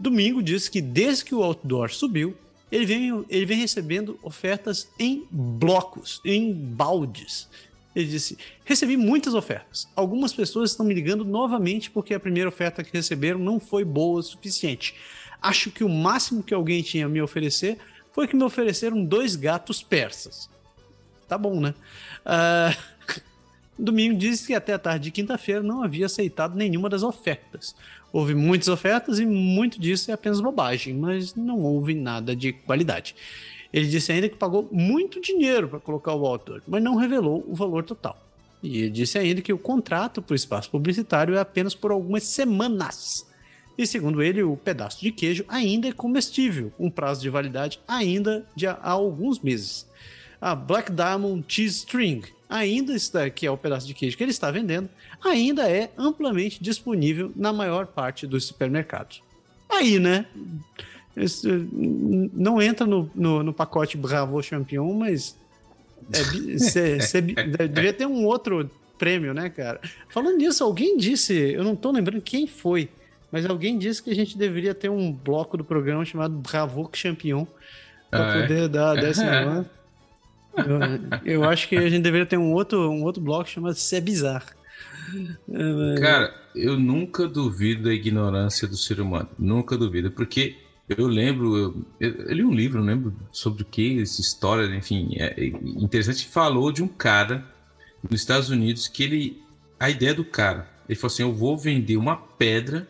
[0.00, 2.34] Domingo disse que desde que o outdoor subiu,
[2.72, 7.48] ele vem, ele vem recebendo ofertas em blocos, em baldes.
[7.94, 9.86] Ele disse: Recebi muitas ofertas.
[9.94, 14.20] Algumas pessoas estão me ligando novamente porque a primeira oferta que receberam não foi boa
[14.20, 14.94] o suficiente.
[15.42, 17.76] Acho que o máximo que alguém tinha a me oferecer
[18.12, 20.48] foi que me ofereceram dois gatos persas.
[21.28, 21.74] Tá bom, né?
[22.24, 23.00] Uh...
[23.80, 27.74] Domingo disse que até a tarde de quinta-feira não havia aceitado nenhuma das ofertas.
[28.12, 33.14] Houve muitas ofertas e muito disso é apenas bobagem, mas não houve nada de qualidade.
[33.72, 37.54] Ele disse ainda que pagou muito dinheiro para colocar o autor, mas não revelou o
[37.54, 38.20] valor total.
[38.62, 42.24] E ele disse ainda que o contrato para o espaço publicitário é apenas por algumas
[42.24, 43.26] semanas.
[43.78, 48.44] E segundo ele, o pedaço de queijo ainda é comestível, um prazo de validade ainda
[48.54, 49.86] de há alguns meses.
[50.40, 54.30] A Black Diamond Cheese String, ainda está, que é o pedaço de queijo que ele
[54.30, 54.88] está vendendo,
[55.24, 59.22] ainda é amplamente disponível na maior parte dos supermercados.
[59.68, 60.26] Aí, né?
[61.16, 65.36] Isso não entra no, no, no, pacote Bravo Champion, mas
[66.12, 67.20] é, cê, cê,
[67.68, 68.68] devia ter um outro
[68.98, 69.80] prêmio, né, cara?
[70.08, 72.88] Falando nisso, alguém disse, eu não tô lembrando quem foi,
[73.30, 77.46] mas alguém disse que a gente deveria ter um bloco do programa chamado Bravo Champion
[78.10, 78.68] para ah, poder é?
[78.68, 79.22] dar esse
[80.56, 84.00] eu, eu acho que a gente deveria ter um outro, um outro bloco chamado Se
[84.00, 84.46] Bizarro.
[86.00, 89.28] Cara, eu nunca duvido da ignorância do ser humano.
[89.38, 90.56] Nunca duvido, porque
[90.88, 95.16] eu lembro, eu, eu, li um livro, não lembro sobre o que, essa história, enfim,
[95.16, 96.26] é, é interessante.
[96.26, 97.44] Falou de um cara
[98.08, 99.42] nos Estados Unidos que ele,
[99.78, 102.88] a ideia do cara, ele falou assim: eu vou vender uma pedra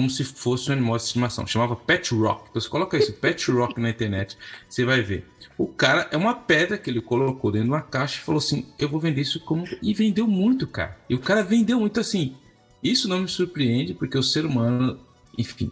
[0.00, 1.46] como se fosse um animal de estimação.
[1.46, 2.46] Chamava Pet Rock.
[2.48, 5.26] Então você coloca isso, Pet Rock na internet, você vai ver.
[5.58, 8.66] O cara é uma pedra que ele colocou dentro de uma caixa e falou assim:
[8.78, 9.64] eu vou vender isso como.
[9.82, 10.96] E vendeu muito, cara.
[11.08, 12.34] E o cara vendeu muito assim.
[12.82, 14.98] Isso não me surpreende, porque o ser humano,
[15.36, 15.70] enfim,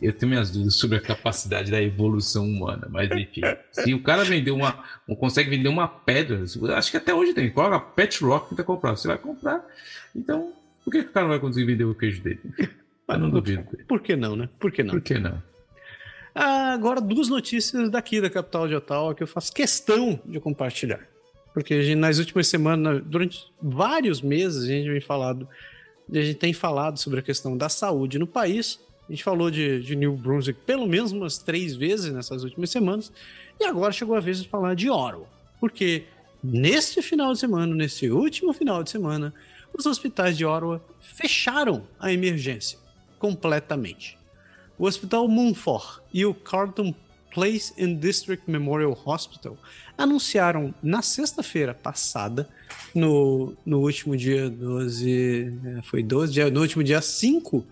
[0.00, 3.40] eu tenho minhas dúvidas sobre a capacidade da evolução humana, mas enfim.
[3.72, 4.84] Se o cara vendeu uma.
[5.18, 6.44] consegue vender uma pedra,
[6.76, 7.50] acho que até hoje tem.
[7.50, 8.96] Coloca Pet Rock para comprar.
[8.96, 9.66] Você vai comprar.
[10.14, 10.52] Então,
[10.84, 12.40] por que, que o cara não vai conseguir vender o queijo dele?
[13.08, 13.64] Eu não duvido.
[13.86, 14.48] Por que não, né?
[14.58, 14.92] Por que não?
[14.92, 15.42] Por que não?
[16.34, 21.00] Ah, agora, duas notícias daqui da capital de Ottawa que eu faço questão de compartilhar.
[21.52, 25.48] Porque nas últimas semanas, durante vários meses, a gente vem falado,
[26.10, 29.80] a gente tem falado sobre a questão da saúde no país a gente falou de,
[29.80, 33.12] de New Brunswick pelo menos umas três vezes nessas últimas semanas.
[33.60, 35.26] E agora chegou a vez de falar de Ottawa.
[35.60, 36.04] Porque
[36.42, 39.34] neste final de semana, nesse último final de semana,
[39.76, 42.78] os hospitais de Ottawa fecharam a emergência
[43.24, 44.18] completamente.
[44.78, 46.94] O Hospital Moonfort e o Carlton
[47.32, 49.56] Place and District Memorial Hospital
[49.96, 52.46] anunciaram na sexta-feira passada,
[52.94, 57.64] no, no último dia 12, é, foi 12, no último dia 5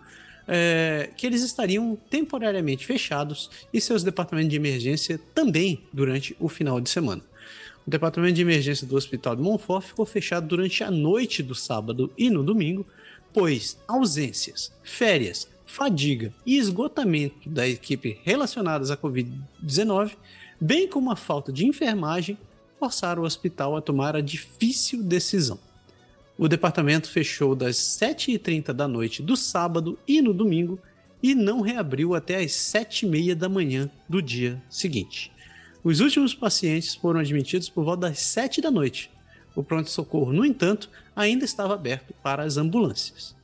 [0.47, 6.81] é, que eles estariam temporariamente fechados e seus departamentos de emergência também durante o final
[6.81, 7.21] de semana.
[7.85, 12.11] O departamento de emergência do Hospital de Montfort ficou fechado durante a noite do sábado
[12.17, 12.87] e no domingo,
[13.33, 20.11] pois ausências, férias, fadiga e esgotamento da equipe relacionadas à Covid-19,
[20.59, 22.37] bem como a falta de enfermagem,
[22.79, 25.59] forçaram o hospital a tomar a difícil decisão
[26.37, 30.79] o departamento fechou das 7h30 da noite do sábado e no domingo
[31.21, 35.31] e não reabriu até as 7h30 da manhã do dia seguinte.
[35.83, 39.11] Os últimos pacientes foram admitidos por volta das 7 da noite.
[39.55, 43.35] O pronto-socorro, no entanto, ainda estava aberto para as ambulâncias.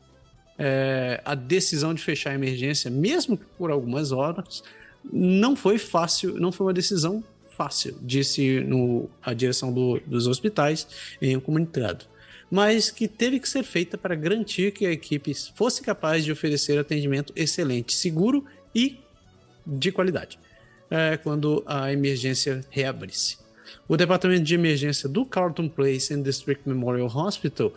[0.57, 4.63] É, a decisão de fechar a emergência, mesmo por algumas horas,
[5.11, 7.23] não foi fácil, não foi uma decisão
[7.55, 10.87] fácil, disse no, a direção do, dos hospitais
[11.21, 12.05] em um comunicado
[12.51, 16.79] mas que teve que ser feita para garantir que a equipe fosse capaz de oferecer
[16.79, 18.43] atendimento excelente, seguro
[18.73, 18.99] e
[19.65, 20.39] de qualidade
[20.89, 23.37] é, quando a emergência reabrisse.
[23.89, 27.73] O departamento de emergência do Carlton Place and District Memorial Hospital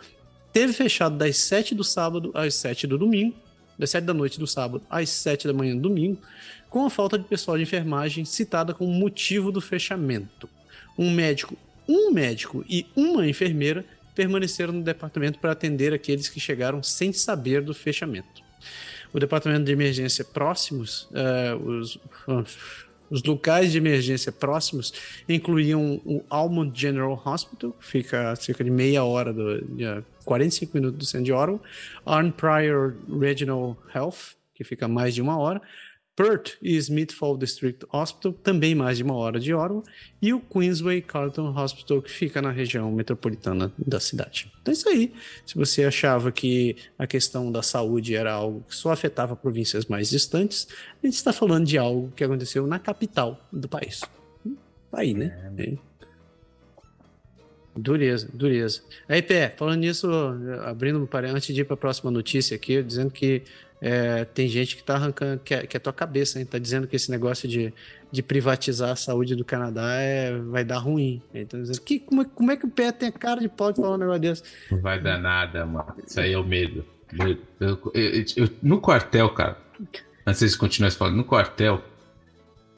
[0.53, 3.35] teve fechado das 7 do sábado às 7 do domingo,
[3.79, 6.21] das 7 da noite do sábado às 7 da manhã do domingo,
[6.69, 10.47] com a falta de pessoal de enfermagem citada como motivo do fechamento.
[10.95, 11.57] Um médico,
[11.89, 13.83] um médico e uma enfermeira
[14.13, 18.43] permaneceram no departamento para atender aqueles que chegaram sem saber do fechamento.
[19.11, 21.99] O departamento de emergência próximos, uh, os,
[23.13, 24.91] os locais de emergência próximos
[25.29, 29.85] incluíam o Almond General Hospital, que fica a cerca de meia hora, do, de
[30.25, 31.61] 45 minutos do centro de Ottawa,
[32.03, 35.61] Arn Pryor Regional Health, que fica mais de uma hora,
[36.15, 39.83] Perth e Smithfield District Hospital, também mais de uma hora de Orwell,
[40.21, 44.51] e o Queensway Carlton Hospital, que fica na região metropolitana da cidade.
[44.61, 45.13] Então é isso aí.
[45.45, 50.09] Se você achava que a questão da saúde era algo que só afetava províncias mais
[50.09, 50.67] distantes,
[51.01, 54.01] a gente está falando de algo que aconteceu na capital do país.
[54.91, 55.51] Tá aí, né?
[55.57, 55.63] É.
[55.63, 55.93] é.
[57.75, 58.81] Dureza, dureza.
[59.09, 60.07] Aí, Pé, falando nisso,
[60.63, 63.41] abrindo antes de ir para a próxima notícia aqui, dizendo que
[63.85, 66.45] é, tem gente que tá arrancando, que é, que é tua cabeça, hein?
[66.45, 67.73] Tá dizendo que esse negócio de,
[68.09, 71.21] de privatizar a saúde do Canadá é, vai dar ruim.
[71.33, 73.73] Então, dizendo, que, como, é, como é que o pé tem a cara de pau
[73.73, 74.43] de falar um negócio desse?
[74.71, 75.95] Não vai dar nada, mano.
[76.07, 76.85] Isso aí é o medo.
[77.19, 79.57] Eu, eu, eu, no quartel, cara,
[80.25, 81.83] antes de continuar falando, no quartel,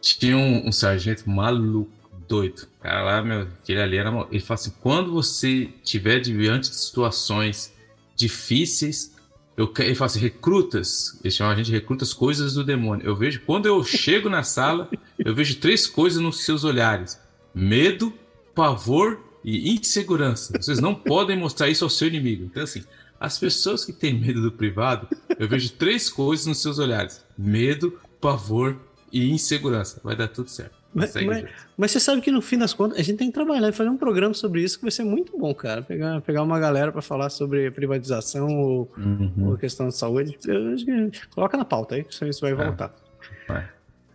[0.01, 1.91] tinha um, um, sargento maluco,
[2.27, 2.67] doido.
[2.81, 4.09] Cara lá, meu, aquele ali era.
[4.31, 7.71] Ele fala assim: quando você tiver diante de situações
[8.15, 9.14] difíceis,
[9.57, 13.05] eu, ele fala assim, recrutas, ele chama a gente de recrutas coisas do demônio.
[13.05, 17.19] Eu vejo, quando eu chego na sala, eu vejo três coisas nos seus olhares:
[17.53, 18.13] medo,
[18.53, 20.61] pavor e insegurança.
[20.61, 22.43] Vocês não podem mostrar isso ao seu inimigo.
[22.43, 22.83] Então, assim,
[23.19, 25.07] as pessoas que têm medo do privado,
[25.39, 28.77] eu vejo três coisas nos seus olhares: medo, pavor
[29.11, 30.01] e insegurança.
[30.03, 30.75] Vai dar tudo certo.
[30.95, 31.45] Mas, mas,
[31.75, 33.89] mas, você sabe que no fim das contas a gente tem que trabalhar e fazer
[33.89, 35.81] um programa sobre isso que vai ser muito bom, cara.
[35.81, 39.49] Pegar, pegar uma galera para falar sobre privatização ou, uhum.
[39.49, 40.37] ou, questão de saúde.
[41.31, 42.55] coloca na pauta aí, isso vai é.
[42.55, 42.95] voltar.
[43.45, 43.67] Vai.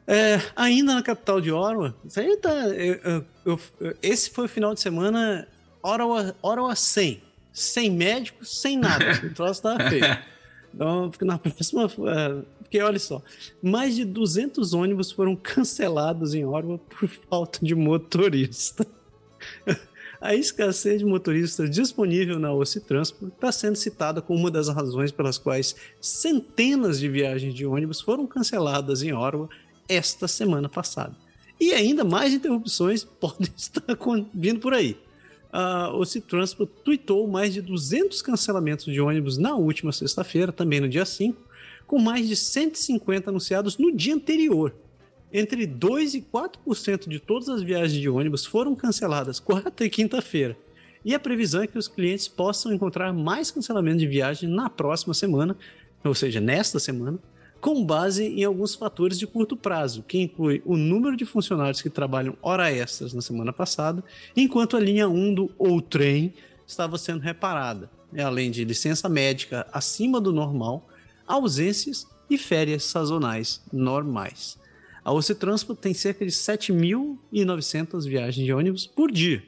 [0.07, 1.95] É, ainda na capital de Ottawa,
[2.41, 5.47] tá, eu, eu, eu, esse foi o final de semana
[5.83, 7.23] Ottawa, Ottawa 100.
[7.53, 9.05] Sem médicos, sem nada.
[9.23, 10.19] o troço tava feio.
[10.75, 11.85] Então, na próxima.
[11.85, 13.21] É, porque olha só,
[13.61, 18.87] mais de 200 ônibus foram cancelados em Orwa por falta de motorista.
[20.21, 22.51] A escassez de motoristas disponível na
[22.87, 28.01] Transport está sendo citada como uma das razões pelas quais centenas de viagens de ônibus
[28.01, 29.49] foram canceladas em Orwa
[29.89, 31.17] esta semana passada.
[31.59, 33.83] E ainda mais interrupções podem estar
[34.33, 34.97] vindo por aí.
[35.53, 35.91] A
[36.29, 41.50] Transport tweetou mais de 200 cancelamentos de ônibus na última sexta-feira, também no dia 5,
[41.91, 44.73] com mais de 150 anunciados no dia anterior.
[45.33, 50.57] Entre 2 e 4% de todas as viagens de ônibus foram canceladas quarta e quinta-feira.
[51.05, 55.13] E a previsão é que os clientes possam encontrar mais cancelamento de viagem na próxima
[55.13, 55.57] semana,
[56.05, 57.19] ou seja, nesta semana,
[57.61, 61.91] com base em alguns fatores de curto prazo, que inclui o número de funcionários que
[61.91, 64.05] trabalham hora extras na semana passada,
[64.37, 66.35] enquanto a linha 1 do ou trem
[66.65, 70.87] estava sendo reparada, além de licença médica acima do normal
[71.31, 74.59] ausências e férias sazonais normais.
[75.05, 79.43] A Ocitranspo tem cerca de 7.900 viagens de ônibus por dia.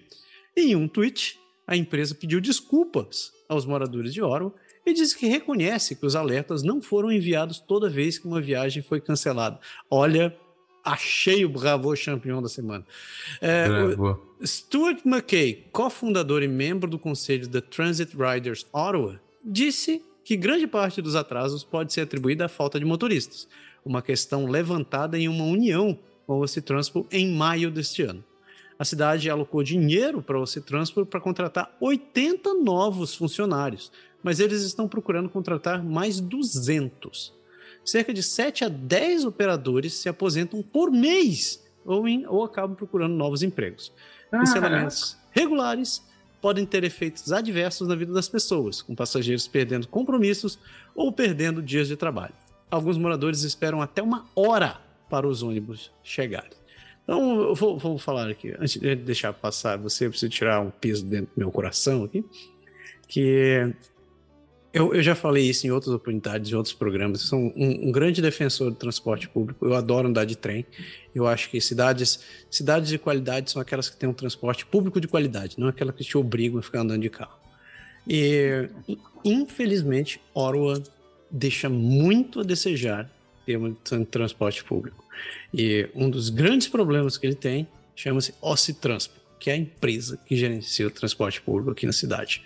[0.56, 4.54] Em um tweet, a empresa pediu desculpas aos moradores de Orwell
[4.84, 8.82] e disse que reconhece que os alertas não foram enviados toda vez que uma viagem
[8.82, 9.60] foi cancelada.
[9.90, 10.36] Olha,
[10.84, 12.84] achei o Bravo Champion da semana.
[13.40, 13.66] É,
[14.44, 21.02] Stuart McKay, cofundador e membro do conselho da Transit Riders Ottawa, disse que grande parte
[21.02, 23.48] dos atrasos pode ser atribuída à falta de motoristas,
[23.84, 28.24] uma questão levantada em uma união com o Ocitranspo em maio deste ano.
[28.78, 33.92] A cidade alocou dinheiro para o Ocitranspo para contratar 80 novos funcionários,
[34.22, 37.32] mas eles estão procurando contratar mais 200.
[37.84, 43.14] Cerca de 7 a 10 operadores se aposentam por mês ou, em, ou acabam procurando
[43.14, 43.92] novos empregos.
[44.30, 46.02] Cancelamentos regulares
[46.42, 50.58] podem ter efeitos adversos na vida das pessoas, com passageiros perdendo compromissos
[50.94, 52.34] ou perdendo dias de trabalho.
[52.68, 56.50] Alguns moradores esperam até uma hora para os ônibus chegarem.
[57.04, 61.04] Então, eu vou, vou falar aqui, antes de deixar passar, você precisa tirar um peso
[61.04, 62.24] dentro do meu coração aqui,
[63.06, 63.72] que
[64.72, 67.20] eu, eu, já falei isso em outras oportunidades, em outros programas.
[67.20, 69.66] Eu sou um, um, grande defensor do transporte público.
[69.66, 70.64] Eu adoro andar de trem.
[71.14, 72.20] Eu acho que cidades,
[72.50, 76.02] cidades de qualidade são aquelas que têm um transporte público de qualidade, não aquelas que
[76.02, 77.38] te obrigam a ficar andando de carro.
[78.08, 78.68] E,
[79.24, 80.82] infelizmente, Orwa
[81.30, 83.10] deixa muito a desejar
[83.42, 85.04] em termos de transporte público.
[85.52, 90.36] E um dos grandes problemas que ele tem chama-se Ocitranspo, que é a empresa que
[90.36, 92.42] gerencia o transporte público aqui na cidade.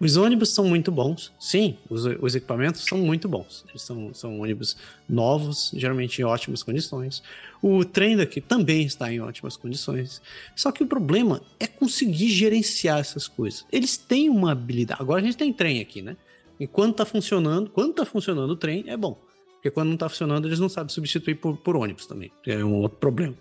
[0.00, 3.64] Os ônibus são muito bons, sim, os, os equipamentos são muito bons.
[3.68, 4.76] Eles são, são ônibus
[5.08, 7.22] novos, geralmente em ótimas condições.
[7.62, 10.20] O trem daqui também está em ótimas condições.
[10.54, 13.64] Só que o problema é conseguir gerenciar essas coisas.
[13.72, 15.00] Eles têm uma habilidade.
[15.00, 16.16] Agora a gente tem trem aqui, né?
[16.58, 19.18] Enquanto está funcionando, quando está funcionando o trem, é bom.
[19.54, 22.30] Porque quando não está funcionando, eles não sabem substituir por, por ônibus também.
[22.46, 23.34] É um outro problema.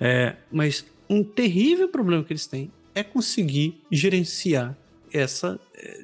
[0.00, 4.76] É, mas um terrível problema que eles têm é conseguir gerenciar
[5.12, 5.60] essa,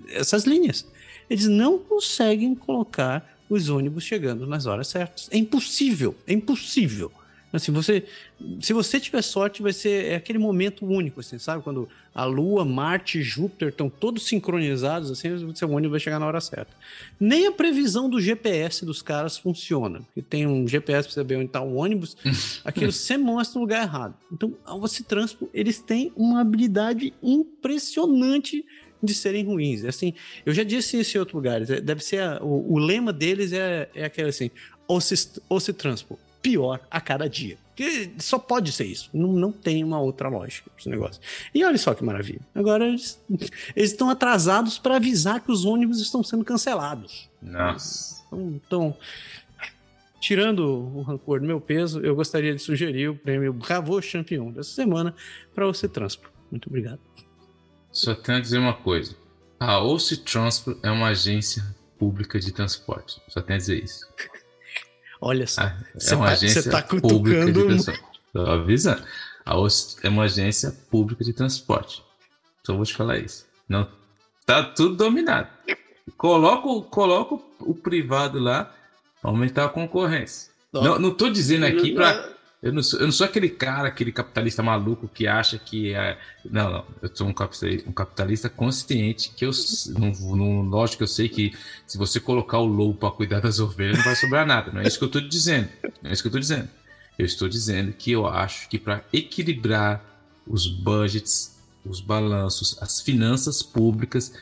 [0.08, 0.86] essas linhas.
[1.28, 5.28] Eles não conseguem colocar os ônibus chegando nas horas certas.
[5.30, 7.12] É impossível, é impossível.
[7.52, 8.04] Assim, você,
[8.60, 11.62] se você tiver sorte, vai ser é aquele momento único, assim, sabe?
[11.62, 16.18] Quando a Lua, Marte e Júpiter estão todos sincronizados, assim, o seu ônibus vai chegar
[16.18, 16.72] na hora certa.
[17.18, 20.00] Nem a previsão do GPS dos caras funciona.
[20.00, 22.16] Porque tem um GPS para saber onde está o ônibus,
[22.64, 24.14] aquilo sempre mostra o lugar errado.
[24.30, 28.64] Então, você Transpo, eles têm uma habilidade impressionante
[29.02, 29.84] de serem ruins.
[29.84, 30.14] Assim,
[30.44, 31.70] eu já disse isso em outros lugares.
[31.70, 34.50] É, deve ser a, o, o, lema deles é, é aquele assim:
[34.86, 37.58] ou se, ou se transpo pior a cada dia.
[37.74, 39.10] Que só pode ser isso.
[39.12, 41.20] Não, não tem uma outra lógica esse negócio.
[41.54, 42.40] E olha só que maravilha.
[42.54, 43.20] Agora eles,
[43.76, 47.28] eles estão atrasados para avisar que os ônibus estão sendo cancelados.
[47.42, 48.24] Nossa.
[48.28, 48.96] Então, então,
[50.20, 54.70] tirando o rancor do meu peso, eu gostaria de sugerir o prêmio Bravo Champion dessa
[54.70, 55.14] semana
[55.54, 56.30] para você Transpo.
[56.50, 57.00] Muito obrigado.
[57.96, 59.16] Só tenho a dizer uma coisa.
[59.58, 61.64] A OC Transport é uma agência
[61.98, 63.22] pública de transporte.
[63.26, 64.06] Só tenho a dizer isso.
[65.18, 65.62] Olha só.
[65.62, 68.20] Ah, é uma tá, agência tá pública de transporte.
[68.26, 69.02] Estou avisando.
[69.46, 72.04] A OC é uma agência pública de transporte.
[72.66, 73.46] Só vou te falar isso.
[73.66, 73.88] Não,
[74.44, 75.48] tá tudo dominado.
[76.18, 78.74] Coloca, coloca o privado lá,
[79.22, 80.52] aumentar a concorrência.
[80.70, 82.35] Não, não tô dizendo aqui para
[82.66, 86.18] eu não, sou, eu não sou aquele cara, aquele capitalista maluco que acha que é.
[86.50, 86.84] Não, não.
[87.00, 89.52] Eu sou um capitalista, um capitalista consciente que eu.
[89.96, 91.56] Não, não, lógico que eu sei que
[91.86, 94.72] se você colocar o lobo para cuidar das ovelhas, não vai sobrar nada.
[94.72, 95.68] Não é isso que eu estou dizendo.
[96.02, 96.68] Não é isso que eu estou dizendo.
[97.16, 100.04] Eu estou dizendo que eu acho que para equilibrar
[100.44, 104.32] os budgets, os balanços, as finanças públicas,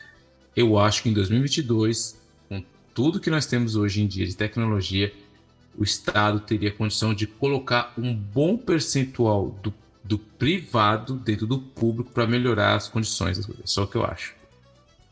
[0.55, 2.19] eu acho que em 2022,
[2.49, 5.13] com tudo que nós temos hoje em dia de tecnologia,
[5.77, 9.73] o Estado teria condição de colocar um bom percentual do,
[10.03, 13.39] do privado dentro do público para melhorar as condições.
[13.39, 14.35] É só o que eu acho.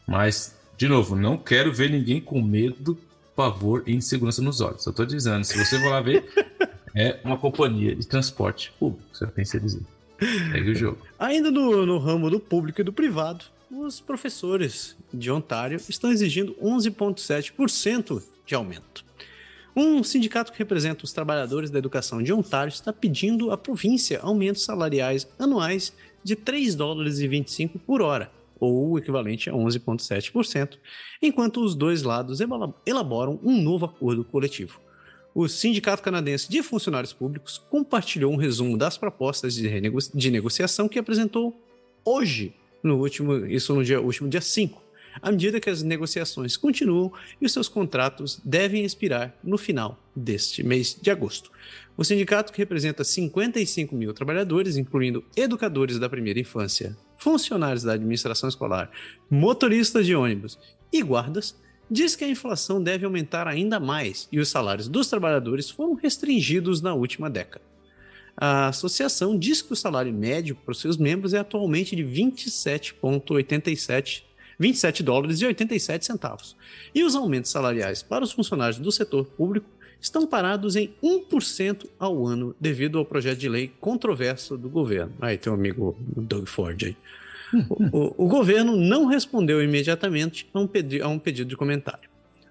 [0.07, 2.98] Mas, de novo, não quero ver ninguém com medo,
[3.35, 4.84] pavor e insegurança nos olhos.
[4.84, 6.26] Só estou dizendo, se você for lá ver,
[6.95, 9.81] é uma companhia de transporte público, você tem que dizer.
[10.19, 10.99] Segue o jogo.
[11.19, 16.53] Ainda no, no ramo do público e do privado, os professores de Ontário estão exigindo
[16.61, 19.03] 11,7% de aumento.
[19.76, 24.64] Um sindicato que representa os trabalhadores da educação de Ontário está pedindo à província aumentos
[24.64, 25.94] salariais anuais
[26.24, 30.78] de 3 dólares e 25 por hora, ou o equivalente a 11,7%,
[31.22, 32.40] enquanto os dois lados
[32.86, 34.80] elaboram um novo acordo coletivo.
[35.34, 39.68] O Sindicato Canadense de Funcionários Públicos compartilhou um resumo das propostas de,
[40.14, 41.60] de negociação que apresentou
[42.06, 44.83] hoje, no último, isso no dia, último dia 5,
[45.22, 47.11] à medida que as negociações continuam
[47.41, 51.52] e os seus contratos devem expirar no final deste mês de agosto.
[51.95, 58.49] O sindicato, que representa 55 mil trabalhadores, incluindo educadores da primeira infância, funcionários da administração
[58.49, 58.90] escolar,
[59.30, 60.57] motoristas de ônibus
[60.91, 61.56] e guardas,
[61.90, 66.81] diz que a inflação deve aumentar ainda mais e os salários dos trabalhadores foram restringidos
[66.81, 67.64] na última década.
[68.35, 74.23] A associação diz que o salário médio para os seus membros é atualmente de 27,87
[74.64, 76.56] 27 dólares e 87 centavos.
[76.95, 79.68] E os aumentos salariais para os funcionários do setor público
[79.99, 85.14] estão parados em 1% ao ano devido ao projeto de lei controverso do governo.
[85.19, 86.95] Aí tem um amigo Doug Ford aí.
[87.69, 92.10] O, o, o, governo não respondeu imediatamente a um, pedi a um pedido de comentário.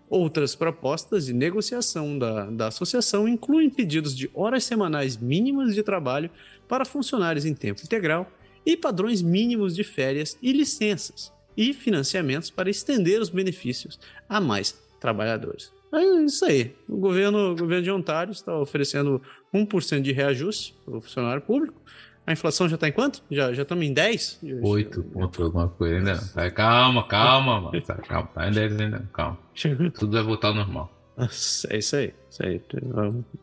[0.09, 6.31] Outras propostas de negociação da, da associação incluem pedidos de horas semanais mínimas de trabalho
[6.69, 8.31] para funcionários em tempo integral
[8.65, 13.99] e padrões mínimos de férias e licenças, e financiamentos para estender os benefícios
[14.29, 15.73] a mais trabalhadores.
[15.93, 16.75] É isso aí.
[16.89, 19.21] O governo, o governo de Ontário está oferecendo
[19.53, 21.83] 1% de reajuste para o funcionário público.
[22.27, 23.23] A inflação já está em quanto?
[23.31, 24.41] Já, já estamos em 10?
[24.63, 26.51] 8 ponto alguma coisa ainda não.
[26.53, 27.83] Calma, calma, mano.
[28.09, 29.39] Calma, tá em 10 ainda Calma.
[29.99, 30.93] Tudo vai voltar ao normal.
[31.19, 32.15] É isso aí.
[32.31, 32.61] Isso aí.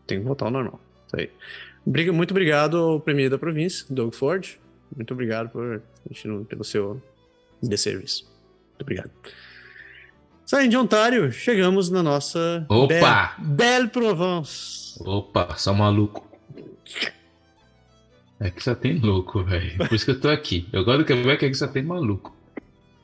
[0.08, 0.80] Tem que voltar ao normal.
[1.08, 1.30] Isso aí.
[2.12, 4.58] Muito obrigado ao Premier da província, Doug Ford.
[4.96, 5.82] Muito obrigado por,
[6.48, 7.02] pelo seu
[7.62, 8.26] de serviço.
[8.70, 9.12] Muito obrigado.
[10.46, 13.36] Saindo de Ontário, chegamos na nossa Opa!
[13.38, 14.98] Belle, Belle Provence.
[15.00, 16.28] Opa, só maluco.
[18.40, 19.78] É que só tem louco, velho.
[19.78, 20.68] Por isso que eu tô aqui.
[20.72, 22.36] Eu gosto do Quebec é que só tem maluco.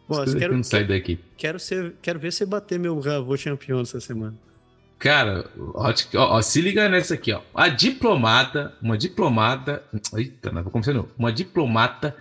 [0.08, 1.20] Bom, eu quero, sair daqui.
[1.38, 4.36] Quero, ser, quero ver você bater meu Ravô campeão essa semana.
[4.98, 7.42] Cara, ó, ó, se liga nessa aqui, ó.
[7.54, 9.84] A diplomata, uma diplomata.
[10.16, 11.08] Eita, não vou começar não.
[11.18, 12.16] Uma diplomata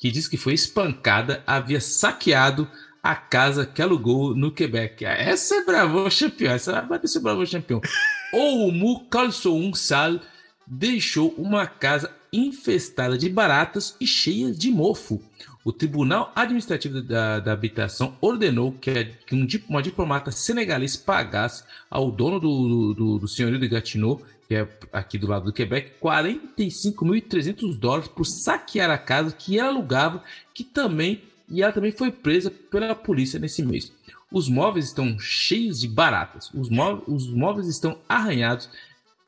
[0.00, 2.66] que diz que foi espancada, havia saqueado
[3.02, 5.04] a casa que alugou no Quebec.
[5.04, 7.80] Essa é Bravo Champion, essa vai ser Bravo Champion.
[8.32, 10.18] o Mu Kalsoum Sal
[10.66, 15.20] deixou uma casa infestada de baratas e cheia de mofo.
[15.64, 22.10] o Tribunal Administrativo da, da Habitação ordenou que, que um, uma diplomata senegalês pagasse ao
[22.10, 27.78] dono do, do, do senhorio de Gatineau, que é aqui do lado do Quebec, 45.300
[27.78, 32.50] dólares por saquear a casa que ela alugava, que também e ela também foi presa
[32.50, 33.92] pela polícia nesse mês.
[34.28, 38.68] Os móveis estão cheios de baratas, os móveis, os móveis estão arranhados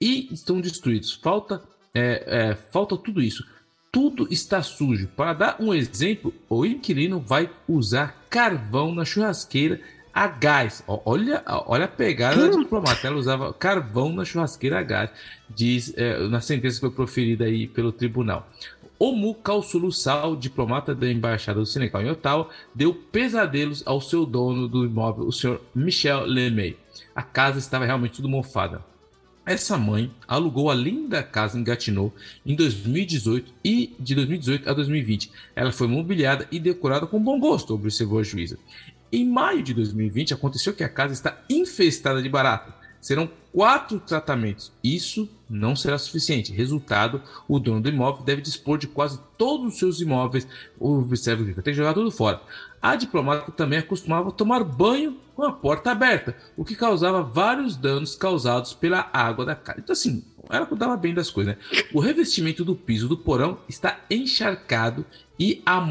[0.01, 1.13] e estão destruídos.
[1.13, 1.63] Falta,
[1.95, 3.47] é, é, falta tudo isso
[3.93, 5.07] tudo está sujo.
[5.09, 9.79] Para dar um exemplo, o inquilino vai usar carvão na churrasqueira
[10.13, 10.83] a gás.
[10.87, 13.07] Olha, olha a pegada da diplomata.
[13.07, 15.11] Ela usava carvão na churrasqueira a gás,
[15.49, 18.49] diz é, na sentença que foi proferida aí pelo tribunal.
[18.99, 19.37] Omu
[19.91, 25.27] Sal, diplomata da Embaixada do Senegal em Ottawa, deu pesadelos ao seu dono do imóvel,
[25.27, 26.77] o senhor Michel Lemay.
[27.13, 28.81] A casa estava realmente tudo mofada.
[29.45, 32.15] Essa mãe alugou a linda casa em Gatineau
[32.47, 37.75] em 2018 e de 2018 a 2020 ela foi mobiliada e decorada com bom gosto,
[37.75, 38.57] observou a juíza.
[39.13, 42.75] Em maio de 2020 aconteceu que a casa está infestada de barata.
[42.99, 44.73] Serão quatro tratamentos.
[44.83, 46.53] Isso não será suficiente.
[46.53, 50.47] Resultado: o dono do imóvel deve dispor de quase todos os seus imóveis.
[50.81, 52.41] Observe que tem que jogar tudo fora.
[52.81, 58.15] A diplomata também acostumava tomar banho com a porta aberta, o que causava vários danos
[58.15, 59.81] causados pela água da casa.
[59.81, 61.83] Então, assim, ela cuidava bem das coisas, né?
[61.93, 65.05] O revestimento do piso do porão está encharcado
[65.39, 65.85] e há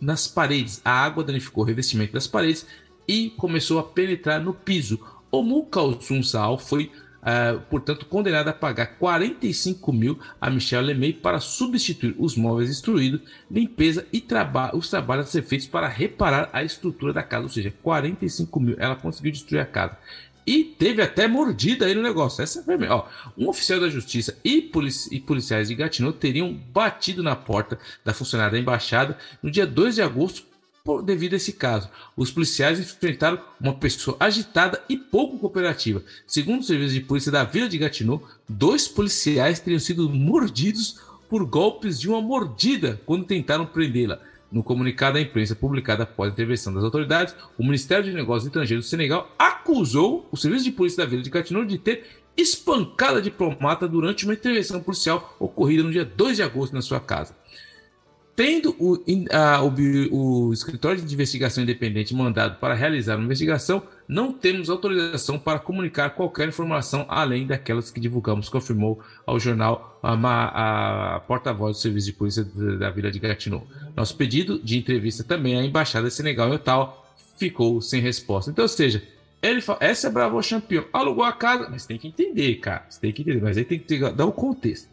[0.00, 0.80] nas paredes.
[0.84, 2.66] A água danificou o revestimento das paredes
[3.06, 4.98] e começou a penetrar no piso.
[5.30, 6.90] O Mukal Sal foi
[7.24, 13.22] Uh, portanto, condenado a pagar 45 mil a Michel Lemay para substituir os móveis destruídos,
[13.50, 17.48] limpeza e traba os trabalhos a ser feitos para reparar a estrutura da casa, ou
[17.48, 18.76] seja, 45 mil.
[18.78, 19.96] Ela conseguiu destruir a casa.
[20.46, 22.42] E teve até mordida aí no negócio.
[22.42, 23.06] Essa foi ó,
[23.36, 28.12] Um oficial da justiça e, polici e policiais de Gatineau teriam batido na porta da
[28.12, 30.44] funcionária da embaixada no dia 2 de agosto
[31.02, 31.88] devido a esse caso.
[32.14, 36.02] Os policiais enfrentaram uma pessoa agitada e pouco cooperativa.
[36.26, 41.46] Segundo o serviço de polícia da Vila de Gatineau, dois policiais teriam sido mordidos por
[41.46, 44.20] golpes de uma mordida quando tentaram prendê-la.
[44.54, 48.86] No comunicado à imprensa publicado após a intervenção das autoridades, o Ministério de Negócios Estrangeiros
[48.86, 53.20] do Senegal acusou o serviço de polícia da Vila de Gatineau de ter espancado a
[53.20, 57.34] diplomata durante uma intervenção policial ocorrida no dia 2 de agosto na sua casa.
[58.36, 59.00] Tendo o,
[59.30, 65.38] a, o, o, escritório de investigação independente mandado para realizar uma investigação, não temos autorização
[65.38, 71.80] para comunicar qualquer informação além daquelas que divulgamos, confirmou ao jornal a, a porta-voz do
[71.80, 73.64] Serviço de Polícia da, da Vila de Gatineau.
[73.96, 77.04] Nosso pedido de entrevista também à Embaixada Senegal em Ottawa
[77.36, 78.50] ficou sem resposta.
[78.50, 79.00] Então, ou seja,
[79.40, 83.00] ele fala, essa é Bravo Champion, alugou a casa, mas tem que entender, cara, você
[83.00, 84.88] tem que entender, mas aí tem que dar o contexto.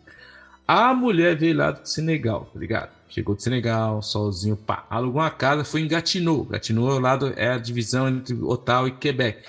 [0.68, 3.01] A mulher veio lá do Senegal, tá ligado?
[3.12, 4.86] Chegou do Senegal, solzinho, pá.
[4.90, 6.46] Alugou uma casa, foi em Gatineau.
[6.46, 9.44] Gatineau é, lado, é a divisão entre Ottawa e Quebec.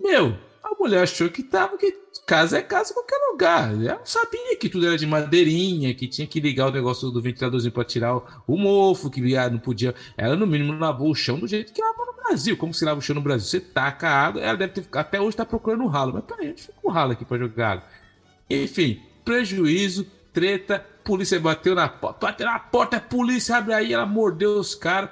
[0.00, 0.34] Meu,
[0.64, 1.92] a mulher achou que tava que
[2.26, 3.74] casa é casa em qualquer lugar.
[3.74, 7.72] Ela sabia que tudo era de madeirinha, que tinha que ligar o negócio do ventiladorzinho
[7.72, 9.94] para tirar o, o mofo, que ah, não podia.
[10.16, 12.56] Ela, no mínimo, lavou o chão do jeito que lava no Brasil.
[12.56, 13.46] Como se lava o chão no Brasil?
[13.46, 16.14] Você taca a água, ela deve ter até hoje tá procurando o ralo.
[16.14, 17.84] Mas peraí, onde fica o ralo aqui para jogar água?
[18.48, 24.06] Enfim, prejuízo, treta, polícia bateu na porta, bateu na porta, a polícia abre aí, ela
[24.06, 25.10] mordeu os caras.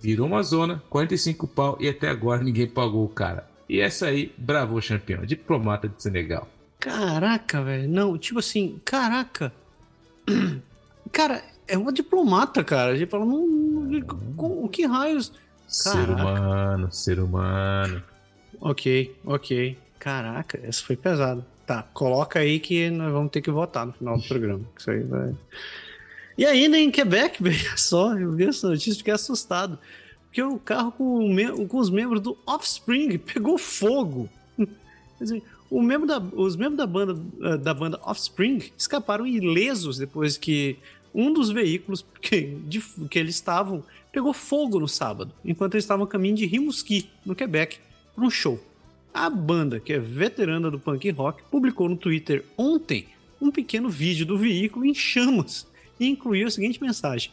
[0.00, 3.48] Virou uma zona, 45 pau e até agora ninguém pagou o cara.
[3.68, 6.48] E essa aí, bravo campeão, diplomata de Senegal.
[6.80, 7.88] Caraca, velho.
[7.88, 9.52] Não, tipo assim, caraca.
[11.12, 12.92] Cara, é uma diplomata, cara.
[12.92, 15.30] A gente fala, não, não, que raios.
[15.84, 16.06] Caraca.
[16.06, 18.02] Ser humano, ser humano.
[18.60, 19.78] Ok, ok.
[19.98, 21.46] Caraca, essa foi pesada.
[21.66, 24.64] Tá, coloca aí que nós vamos ter que votar no final do programa.
[24.76, 25.34] Isso aí vai.
[26.36, 29.78] E ainda em Quebec, veja só, eu vi essa notícia e fiquei assustado.
[30.26, 34.28] Porque o carro com, com os membros do Offspring pegou fogo.
[34.56, 40.36] Quer dizer, membro da, os membros da banda, eh, da banda Offspring escaparam ilesos depois
[40.36, 40.76] que
[41.14, 46.04] um dos veículos que, de, que eles estavam pegou fogo no sábado, enquanto eles estavam
[46.04, 47.78] a caminho de Rimouski, no Quebec,
[48.14, 48.60] para um show.
[49.14, 53.08] A banda, que é veterana do punk rock, publicou no Twitter ontem
[53.40, 55.66] um pequeno vídeo do veículo em chamas
[56.00, 57.30] e incluiu a seguinte mensagem: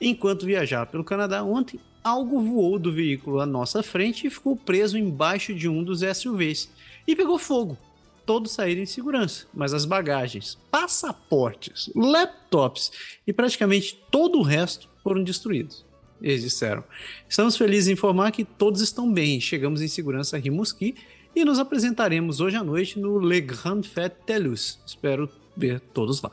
[0.00, 4.98] Enquanto viajava pelo Canadá ontem, algo voou do veículo à nossa frente e ficou preso
[4.98, 6.68] embaixo de um dos SUVs
[7.06, 7.78] e pegou fogo.
[8.26, 12.92] Todos saíram em segurança, mas as bagagens, passaportes, laptops
[13.26, 15.84] e praticamente todo o resto foram destruídos.
[16.20, 16.84] Eles disseram:
[17.28, 19.40] Estamos felizes em informar que todos estão bem.
[19.40, 20.94] Chegamos em segurança a Rimouski
[21.34, 24.78] e nos apresentaremos hoje à noite no Le Grand Fête Telus.
[24.86, 26.30] Espero ver todos lá.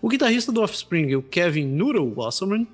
[0.00, 2.66] O guitarrista do Offspring, o Kevin Noodle Wasserman,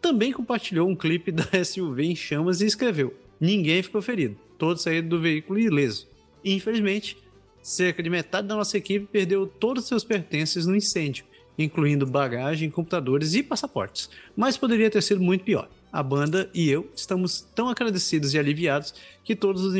[0.00, 5.08] também compartilhou um clipe da SUV em chamas e escreveu: Ninguém ficou ferido, todos saíram
[5.08, 6.06] do veículo ileso.
[6.44, 7.16] Infelizmente,
[7.62, 11.24] cerca de metade da nossa equipe perdeu todos os seus pertences no incêndio,
[11.58, 14.10] incluindo bagagem, computadores e passaportes.
[14.36, 15.68] Mas poderia ter sido muito pior.
[15.94, 18.92] A banda e eu estamos tão agradecidos e aliviados
[19.22, 19.74] que todos os,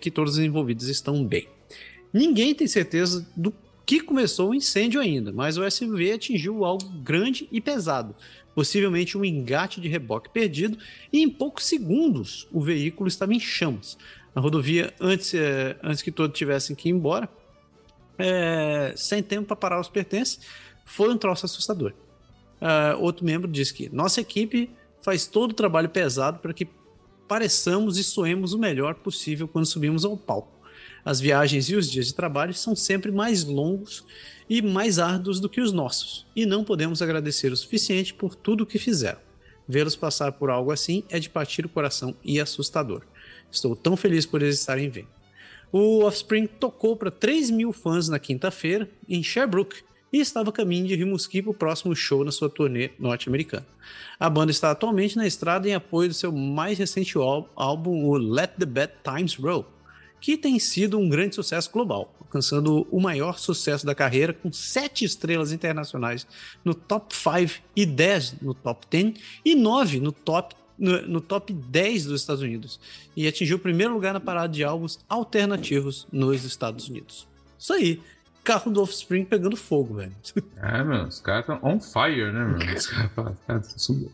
[0.00, 1.46] que todos os envolvidos estão bem.
[2.12, 3.54] Ninguém tem certeza do
[3.86, 8.16] que começou o incêndio ainda, mas o SUV atingiu algo grande e pesado,
[8.52, 10.76] possivelmente um engate de reboque perdido,
[11.12, 13.96] e em poucos segundos o veículo estava em chamas.
[14.34, 17.28] Na rodovia, antes, é, antes que todos tivessem que ir embora,
[18.18, 20.40] é, sem tempo para parar os pertences,
[20.84, 21.92] foi um troço assustador.
[22.60, 24.68] Uh, outro membro disse que nossa equipe
[25.02, 26.68] faz todo o trabalho pesado para que
[27.28, 30.60] pareçamos e soemos o melhor possível quando subimos ao palco.
[31.04, 34.04] As viagens e os dias de trabalho são sempre mais longos
[34.48, 38.64] e mais árduos do que os nossos, e não podemos agradecer o suficiente por tudo
[38.64, 39.20] o que fizeram.
[39.66, 43.02] Vê-los passar por algo assim é de partir o coração e assustador.
[43.50, 45.08] Estou tão feliz por eles estarem vendo.
[45.70, 50.86] O Offspring tocou para 3 mil fãs na quinta-feira em Sherbrooke e estava a caminho
[50.86, 53.66] de Rimouski para o próximo show na sua turnê norte-americana.
[54.18, 58.52] A banda está atualmente na estrada em apoio do seu mais recente álbum, o Let
[58.58, 59.66] the Bad Times Roll,
[60.20, 65.04] que tem sido um grande sucesso global, alcançando o maior sucesso da carreira com sete
[65.04, 66.26] estrelas internacionais
[66.64, 69.14] no top 5 e 10 no top 10
[69.44, 72.80] e 9 no top no, no, top 10 dos Estados Unidos
[73.14, 77.28] e atingiu o primeiro lugar na parada de álbuns alternativos nos Estados Unidos.
[77.58, 78.00] Isso aí,
[78.44, 80.12] carro do Offspring pegando fogo, velho.
[80.56, 82.58] É, mano, os caras estão on fire, né, mano?
[82.76, 83.36] Os caras falam,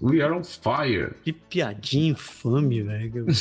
[0.03, 1.13] we are on fire.
[1.25, 3.27] Que piadinha infame, velho.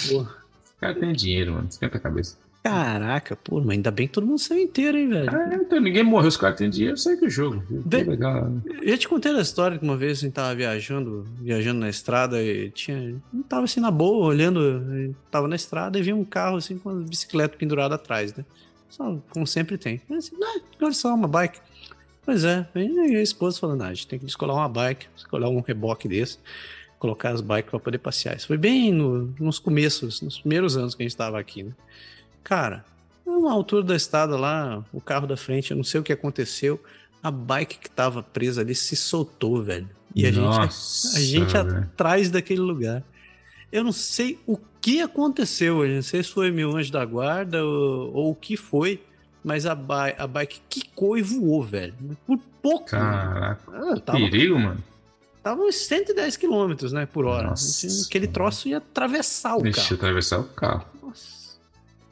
[0.75, 2.37] Os caras têm dinheiro, mano, esquenta a cabeça.
[2.65, 5.29] Caraca, pô, mas ainda bem que todo mundo saiu inteiro, hein, velho?
[5.29, 7.63] É, então ninguém morreu, os caras têm dinheiro, sai do jogo.
[7.69, 8.03] Ve...
[8.03, 8.51] legal.
[8.81, 12.41] Eu te contei a história que uma vez a gente tava viajando, viajando na estrada
[12.41, 13.17] e tinha.
[13.47, 17.03] Tava assim na boa, olhando, tava na estrada e vi um carro assim com uma
[17.03, 18.43] bicicleta pendurada atrás, né?
[18.95, 20.01] Só, como sempre tem.
[20.09, 21.59] Eu assim, ah, olha só, uma bike.
[22.23, 25.49] Pois é, e a esposa falando, ah, a gente tem que descolar uma bike, descolar
[25.49, 26.39] um reboque desse,
[26.97, 28.38] colocar as bikes para poder passear.
[28.38, 31.73] Isso foi bem no, nos começos, nos primeiros anos que a gente estava aqui, né?
[32.41, 32.85] Cara,
[33.26, 36.81] uma altura da estrada lá, o carro da frente, eu não sei o que aconteceu,
[37.22, 39.89] a bike que tava presa ali se soltou, velho.
[40.15, 43.03] E a Nossa, gente, a gente atrás daquele lugar.
[43.76, 47.61] Eu não sei o que aconteceu, eu não sei se foi meu anjo da guarda
[47.61, 49.03] ou, ou o que foi,
[49.43, 51.93] mas a, ba a bike quicou e voou, velho.
[52.26, 52.85] Por pouco.
[52.85, 54.81] Caraca, ah, tava, perigo, mano.
[55.43, 57.49] Tava uns 110 km né, por hora.
[57.49, 59.91] Nossa, aquele troço ia atravessar o Deixa carro.
[59.91, 60.85] Ia atravessar o carro.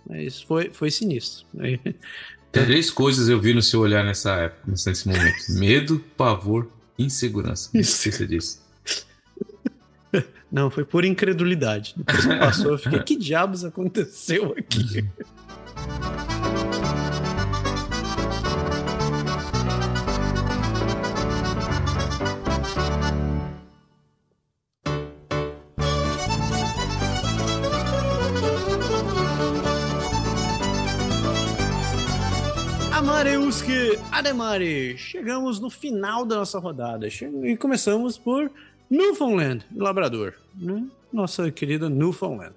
[0.06, 1.46] Mas foi, foi sinistro.
[2.52, 6.68] Três coisas eu vi no seu olhar nessa época, nesse momento: medo, pavor,
[7.00, 7.70] insegurança.
[7.74, 8.63] Não esqueça disso.
[10.52, 11.94] Não, foi por incredulidade.
[11.98, 15.06] Depois que passou, eu fiquei: que diabos aconteceu aqui?
[32.92, 38.52] Amareuski Ademari, chegamos no final da nossa rodada e começamos por
[38.90, 40.86] Newfoundland, Labrador, né?
[41.12, 42.54] nossa querida Newfoundland,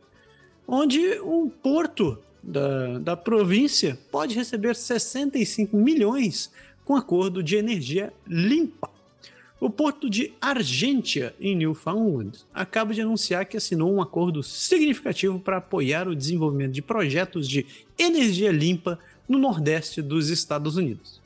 [0.66, 6.50] onde um porto da, da província pode receber 65 milhões
[6.84, 8.88] com acordo de energia limpa.
[9.58, 15.56] O porto de Argentia, em Newfoundland, acaba de anunciar que assinou um acordo significativo para
[15.56, 17.64] apoiar o desenvolvimento de projetos de
[17.98, 21.20] energia limpa no nordeste dos Estados Unidos.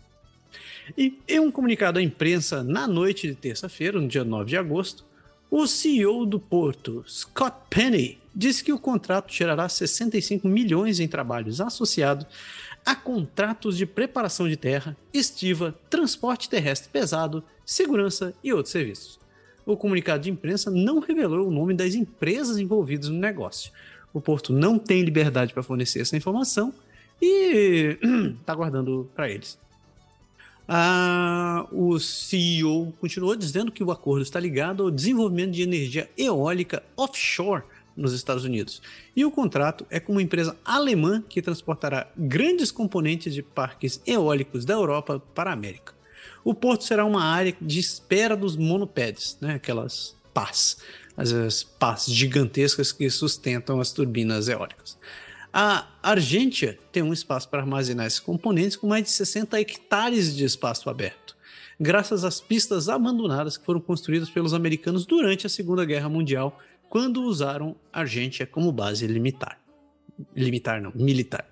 [0.96, 5.04] E em um comunicado à imprensa na noite de terça-feira, no dia 9 de agosto,
[5.50, 11.60] o CEO do porto, Scott Penny, disse que o contrato gerará 65 milhões em trabalhos
[11.60, 12.26] associados
[12.84, 19.18] a contratos de preparação de terra, estiva, transporte terrestre pesado, segurança e outros serviços.
[19.66, 23.70] O comunicado de imprensa não revelou o nome das empresas envolvidas no negócio.
[24.12, 26.72] O porto não tem liberdade para fornecer essa informação
[27.20, 27.98] e
[28.40, 29.58] está guardando para eles.
[30.72, 36.80] Ah, o CEO continuou dizendo que o acordo está ligado ao desenvolvimento de energia eólica
[36.96, 37.64] offshore
[37.96, 38.80] nos Estados Unidos.
[39.16, 44.64] E o contrato é com uma empresa alemã que transportará grandes componentes de parques eólicos
[44.64, 45.92] da Europa para a América.
[46.44, 49.54] O porto será uma área de espera dos monopads, né?
[49.54, 50.76] aquelas pás,
[51.16, 54.96] as pás gigantescas que sustentam as turbinas eólicas.
[55.52, 60.44] A Argentia tem um espaço para armazenar esses componentes com mais de 60 hectares de
[60.44, 61.36] espaço aberto.
[61.82, 66.58] graças às pistas abandonadas que foram construídas pelos americanos durante a Segunda Guerra Mundial,
[66.90, 69.58] quando usaram Argentia como base limitar.
[70.36, 71.46] Limitar não, militar.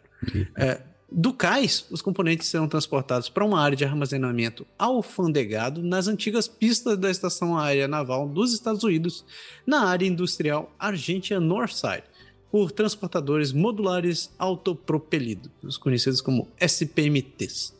[0.54, 6.46] É, do cais, os componentes serão transportados para uma área de armazenamento alfandegado nas antigas
[6.46, 9.24] pistas da Estação Aérea Naval dos Estados Unidos,
[9.66, 12.04] na área industrial Argentia Northside,
[12.50, 17.74] por transportadores modulares autopropelidos, conhecidos como SPMTs.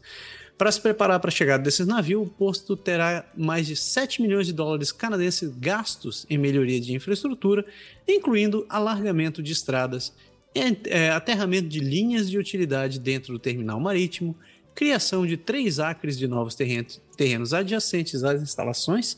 [0.59, 4.47] Para se preparar para a chegada desses navios, o posto terá mais de 7 milhões
[4.47, 7.65] de dólares canadenses gastos em melhoria de infraestrutura,
[8.07, 10.12] incluindo alargamento de estradas
[10.55, 14.36] é, aterramento de linhas de utilidade dentro do terminal marítimo,
[14.74, 19.16] criação de três acres de novos terrenos, terrenos adjacentes às instalações,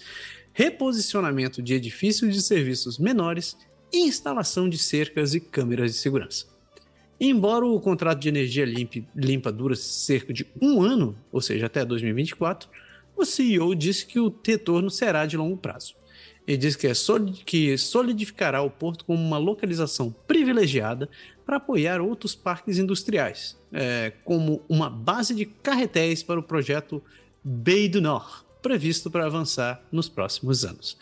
[0.53, 3.57] reposicionamento de edifícios de serviços menores
[3.93, 6.47] instalação de cercas e câmeras de segurança.
[7.21, 11.85] Embora o contrato de energia limpa, limpa dure cerca de um ano, ou seja, até
[11.85, 12.69] 2024,
[13.15, 15.95] o CEO disse que o retorno será de longo prazo.
[16.47, 21.09] Ele diz que, é solid, que solidificará o porto como uma localização privilegiada
[21.45, 27.03] para apoiar outros parques industriais, é, como uma base de carretéis para o projeto
[27.45, 30.97] Bay du Nord, previsto para avançar nos próximos anos.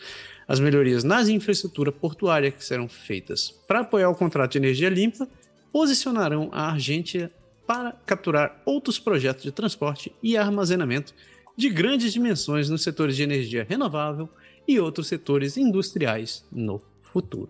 [0.49, 5.25] As melhorias nas infraestrutura portuária que serão feitas para apoiar o contrato de energia limpa
[5.71, 7.31] posicionarão a Argentina
[7.65, 11.13] para capturar outros projetos de transporte e armazenamento
[11.55, 14.27] de grandes dimensões nos setores de energia renovável,
[14.69, 17.49] e outros setores industriais no futuro.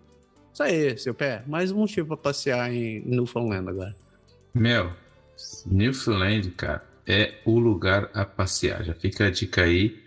[0.53, 1.43] Isso aí, seu pé.
[1.45, 3.93] Mais um motivo para passear em Newfoundland agora.
[4.53, 4.93] Meu,
[5.65, 8.85] Newfoundland, cara, é o lugar a passear.
[8.85, 10.01] Já fica a dica aí.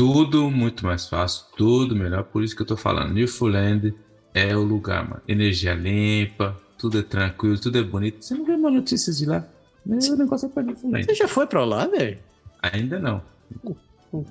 [0.00, 2.24] Tudo muito mais fácil, tudo melhor.
[2.24, 3.12] Por isso que eu tô falando.
[3.12, 3.94] Newfoundland
[4.32, 5.20] é o lugar, mano.
[5.28, 8.24] Energia limpa, tudo é tranquilo, tudo é bonito.
[8.24, 9.46] Você não vê mais notícias de lá?
[9.84, 11.04] O negócio é pra Newfoundland.
[11.04, 12.16] Você já foi pra lá, velho?
[12.62, 13.22] Ainda não.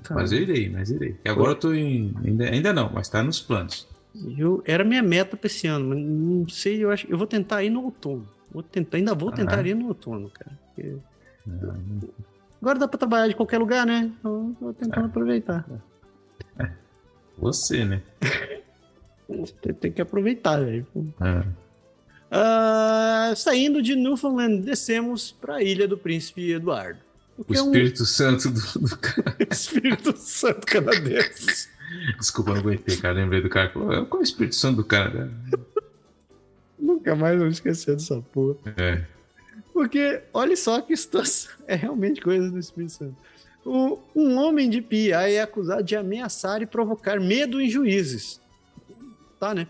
[0.09, 1.15] Mas eu irei, mas irei.
[1.23, 2.15] E agora eu tô em.
[2.25, 3.87] Ainda, ainda não, mas tá nos planos.
[4.39, 7.05] Eu, era minha meta pra esse ano, mas não sei, eu acho.
[7.07, 8.27] Eu vou tentar ir no outono.
[8.51, 10.57] Vou tentar, ainda vou tentar ir no outono, cara.
[10.73, 10.95] Porque...
[12.61, 14.11] Agora dá pra trabalhar de qualquer lugar, né?
[14.19, 15.09] Então tô tentando é.
[15.09, 15.65] aproveitar.
[16.57, 16.69] É.
[17.37, 18.01] Você, né?
[19.79, 20.85] tem que aproveitar, velho.
[21.21, 21.69] É.
[22.31, 26.99] Uh, saindo de Newfoundland, descemos para a Ilha do Príncipe Eduardo.
[27.37, 28.05] O Espírito um...
[28.05, 28.99] Santo do, do
[29.49, 31.69] Espírito Santo canadense.
[32.17, 33.15] Desculpa, não aguentei, cara.
[33.15, 33.69] Lembrei do cara.
[33.69, 35.29] Qual é o Espírito Santo do Canadá?
[36.77, 38.57] Nunca mais vou esquecer dessa porra.
[38.77, 39.03] É.
[39.79, 41.53] Porque, olha só que situação.
[41.65, 43.15] É realmente coisa do Espírito Santo.
[43.63, 48.41] O, um homem de PI é acusado de ameaçar e provocar medo em juízes.
[49.39, 49.67] Tá, né?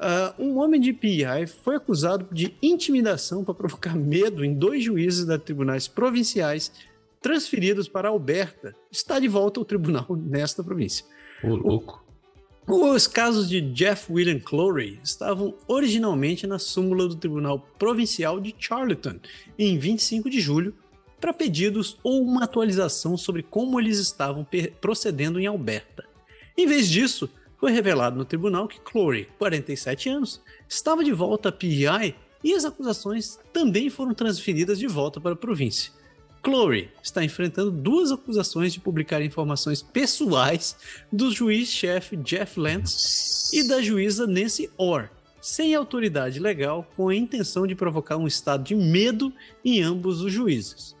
[0.00, 5.24] Uh, um homem de PI foi acusado de intimidação para provocar medo em dois juízes
[5.24, 6.72] da tribunais provinciais
[7.20, 11.06] transferidos para Alberta, está de volta ao tribunal nesta província.
[11.44, 12.01] Ô, louco.
[12.66, 19.18] Os casos de Jeff William Clory estavam originalmente na súmula do Tribunal Provincial de Charlottetown,
[19.58, 20.72] em 25 de julho,
[21.20, 24.46] para pedidos ou uma atualização sobre como eles estavam
[24.80, 26.04] procedendo em Alberta.
[26.56, 27.28] Em vez disso,
[27.58, 32.14] foi revelado no tribunal que Clory, 47 anos, estava de volta a PEI
[32.44, 35.92] e as acusações também foram transferidas de volta para a província.
[36.44, 40.76] Chloe está enfrentando duas acusações de publicar informações pessoais
[41.10, 45.08] do juiz-chefe Jeff Lentz e da juíza Nancy Orr,
[45.40, 49.32] sem autoridade legal, com a intenção de provocar um estado de medo
[49.64, 50.96] em ambos os juízes.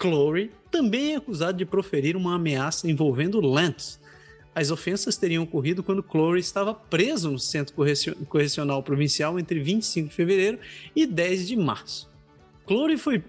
[0.00, 3.98] Chloe também é acusado de proferir uma ameaça envolvendo Lentz.
[4.54, 7.74] As ofensas teriam ocorrido quando Chloe estava preso no Centro
[8.28, 10.58] Correcional Provincial entre 25 de fevereiro
[10.94, 12.08] e 10 de março.
[12.66, 13.22] Chloe foi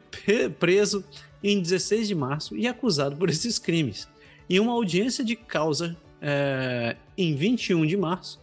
[0.59, 1.03] preso
[1.43, 4.07] em 16 de março e acusado por esses crimes.
[4.49, 8.39] Em uma audiência de causa é, em 21 de março,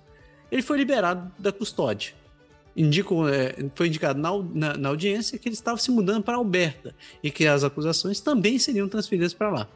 [0.51, 2.12] ele foi liberado da custódia.
[2.77, 6.95] Indico, é, foi indicado na, na, na, audiência que ele estava se mudando para Alberta
[7.23, 9.69] e que as acusações também seriam transferidas para lá.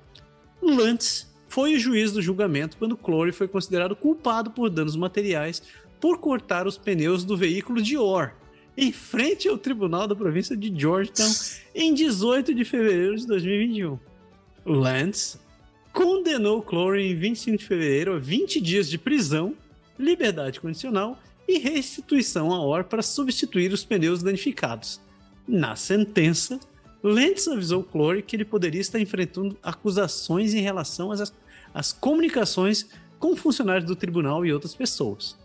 [0.61, 5.63] Lantz foi o juiz do julgamento quando Clory foi considerado culpado por danos materiais
[6.01, 8.33] por cortar os pneus do veículo de Orr,
[8.79, 11.29] em frente ao Tribunal da Província de Georgetown
[11.75, 13.99] em 18 de fevereiro de 2021.
[14.65, 15.37] Lance
[15.93, 19.57] condenou Clory em 25 de fevereiro a 20 dias de prisão,
[19.99, 21.19] liberdade condicional
[21.49, 25.01] e restituição a OR para substituir os pneus danificados.
[25.47, 26.61] Na sentença,
[27.03, 31.35] Lentz avisou Clory que ele poderia estar enfrentando acusações em relação às,
[31.75, 32.87] às comunicações
[33.19, 35.37] com funcionários do tribunal e outras pessoas.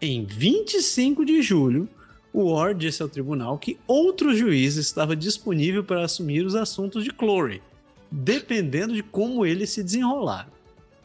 [0.00, 1.86] Em 25 de julho,
[2.32, 7.10] o Orr disse ao tribunal que outro juiz estava disponível para assumir os assuntos de
[7.10, 7.62] Clory,
[8.10, 10.48] dependendo de como ele se desenrolar.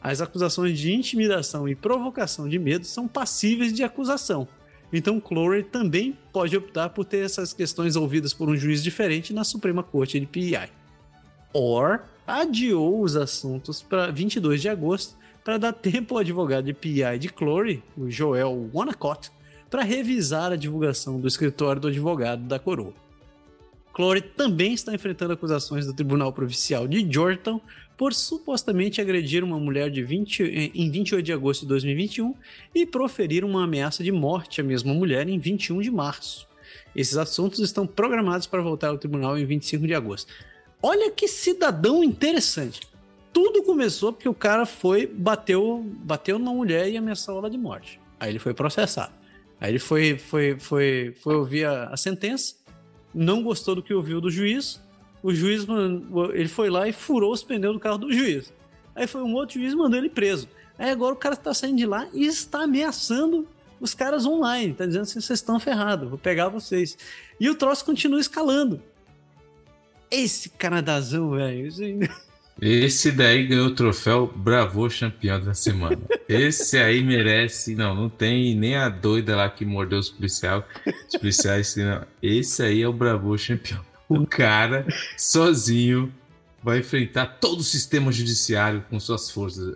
[0.02, 4.46] as acusações de intimidação e provocação de medo são passíveis de acusação.
[4.92, 9.42] Então, Clory também pode optar por ter essas questões ouvidas por um juiz diferente na
[9.42, 10.70] Suprema Corte de PEI.
[11.52, 17.18] Or adiou os assuntos para 22 de agosto para dar tempo ao advogado de PI
[17.18, 19.30] de Clory, o Joel Wanacott,
[19.70, 22.94] para revisar a divulgação do escritório do advogado da coroa.
[23.92, 27.60] Clory também está enfrentando acusações do Tribunal Provincial de Georgetown
[27.96, 30.42] por supostamente agredir uma mulher de 20,
[30.74, 32.34] em 28 de agosto de 2021
[32.74, 36.46] e proferir uma ameaça de morte à mesma mulher em 21 de março.
[36.94, 40.30] Esses assuntos estão programados para voltar ao tribunal em 25 de agosto.
[40.82, 42.80] Olha que cidadão interessante.
[43.32, 47.98] Tudo começou porque o cara foi, bateu, bateu numa mulher e ameaçou ela de morte.
[48.20, 49.12] Aí ele foi processado.
[49.60, 52.54] Aí ele foi, foi, foi, foi ouvir a, a sentença,
[53.14, 54.80] não gostou do que ouviu do juiz.
[55.22, 55.66] O juiz,
[56.34, 58.52] ele foi lá e furou os pneus do carro do juiz.
[58.94, 60.48] Aí foi um outro juiz mandou ele preso.
[60.78, 63.46] Aí agora o cara está saindo de lá e está ameaçando
[63.80, 64.74] os caras online.
[64.74, 66.96] Tá dizendo assim, vocês estão ferrados, vou pegar vocês.
[67.40, 68.82] E o troço continua escalando.
[70.10, 71.68] Esse Canadazão, velho.
[72.60, 76.00] Esse daí ganhou o troféu Bravo Campeão da semana.
[76.28, 77.74] Esse aí merece.
[77.74, 80.64] Não, não tem nem a doida lá que mordeu os policiais.
[81.08, 82.02] Os policiais, não.
[82.22, 83.84] Esse aí é o Bravo Campeão.
[84.08, 86.12] O cara, sozinho,
[86.62, 89.74] vai enfrentar todo o sistema judiciário com suas forças.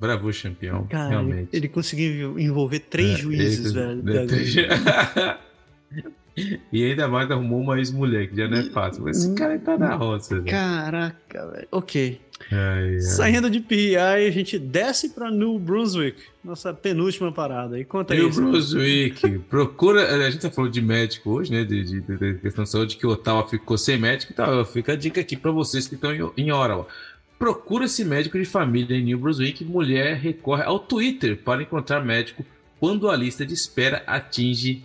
[0.00, 1.48] Bravo campeão, cara, realmente.
[1.52, 4.26] Ele conseguiu envolver três é, juízes, ele, velho.
[6.72, 9.04] E ainda mais arrumou uma ex-mulher, que já não é fácil.
[9.04, 10.46] Mas esse hum, cara tá na roça, velho.
[10.46, 11.68] Caraca, velho.
[11.70, 12.20] Ok.
[12.50, 13.00] Ai, ai.
[13.00, 17.78] Saindo de PI, a gente desce para New Brunswick, nossa penúltima parada.
[17.78, 18.40] E conta New isso.
[18.40, 19.38] New Brunswick.
[19.48, 20.26] Procura.
[20.26, 21.64] A gente tá falando de médico hoje, né?
[21.64, 24.32] De, de, de questão de saúde, que o Ottawa ficou sem médico.
[24.32, 26.84] Então, fica a dica aqui para vocês que estão em, em hora.
[27.38, 29.64] Procura esse médico de família em New Brunswick.
[29.64, 32.44] Mulher recorre ao Twitter para encontrar médico
[32.80, 34.84] quando a lista de espera atinge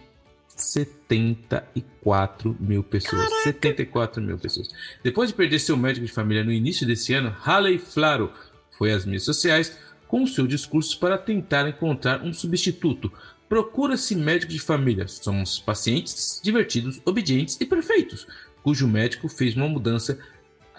[0.61, 3.23] 74 mil pessoas.
[3.23, 3.43] Caraca.
[3.43, 4.69] 74 mil pessoas.
[5.03, 8.31] Depois de perder seu médico de família no início desse ano, Haley Flaro
[8.77, 9.77] foi às mídias sociais
[10.07, 13.11] com seu discurso para tentar encontrar um substituto.
[13.47, 15.07] Procura-se médico de família.
[15.07, 18.27] Somos pacientes divertidos, obedientes e perfeitos,
[18.63, 20.19] cujo médico fez uma mudança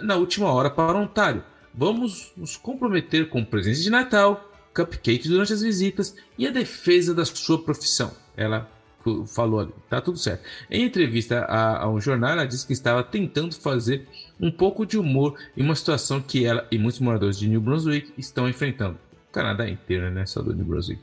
[0.01, 1.45] na última hora para Ontário.
[1.73, 7.25] Vamos nos comprometer com presença de Natal, cupcakes durante as visitas e a defesa da
[7.25, 8.13] sua profissão.
[8.37, 8.71] Ela
[9.27, 10.45] falou ali, tá tudo certo.
[10.71, 14.07] Em entrevista a, a, um jornal, ela disse que estava tentando fazer
[14.41, 18.13] um pouco de humor em uma situação que ela e muitos moradores de New Brunswick
[18.19, 18.99] estão enfrentando.
[19.29, 20.27] O Canadá inteiro, né?
[20.27, 21.01] Só do New Brunswick.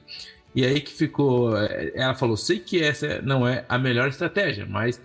[0.53, 1.57] E aí que ficou.
[1.57, 5.01] Eh, ela falou: sei que essa não é a melhor estratégia, mas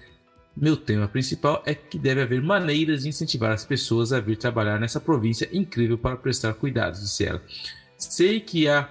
[0.57, 4.79] meu tema principal é que deve haver maneiras de incentivar as pessoas a vir trabalhar
[4.79, 7.43] nessa província incrível para prestar cuidados, disse ela.
[7.97, 8.89] Sei que há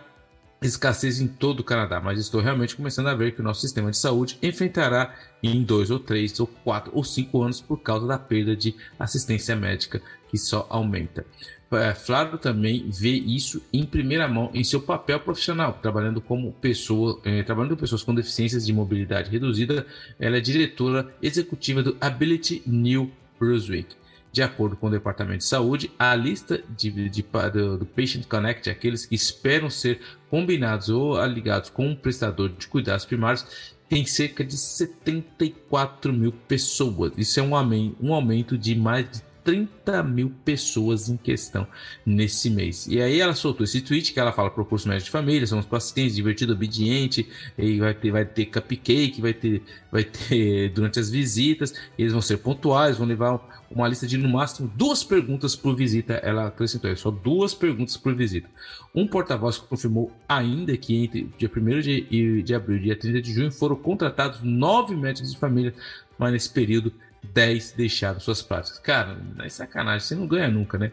[0.61, 3.89] escassez em todo o Canadá, mas estou realmente começando a ver que o nosso sistema
[3.89, 8.19] de saúde enfrentará em dois ou três ou quatro ou cinco anos por causa da
[8.19, 11.25] perda de assistência médica que só aumenta.
[11.71, 17.19] É, Flávio também vê isso em primeira mão em seu papel profissional, trabalhando como pessoa,
[17.23, 19.85] eh, trabalhando com pessoas com deficiências de mobilidade reduzida.
[20.19, 23.09] Ela é diretora executiva do Ability New
[23.39, 23.95] Brunswick.
[24.31, 27.21] De acordo com o Departamento de Saúde, a lista de, de,
[27.53, 29.99] do, do Patient Connect, aqueles que esperam ser
[30.29, 37.11] combinados ou ligados com um prestador de cuidados primários, tem cerca de 74 mil pessoas.
[37.17, 41.67] Isso é um aumento, um aumento de mais de 30 mil pessoas em questão
[42.05, 42.87] nesse mês.
[42.87, 45.47] E aí ela soltou esse tweet que ela fala para o curso médico de família,
[45.47, 47.27] somos pacientes, divertido, obediente,
[47.57, 52.21] e vai ter, vai ter cupcake, vai ter, vai ter durante as visitas, eles vão
[52.21, 56.13] ser pontuais, vão levar uma lista de no máximo duas perguntas por visita.
[56.15, 58.49] Ela acrescentou é só duas perguntas por visita.
[58.93, 63.33] Um porta-voz confirmou ainda que entre dia 1 de, de abril e dia 30 de
[63.33, 65.73] junho foram contratados nove médicos de família,
[66.17, 66.93] mas nesse período
[67.33, 68.79] 10 deixaram suas práticas.
[68.79, 70.91] Cara, é sacanagem, você não ganha nunca, né?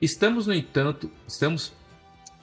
[0.00, 1.72] Estamos, no entanto, estamos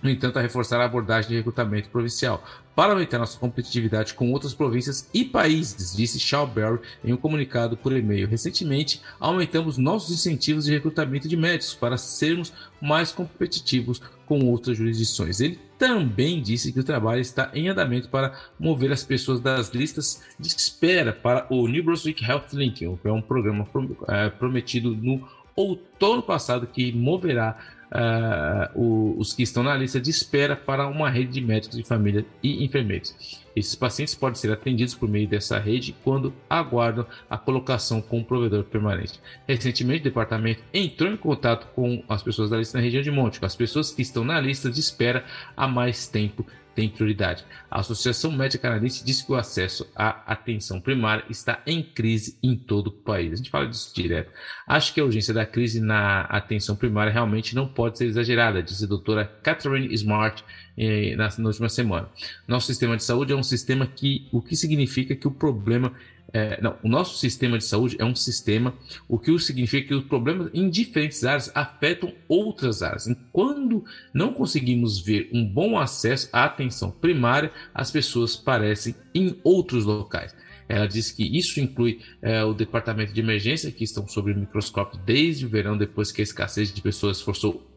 [0.01, 2.43] no entanto, a reforçar a abordagem de recrutamento provincial
[2.75, 7.91] para aumentar nossa competitividade com outras províncias e países, disse Shawberry em um comunicado por
[7.91, 8.27] e-mail.
[8.27, 15.41] Recentemente, aumentamos nossos incentivos de recrutamento de médicos para sermos mais competitivos com outras jurisdições.
[15.41, 20.23] Ele também disse que o trabalho está em andamento para mover as pessoas das listas
[20.39, 23.67] de espera para o New Brunswick Health Link, que é um programa
[24.07, 27.57] é, prometido no outono passado que moverá
[27.91, 32.25] uh, os que estão na lista de espera para uma rede de médicos de família
[32.41, 33.43] e enfermeiros.
[33.55, 38.23] Esses pacientes podem ser atendidos por meio dessa rede quando aguardam a colocação com o
[38.23, 39.19] provedor permanente.
[39.47, 43.39] Recentemente, o departamento entrou em contato com as pessoas da lista na região de Monte,
[43.39, 45.25] com as pessoas que estão na lista de espera
[45.57, 46.45] há mais tempo
[46.75, 47.43] tem prioridade.
[47.69, 52.55] A Associação Médica Canadense diz que o acesso à atenção primária está em crise em
[52.55, 53.33] todo o país.
[53.33, 54.31] A gente fala disso direto.
[54.67, 58.85] Acho que a urgência da crise na atenção primária realmente não pode ser exagerada, disse
[58.85, 60.43] a doutora Catherine Smart
[60.77, 62.09] eh, na, na última semana.
[62.47, 65.93] Nosso sistema de saúde é um sistema que, o que significa que o problema
[66.33, 68.73] é, não, o nosso sistema de saúde é um sistema,
[69.07, 73.07] o que significa que os problemas em diferentes áreas afetam outras áreas.
[73.07, 73.83] E quando
[74.13, 80.35] não conseguimos ver um bom acesso à atenção primária, as pessoas parecem em outros locais.
[80.69, 84.99] Ela diz que isso inclui é, o departamento de emergência, que estão sob o microscópio
[85.03, 87.67] desde o verão, depois que a escassez de pessoas forçou,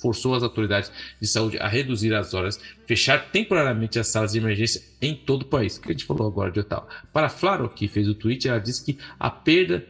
[0.00, 4.82] forçou as autoridades de saúde a reduzir as horas, fechar temporariamente as salas de emergência
[5.00, 6.86] em todo o país, que a gente falou agora de Ottawa.
[7.10, 9.86] Para Flaro, que fez o tweet, ela disse que a perda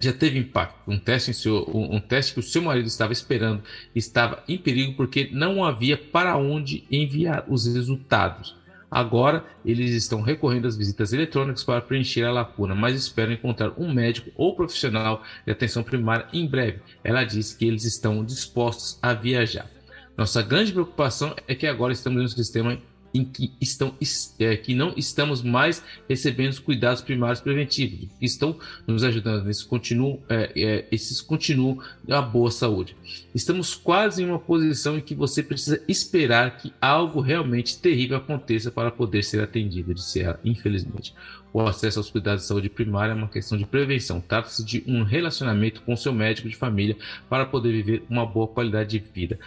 [0.00, 0.90] já teve impacto.
[0.90, 3.62] Um teste, seu, um teste que o seu marido estava esperando
[3.94, 8.63] estava em perigo porque não havia para onde enviar os resultados.
[8.94, 13.92] Agora, eles estão recorrendo às visitas eletrônicas para preencher a lacuna, mas esperam encontrar um
[13.92, 16.78] médico ou profissional de atenção primária em breve.
[17.02, 19.68] Ela disse que eles estão dispostos a viajar.
[20.16, 22.78] Nossa grande preocupação é que agora estamos em um sistema
[23.14, 23.94] em que, estão,
[24.40, 29.64] é, que não estamos mais recebendo os cuidados primários preventivos, que estão nos ajudando nesse
[29.64, 31.78] continuo, é, é, esses continuam
[32.10, 32.96] a boa saúde.
[33.32, 38.70] Estamos quase em uma posição em que você precisa esperar que algo realmente terrível aconteça
[38.70, 41.14] para poder ser atendido, disse ela, infelizmente.
[41.52, 44.20] O acesso aos cuidados de saúde primária é uma questão de prevenção.
[44.20, 46.96] Trata-se de um relacionamento com seu médico de família
[47.30, 49.38] para poder viver uma boa qualidade de vida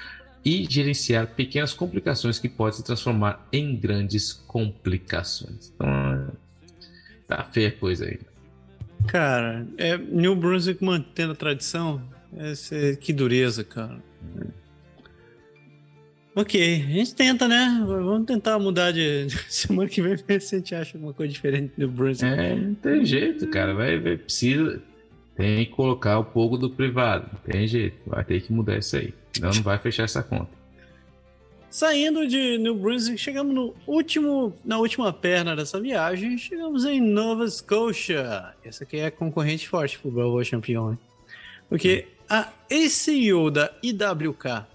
[0.47, 5.73] e gerenciar pequenas complicações que podem se transformar em grandes complicações.
[5.75, 6.31] Então,
[7.27, 8.17] tá feia a coisa aí.
[9.07, 12.01] Cara, é New Brunswick mantendo a tradição.
[12.33, 14.01] Essa, que dureza, cara.
[16.33, 17.83] Ok, a gente tenta, né?
[17.85, 19.27] Vamos tentar mudar de.
[19.49, 22.39] Semana que vem ver se a gente acha alguma coisa diferente do Brunswick.
[22.39, 23.73] É, não tem jeito, cara.
[23.73, 24.81] Vai, vai precisa.
[25.37, 27.29] Tem que colocar o pouco do privado.
[27.45, 27.97] Tem jeito.
[28.07, 29.13] Vai ter que mudar isso aí.
[29.39, 30.49] Não, não vai fechar essa conta.
[31.69, 37.47] Saindo de New Brunswick, chegamos no último, na última perna dessa viagem, chegamos em Nova
[37.47, 38.55] Scotia.
[38.63, 40.95] Essa aqui é concorrente forte pro Bravo Champion.
[41.69, 44.65] Porque a ex-CEO da IWK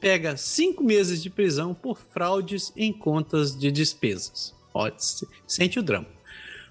[0.00, 4.52] pega cinco meses de prisão por fraudes em contas de despesas.
[4.72, 4.96] Pode
[5.46, 6.06] sente o drama.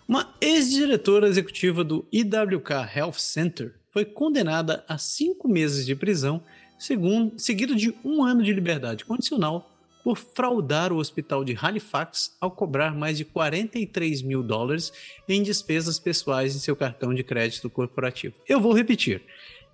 [0.10, 6.42] Uma ex-diretora executiva do IWK Health Center foi condenada a cinco meses de prisão
[6.80, 9.70] segundo, seguido de um ano de liberdade condicional
[10.04, 14.92] por fraudar o hospital de Halifax ao cobrar mais de 43 mil dólares
[15.28, 18.34] em despesas pessoais em seu cartão de crédito corporativo.
[18.48, 19.22] Eu vou repetir: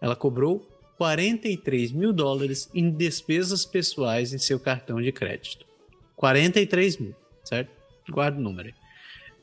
[0.01, 0.67] ela cobrou
[0.97, 5.65] 43 mil dólares em despesas pessoais em seu cartão de crédito.
[6.17, 7.71] 43 mil, certo?
[8.09, 8.73] Guarda o número.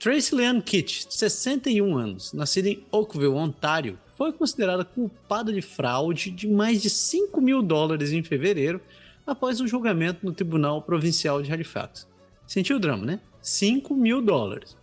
[0.02, 6.48] Tracy Leanne Kitt, 61 anos, nascida em Oakville, Ontário, foi considerada culpada de fraude de
[6.48, 8.80] mais de 5 mil dólares em fevereiro,
[9.24, 12.08] após um julgamento no Tribunal Provincial de Halifax.
[12.48, 13.20] Sentiu o drama, né?
[13.40, 14.76] 5 mil dólares.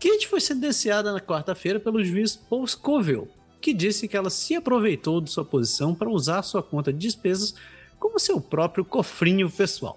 [0.00, 3.28] Kate foi sentenciada na quarta-feira pelo juiz Paul Scoville,
[3.60, 7.54] que disse que ela se aproveitou de sua posição para usar sua conta de despesas
[8.00, 9.96] como seu próprio cofrinho pessoal.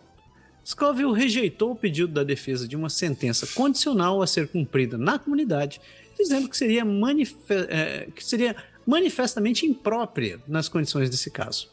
[0.65, 5.81] Scoville rejeitou o pedido da defesa de uma sentença condicional a ser cumprida na comunidade
[6.18, 6.84] dizendo que seria,
[7.69, 11.69] é, que seria manifestamente imprópria nas condições desse caso.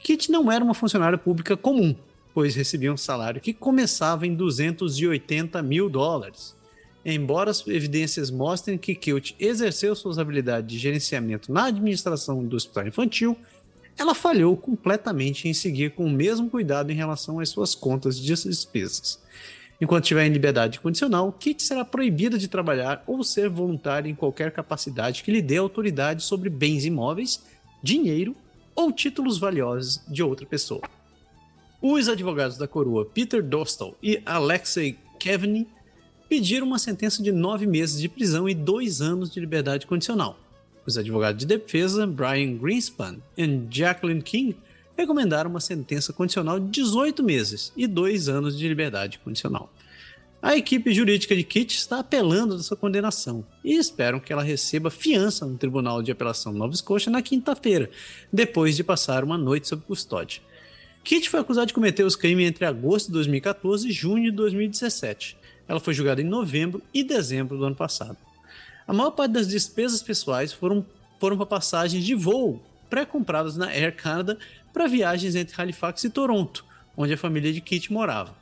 [0.00, 1.94] Kit não era uma funcionária pública comum,
[2.34, 6.54] pois recebia um salário que começava em 280 mil dólares.
[7.04, 12.88] Embora as evidências mostrem que Kilt exerceu suas habilidades de gerenciamento na administração do hospital
[12.88, 13.36] infantil,
[13.98, 18.26] ela falhou completamente em seguir com o mesmo cuidado em relação às suas contas de
[18.26, 19.18] despesas.
[19.80, 24.50] Enquanto estiver em liberdade condicional, Kit será proibida de trabalhar ou ser voluntária em qualquer
[24.50, 27.42] capacidade que lhe dê autoridade sobre bens imóveis,
[27.82, 28.34] dinheiro
[28.74, 30.82] ou títulos valiosos de outra pessoa.
[31.80, 35.66] Os advogados da coroa Peter Dostal e Alexei Kevney
[36.28, 40.38] pediram uma sentença de nove meses de prisão e dois anos de liberdade condicional.
[40.86, 44.56] Os advogados de defesa Brian Greenspan e Jacqueline King
[44.96, 49.70] recomendaram uma sentença condicional de 18 meses e dois anos de liberdade condicional.
[50.40, 55.44] A equipe jurídica de Kit está apelando dessa condenação e esperam que ela receba fiança
[55.44, 57.90] no Tribunal de Apelação de Nova Escócia na quinta-feira,
[58.32, 60.40] depois de passar uma noite sob custódia.
[61.02, 65.36] Kit foi acusado de cometer os crimes entre agosto de 2014 e junho de 2017.
[65.66, 68.18] Ela foi julgada em novembro e dezembro do ano passado.
[68.86, 70.86] A maior parte das despesas pessoais foram,
[71.18, 74.38] foram para passagens de voo pré-compradas na Air Canada
[74.72, 76.64] para viagens entre Halifax e Toronto,
[76.96, 78.36] onde a família de Kit morava.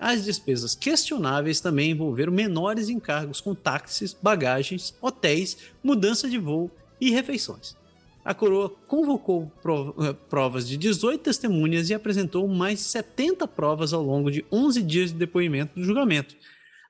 [0.00, 6.70] As despesas questionáveis também envolveram menores encargos com táxis, bagagens, hotéis, mudança de voo
[7.00, 7.76] e refeições.
[8.24, 9.52] A coroa convocou
[10.00, 15.12] eh, provas de 18 testemunhas e apresentou mais 70 provas ao longo de 11 dias
[15.12, 16.36] de depoimento do julgamento,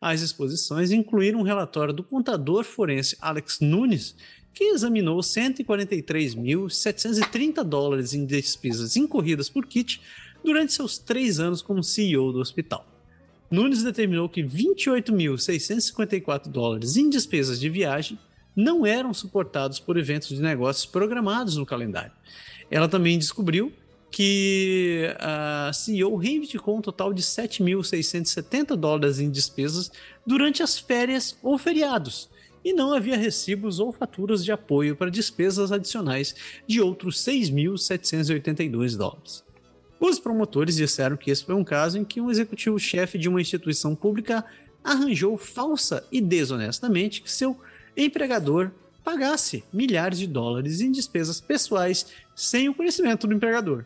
[0.03, 4.17] as exposições incluíram um relatório do contador forense Alex Nunes,
[4.53, 10.01] que examinou 143.730 dólares em despesas incorridas por Kit
[10.43, 12.85] durante seus três anos como CEO do hospital.
[13.49, 18.19] Nunes determinou que 28.654 dólares em despesas de viagem
[18.57, 22.11] não eram suportados por eventos de negócios programados no calendário.
[22.69, 23.73] Ela também descobriu
[24.13, 29.91] que a CEO reivindicou um total de 7.670 dólares em despesas
[30.25, 32.31] durante as férias ou feriados,
[32.63, 36.35] e não havia recibos ou faturas de apoio para despesas adicionais
[36.67, 39.43] de outros 6.782 dólares.
[39.99, 43.95] Os promotores disseram que esse foi um caso em que um executivo-chefe de uma instituição
[43.95, 44.45] pública
[44.85, 47.57] arranjou falsa e desonestamente que seu
[47.97, 48.71] empregador
[49.03, 52.07] pagasse milhares de dólares em despesas pessoais
[52.37, 53.85] sem o conhecimento do empregador.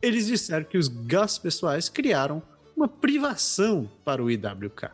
[0.00, 2.42] Eles disseram que os gastos pessoais criaram
[2.76, 4.90] uma privação para o IWK.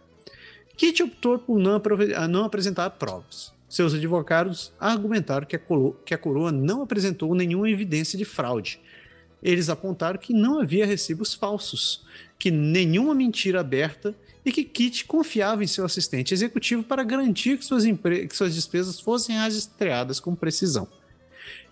[0.77, 1.81] Kit optou por não,
[2.29, 3.53] não apresentar provas.
[3.69, 5.61] Seus advogados argumentaram que a,
[6.05, 8.81] que a coroa não apresentou nenhuma evidência de fraude.
[9.43, 12.05] Eles apontaram que não havia recibos falsos,
[12.39, 14.15] que nenhuma mentira aberta
[14.45, 19.01] e que Kit confiava em seu assistente executivo para garantir que suas, que suas despesas
[19.01, 20.89] fossem rastreadas com precisão.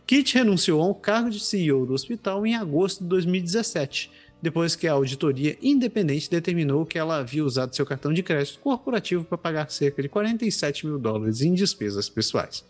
[0.07, 4.11] Kit renunciou ao cargo de CEO do hospital em agosto de 2017,
[4.43, 9.25] depois que a auditoria independente determinou que ela havia usado seu cartão de crédito corporativo
[9.25, 12.65] para pagar cerca de 47 mil dólares em despesas pessoais.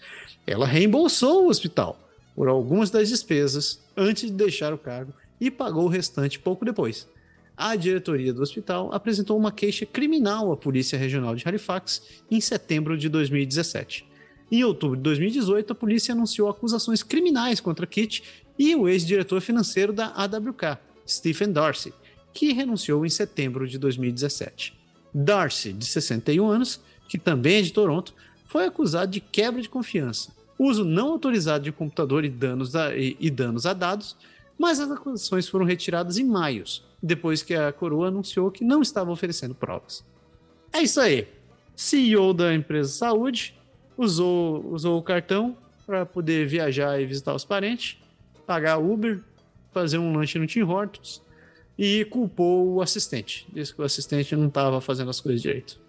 [0.46, 1.98] Ela reembolsou o hospital
[2.36, 7.09] por algumas das despesas antes de deixar o cargo e pagou o restante pouco depois.
[7.56, 12.96] A diretoria do hospital apresentou uma queixa criminal à Polícia Regional de Halifax em setembro
[12.96, 14.06] de 2017.
[14.52, 18.22] Em outubro de 2018, a polícia anunciou acusações criminais contra Kit
[18.58, 20.76] e o ex-diretor financeiro da AWK,
[21.08, 21.94] Stephen Darcy,
[22.34, 24.78] que renunciou em setembro de 2017.
[25.14, 28.14] Darcy, de 61 anos, que também é de Toronto,
[28.44, 33.16] foi acusado de quebra de confiança, uso não autorizado de computador e danos a, e,
[33.18, 34.18] e danos a dados,
[34.58, 36.64] mas as acusações foram retiradas em maio,
[37.02, 40.04] depois que a coroa anunciou que não estava oferecendo provas.
[40.70, 41.26] É isso aí.
[41.74, 43.54] CEO da empresa Saúde
[43.97, 45.56] usou, usou o cartão
[45.86, 47.98] para poder viajar e visitar os parentes,
[48.47, 49.20] pagar Uber,
[49.73, 51.23] fazer um lanche no Tim Hortons
[51.78, 53.47] e culpou o assistente.
[53.52, 55.81] Disse que o assistente não estava fazendo as coisas direito.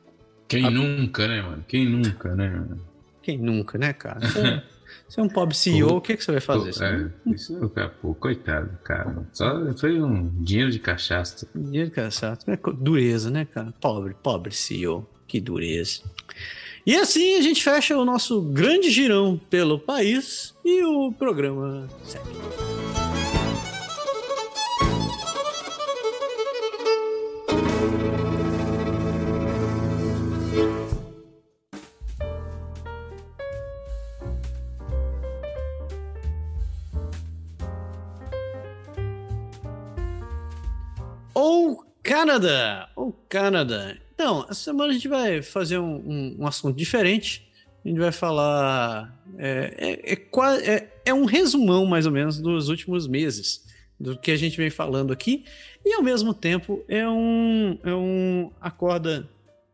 [0.47, 0.71] Quem A...
[0.71, 1.65] nunca, né, mano?
[1.67, 2.49] Quem nunca, né?
[2.49, 2.81] Mano?
[3.21, 4.19] Quem nunca, né, cara?
[5.07, 6.73] Você é um pobre CEO, o que, que você vai fazer?
[6.73, 7.71] Pô, é, isso,
[8.01, 9.15] pô, coitado, cara.
[9.31, 11.47] Só foi um dinheiro de cachaça.
[11.53, 12.39] Dinheiro de cachaça.
[12.51, 13.71] É dureza, né, cara?
[13.79, 15.07] Pobre, pobre CEO.
[15.27, 16.01] Que dureza.
[16.85, 22.27] E assim a gente fecha o nosso grande girão pelo país e o programa segue.
[41.33, 42.89] O Canadá!
[42.97, 44.02] O Canadá!
[44.13, 47.47] Então, essa semana a gente vai fazer um, um, um assunto diferente.
[47.83, 49.13] A gente vai falar.
[49.37, 53.65] É, é, é, é, é um resumão, mais ou menos, dos últimos meses,
[53.99, 55.45] do que a gente vem falando aqui.
[55.85, 59.29] E, ao mesmo tempo, é um, é um acorda,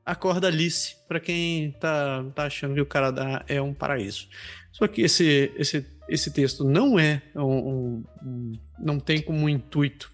[0.05, 4.27] acorda Alice para quem tá, tá achando que o Canadá é um paraíso.
[4.71, 10.09] Só que esse, esse, esse texto não é um, um não tem como intuito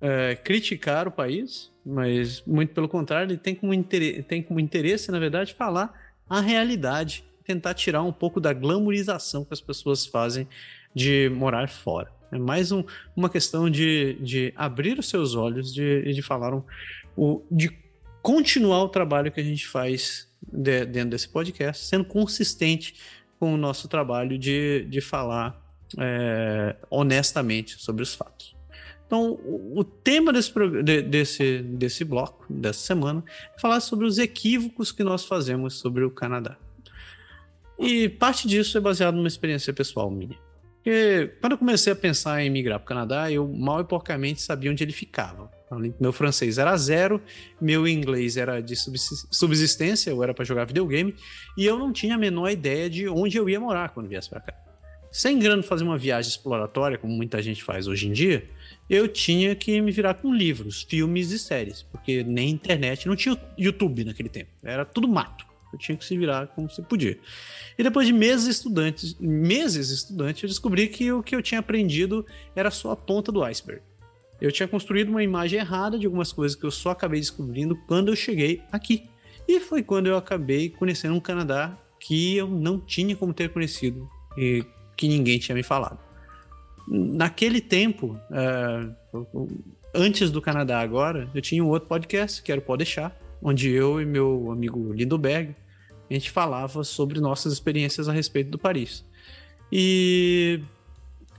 [0.00, 5.10] é, criticar o país, mas muito pelo contrário, ele tem como, interesse, tem como interesse,
[5.10, 5.92] na verdade, falar
[6.28, 10.46] a realidade, tentar tirar um pouco da glamorização que as pessoas fazem
[10.94, 12.10] de morar fora.
[12.30, 12.84] É mais um,
[13.14, 16.62] uma questão de, de abrir os seus olhos e de, de falar um,
[17.16, 17.70] o, de
[18.22, 22.94] continuar o trabalho que a gente faz de, dentro desse podcast, sendo consistente
[23.38, 25.60] com o nosso trabalho de, de falar
[25.98, 28.51] é, honestamente sobre os fatos.
[29.12, 30.50] Então, o tema desse,
[31.02, 33.22] desse, desse bloco, dessa semana,
[33.54, 36.56] é falar sobre os equívocos que nós fazemos sobre o Canadá.
[37.78, 40.38] E parte disso é baseado numa experiência pessoal minha.
[40.76, 44.40] Porque quando eu comecei a pensar em migrar para o Canadá, eu mal e porcamente
[44.40, 45.50] sabia onde ele ficava.
[46.00, 47.20] Meu francês era zero,
[47.60, 48.74] meu inglês era de
[49.30, 51.14] subsistência, eu era para jogar videogame,
[51.58, 54.40] e eu não tinha a menor ideia de onde eu ia morar quando viesse para
[54.40, 54.71] cá.
[55.12, 58.48] Sem grana fazer uma viagem exploratória, como muita gente faz hoje em dia,
[58.88, 63.38] eu tinha que me virar com livros, filmes e séries, porque nem internet, não tinha
[63.58, 65.44] YouTube naquele tempo, era tudo mato.
[65.70, 67.18] Eu tinha que se virar como se podia.
[67.78, 72.26] E depois de meses estudantes, meses estudante, eu descobri que o que eu tinha aprendido
[72.56, 73.82] era só a ponta do iceberg.
[74.40, 78.08] Eu tinha construído uma imagem errada de algumas coisas que eu só acabei descobrindo quando
[78.08, 79.08] eu cheguei aqui.
[79.46, 84.08] E foi quando eu acabei conhecendo um Canadá que eu não tinha como ter conhecido
[84.36, 84.64] e
[85.02, 85.98] que ninguém tinha me falado.
[86.86, 89.48] Naquele tempo, uh,
[89.92, 93.68] antes do Canadá agora, eu tinha um outro podcast, que era o Pode Deixar, onde
[93.68, 95.56] eu e meu amigo Lindoberg,
[96.08, 99.04] a gente falava sobre nossas experiências a respeito do Paris.
[99.72, 100.60] E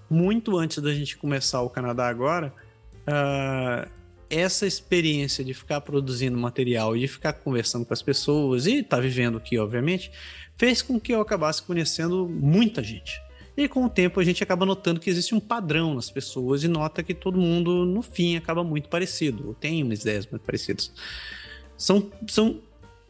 [0.10, 2.54] muito antes da gente começar o Canadá agora,
[3.08, 3.90] uh,
[4.30, 8.98] essa experiência de ficar produzindo material e de ficar conversando com as pessoas e estar
[8.98, 10.12] tá vivendo aqui, obviamente,
[10.58, 13.24] fez com que eu acabasse conhecendo muita gente.
[13.56, 16.68] E com o tempo a gente acaba notando que existe um padrão nas pessoas e
[16.68, 20.92] nota que todo mundo, no fim, acaba muito parecido, ou tem umas ideias muito parecidas.
[21.78, 22.60] São, são,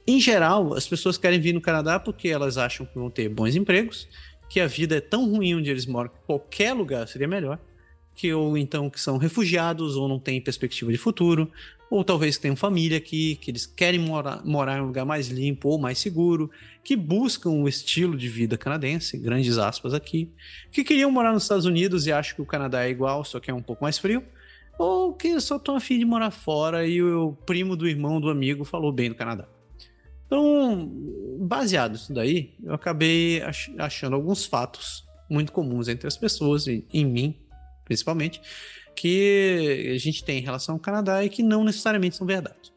[0.06, 3.56] em geral, as pessoas querem vir no Canadá porque elas acham que vão ter bons
[3.56, 4.08] empregos,
[4.50, 7.58] que a vida é tão ruim onde eles moram que qualquer lugar seria melhor,
[8.16, 11.50] que ou então que são refugiados ou não têm perspectiva de futuro,
[11.90, 15.70] ou talvez tenham família aqui, que eles querem morar, morar em um lugar mais limpo
[15.70, 16.50] ou mais seguro,
[16.84, 20.30] que buscam o estilo de vida canadense, grandes aspas aqui,
[20.72, 23.52] que queriam morar nos Estados Unidos e acham que o Canadá é igual, só que
[23.52, 24.24] é um pouco mais frio,
[24.80, 28.66] ou que só estão afim de morar fora e o primo do irmão do amigo
[28.66, 29.48] falou bem do Canadá.
[30.26, 30.92] Então,
[31.42, 33.44] baseado nisso daí, eu acabei
[33.78, 37.36] achando alguns fatos muito comuns entre as pessoas, e em mim
[37.86, 38.42] principalmente,
[38.96, 42.74] que a gente tem em relação ao Canadá e que não necessariamente são verdade.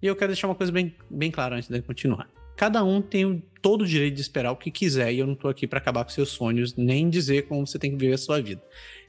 [0.00, 2.28] E eu quero deixar uma coisa bem, bem clara antes de continuar.
[2.56, 5.50] Cada um tem todo o direito de esperar o que quiser e eu não estou
[5.50, 8.40] aqui para acabar com seus sonhos, nem dizer como você tem que viver a sua
[8.40, 8.62] vida.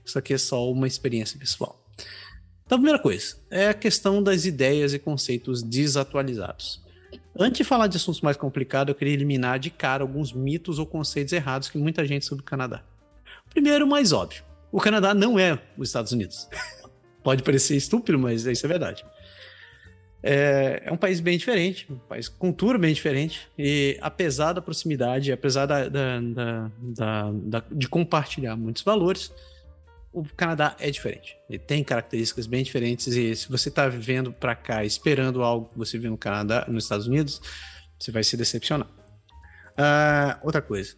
[0.03, 1.81] Isso aqui é só uma experiência pessoal.
[2.65, 6.81] Então, a primeira coisa é a questão das ideias e conceitos desatualizados.
[7.39, 10.85] Antes de falar de assuntos mais complicados, eu queria eliminar de cara alguns mitos ou
[10.85, 12.83] conceitos errados que muita gente sobre o Canadá.
[13.49, 16.47] Primeiro, mais óbvio: o Canadá não é os Estados Unidos.
[17.23, 19.05] Pode parecer estúpido, mas isso é verdade.
[20.23, 24.61] É, é, um país bem diferente, um país com cultura bem diferente, e apesar da
[24.61, 29.31] proximidade, apesar da, da, da, da, de compartilhar muitos valores,
[30.11, 31.37] o Canadá é diferente.
[31.49, 35.77] Ele tem características bem diferentes e se você está vivendo para cá esperando algo que
[35.77, 37.39] você viu no Canadá, nos Estados Unidos,
[37.99, 38.87] você vai se decepcionar.
[38.87, 40.95] Uh, outra coisa.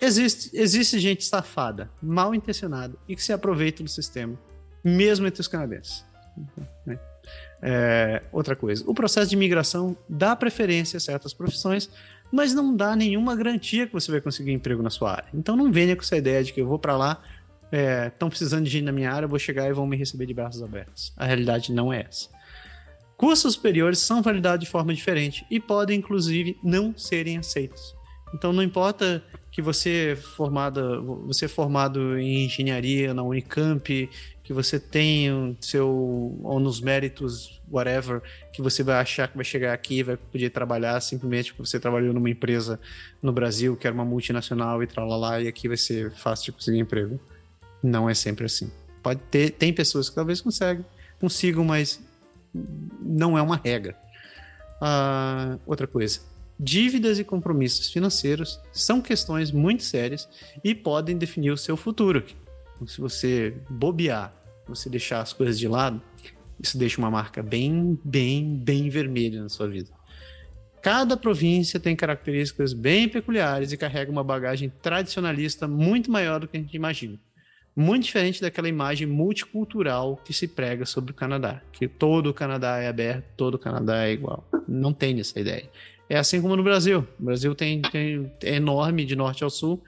[0.00, 4.38] Existe, existe gente safada, mal intencionada e que se aproveita do sistema,
[4.82, 6.04] mesmo entre os canadenses.
[6.86, 6.98] Né?
[7.62, 8.82] É, outra coisa.
[8.86, 11.90] O processo de imigração dá preferência a certas profissões,
[12.32, 15.28] mas não dá nenhuma garantia que você vai conseguir emprego na sua área.
[15.34, 17.22] Então não venha com essa ideia de que eu vou para lá
[17.72, 20.26] estão é, precisando de gente na minha área, eu vou chegar e vão me receber
[20.26, 21.12] de braços abertos.
[21.16, 22.28] A realidade não é essa.
[23.16, 27.94] Cursos superiores são validados de forma diferente e podem, inclusive, não serem aceitos.
[28.34, 34.08] Então, não importa que você formada, você é formado em engenharia na Unicamp,
[34.50, 35.88] que você tenha seu
[36.42, 38.20] ou nos méritos whatever,
[38.52, 41.78] que você vai achar que vai chegar aqui e vai poder trabalhar simplesmente porque você
[41.78, 42.80] trabalhou numa empresa
[43.22, 46.78] no Brasil que era uma multinacional e lá e aqui vai ser fácil de conseguir
[46.78, 47.20] emprego.
[47.82, 48.70] Não é sempre assim.
[49.02, 50.84] Pode ter, tem pessoas que talvez conseguem,
[51.20, 52.00] consigam, mas
[53.00, 53.96] não é uma regra.
[54.82, 56.20] Uh, outra coisa,
[56.62, 60.28] dívidas e compromissos financeiros são questões muito sérias
[60.62, 62.22] e podem definir o seu futuro.
[62.74, 64.34] Então, se você bobear,
[64.68, 66.02] você deixar as coisas de lado,
[66.62, 69.88] isso deixa uma marca bem, bem, bem vermelha na sua vida.
[70.82, 76.58] Cada província tem características bem peculiares e carrega uma bagagem tradicionalista muito maior do que
[76.58, 77.18] a gente imagina
[77.74, 82.78] muito diferente daquela imagem multicultural que se prega sobre o Canadá, que todo o Canadá
[82.78, 84.46] é aberto, todo o Canadá é igual.
[84.66, 85.68] Não tem essa ideia.
[86.10, 87.06] É assim como no Brasil.
[87.20, 89.80] O Brasil tem, tem é enorme de norte ao sul.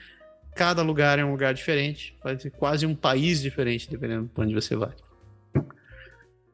[0.54, 2.16] Cada lugar é um lugar diferente,
[2.58, 4.92] quase um país diferente, dependendo de onde você vai.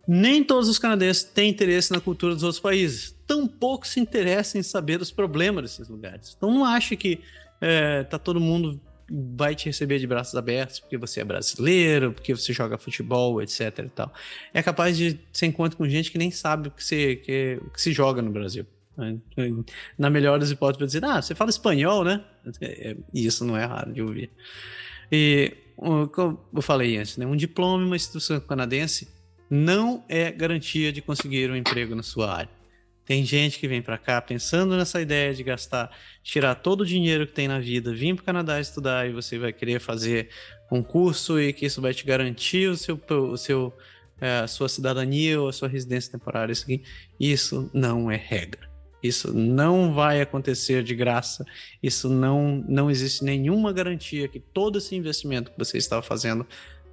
[0.07, 3.15] Nem todos os canadenses têm interesse na cultura dos outros países.
[3.27, 6.35] Tampouco se interessam em saber dos problemas desses lugares.
[6.35, 7.21] Então não ache que
[7.61, 8.81] é, tá todo mundo
[9.11, 13.81] vai te receber de braços abertos porque você é brasileiro, porque você joga futebol, etc
[13.81, 14.15] e tal.
[14.55, 17.71] É capaz de você encontrar com gente que nem sabe o que se, que, o
[17.71, 18.65] que se joga no Brasil.
[19.97, 22.25] Na melhor das hipóteses, dizer, ah, você fala espanhol, né?
[22.61, 24.31] É, e isso não é raro de ouvir.
[25.11, 27.27] E, como eu falei antes, né?
[27.27, 29.09] um diploma e uma instituição canadense
[29.51, 32.59] não é garantia de conseguir um emprego na sua área.
[33.09, 35.91] Tem gente que vem para cá pensando nessa ideia de gastar,
[36.23, 39.39] tirar todo o dinheiro que tem na vida, vir para o Canadá estudar e você
[39.39, 40.29] vai querer fazer
[40.71, 43.73] um curso e que isso vai te garantir o seu, o seu,
[44.21, 46.53] é, a sua cidadania ou a sua residência temporária.
[47.19, 48.69] Isso não é regra.
[49.03, 51.45] Isso não vai acontecer de graça.
[51.83, 56.47] Isso não, não existe nenhuma garantia que todo esse investimento que você estava fazendo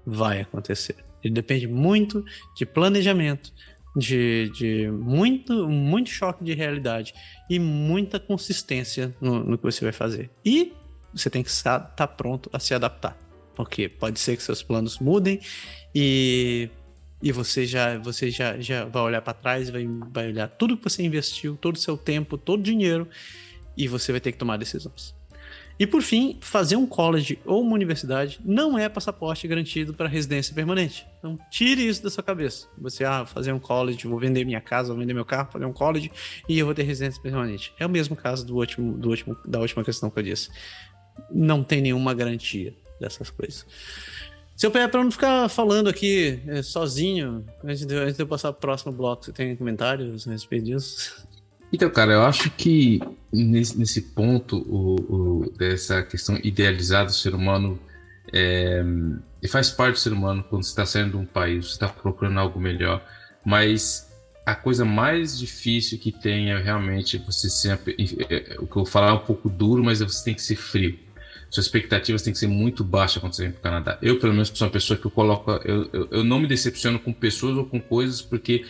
[0.06, 0.96] vai acontecer.
[1.24, 2.24] Ele depende muito
[2.56, 3.52] de planejamento,
[3.96, 7.14] de, de muito, muito choque de realidade
[7.50, 10.30] e muita consistência no, no que você vai fazer.
[10.46, 10.74] E
[11.14, 13.18] você tem que estar tá pronto a se adaptar,
[13.56, 15.40] porque pode ser que seus planos mudem
[15.96, 16.70] e,
[17.26, 20.84] e você já você já, já vai olhar para trás, vai, vai olhar tudo que
[20.84, 23.08] você investiu, todo o seu tempo, todo o dinheiro
[23.76, 25.16] e você vai ter que tomar decisões.
[25.80, 30.54] E por fim, fazer um college ou uma universidade não é passaporte garantido para residência
[30.54, 31.04] permanente.
[31.18, 32.68] Então tire isso da sua cabeça.
[32.78, 35.74] Você, ah, fazer um college, vou vender minha casa, vou vender meu carro, fazer um
[35.74, 36.12] college
[36.48, 37.74] e eu vou ter residência permanente.
[37.80, 40.52] É o mesmo caso do último, do último, da última questão que eu disse.
[41.32, 42.72] Não tem nenhuma garantia
[43.02, 43.66] dessas coisas.
[44.56, 48.54] Seu pé, para não ficar falando aqui é, sozinho, antes de, antes de eu passar
[48.54, 51.28] para o próximo bloco, você tem comentários a respeito disso?
[51.74, 53.02] Então, cara, eu acho que
[53.34, 57.78] nesse, nesse ponto, o, o, dessa questão idealizada do ser humano,
[58.32, 58.82] é,
[59.50, 62.40] faz parte do ser humano quando você está saindo de um país, você está procurando
[62.40, 63.06] algo melhor,
[63.46, 64.10] mas
[64.46, 67.80] a coisa mais difícil que tem é realmente você ser,
[68.30, 70.56] é, o que eu vou falar é um pouco duro, mas você tem que ser
[70.56, 70.98] frio.
[71.56, 73.98] Suas expectativas têm que ser muito baixas quando você vem para o Canadá.
[74.02, 77.00] Eu, pelo menos, sou uma pessoa que eu coloco, eu, eu, eu não me decepciono
[77.00, 78.66] com pessoas ou com coisas, porque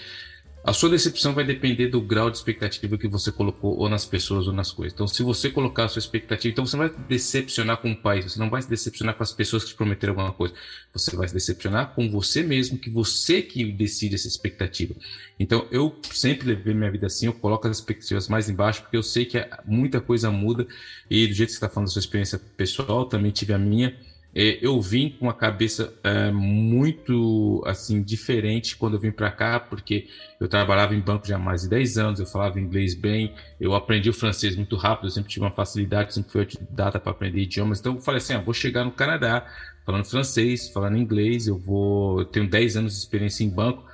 [0.65, 4.47] a sua decepção vai depender do grau de expectativa que você colocou ou nas pessoas
[4.47, 4.93] ou nas coisas.
[4.93, 8.25] Então, se você colocar a sua expectativa, então você não vai decepcionar com o país,
[8.25, 10.55] você não vai se decepcionar com as pessoas que te prometeram alguma coisa.
[10.91, 14.95] Você vai se decepcionar com você mesmo, que você que decide essa expectativa.
[15.39, 19.03] Então, eu sempre levei minha vida assim, eu coloco as expectativas mais embaixo, porque eu
[19.03, 19.37] sei que
[19.67, 20.65] muita coisa muda
[21.07, 23.89] e do jeito que você está falando da sua experiência pessoal, também tive a minha
[23.89, 23.95] é,
[24.36, 30.10] eu vim com uma cabeça é, muito assim diferente quando eu vim para cá, porque
[30.41, 33.74] eu trabalhava em banco já há mais de 10 anos, eu falava inglês bem, eu
[33.74, 37.44] aprendi o francês muito rápido, eu sempre tive uma facilidade, sempre fui data para aprender
[37.44, 37.80] idiomas.
[37.80, 39.45] Então eu falei assim: ah, vou chegar no Canadá
[39.86, 43.86] falando francês, falando inglês, eu vou eu tenho 10 anos de experiência em banco,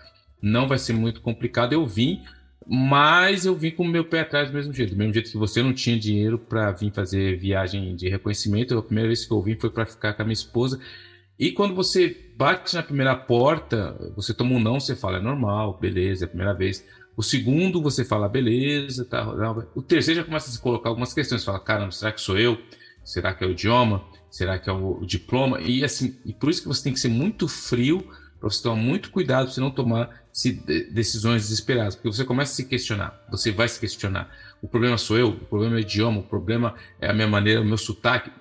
[0.42, 1.74] não vai ser muito complicado.
[1.74, 2.24] Eu vim
[2.74, 4.92] mas eu vim com o meu pé atrás do mesmo jeito.
[4.92, 8.82] Do mesmo jeito que você não tinha dinheiro para vir fazer viagem de reconhecimento, a
[8.82, 10.80] primeira vez que eu vim foi para ficar com a minha esposa.
[11.38, 15.78] E quando você bate na primeira porta, você toma um não, você fala, é normal,
[15.82, 16.88] beleza, é a primeira vez.
[17.18, 19.22] O segundo, você fala, beleza, tá.
[19.76, 21.42] O terceiro já começa a se colocar algumas questões.
[21.42, 22.58] Você fala, caramba, será que sou eu?
[23.04, 24.02] Será que é o idioma?
[24.30, 25.60] Será que é o diploma?
[25.60, 28.02] E assim, e por isso que você tem que ser muito frio
[28.40, 30.21] para você tomar muito cuidado para você não tomar
[30.92, 34.30] decisões desesperadas, porque você começa a se questionar, você vai se questionar.
[34.62, 37.62] O problema sou eu, o problema é o idioma, o problema é a minha maneira,
[37.62, 38.32] o meu sotaque.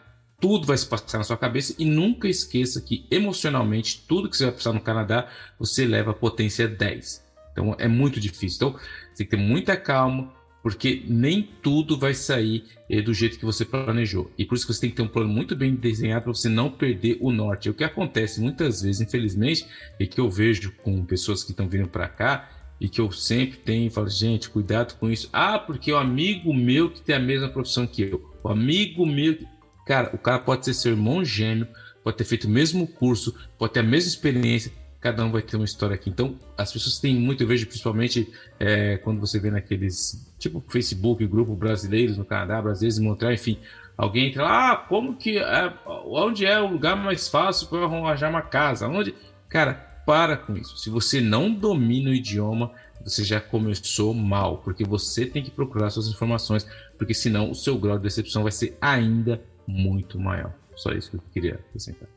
[0.41, 4.45] Tudo vai se passar na sua cabeça e nunca esqueça que emocionalmente, tudo que você
[4.45, 7.25] vai precisar no Canadá, você leva a potência 10.
[7.53, 8.69] Então é muito difícil.
[8.69, 8.81] Então
[9.15, 13.65] tem que ter muita calma, porque nem tudo vai sair eh, do jeito que você
[13.65, 14.31] planejou.
[14.37, 16.49] E por isso que você tem que ter um plano muito bem desenhado para você
[16.49, 17.67] não perder o norte.
[17.67, 19.67] E o que acontece muitas vezes, infelizmente,
[19.99, 22.51] e que eu vejo com pessoas que estão vindo para cá
[22.81, 25.29] e que eu sempre tenho falo, gente, cuidado com isso.
[25.33, 29.39] Ah, porque o amigo meu que tem a mesma profissão que eu, o amigo meu,
[29.87, 31.69] cara, o cara pode ser seu irmão gêmeo,
[32.03, 35.57] pode ter feito o mesmo curso, pode ter a mesma experiência, cada um vai ter
[35.57, 36.11] uma história aqui.
[36.11, 41.27] Então, as pessoas têm muito, eu vejo principalmente é, quando você vê naqueles, tipo Facebook,
[41.27, 43.59] grupo brasileiros no Canadá, brasileiros em Montreal, enfim,
[43.97, 45.73] alguém entra lá, ah, como que, é,
[46.07, 48.87] onde é o lugar mais fácil para arranjar uma casa?
[48.87, 49.15] Onde?
[49.49, 49.75] Cara,
[50.07, 50.77] para com isso.
[50.77, 52.73] Se você não domina o idioma,
[53.03, 56.67] você já começou mal, porque você tem que procurar suas informações,
[56.99, 60.53] porque senão o seu grau de decepção vai ser ainda muito maior.
[60.77, 62.09] Só isso que eu queria acrescentar.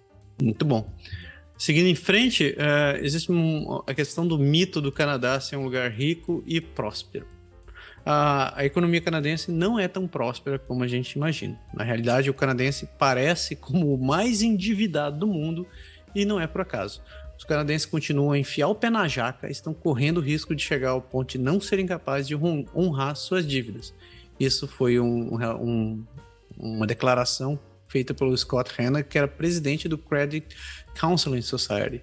[0.42, 0.92] Muito bom.
[1.58, 5.90] Seguindo em frente, uh, existe um, a questão do mito do Canadá ser um lugar
[5.92, 7.26] rico e próspero.
[8.06, 11.58] Uh, a economia canadense não é tão próspera como a gente imagina.
[11.74, 15.66] Na realidade, o canadense parece como o mais endividado do mundo
[16.14, 17.02] e não é por acaso.
[17.38, 20.92] Os canadenses continuam a enfiar o pé na jaca, estão correndo o risco de chegar
[20.92, 23.94] ao ponto de não serem capazes de honrar suas dívidas.
[24.40, 26.04] Isso foi um, um,
[26.58, 30.56] uma declaração feita pelo Scott Hanna, que era presidente do Credit
[31.00, 32.02] Counseling Society.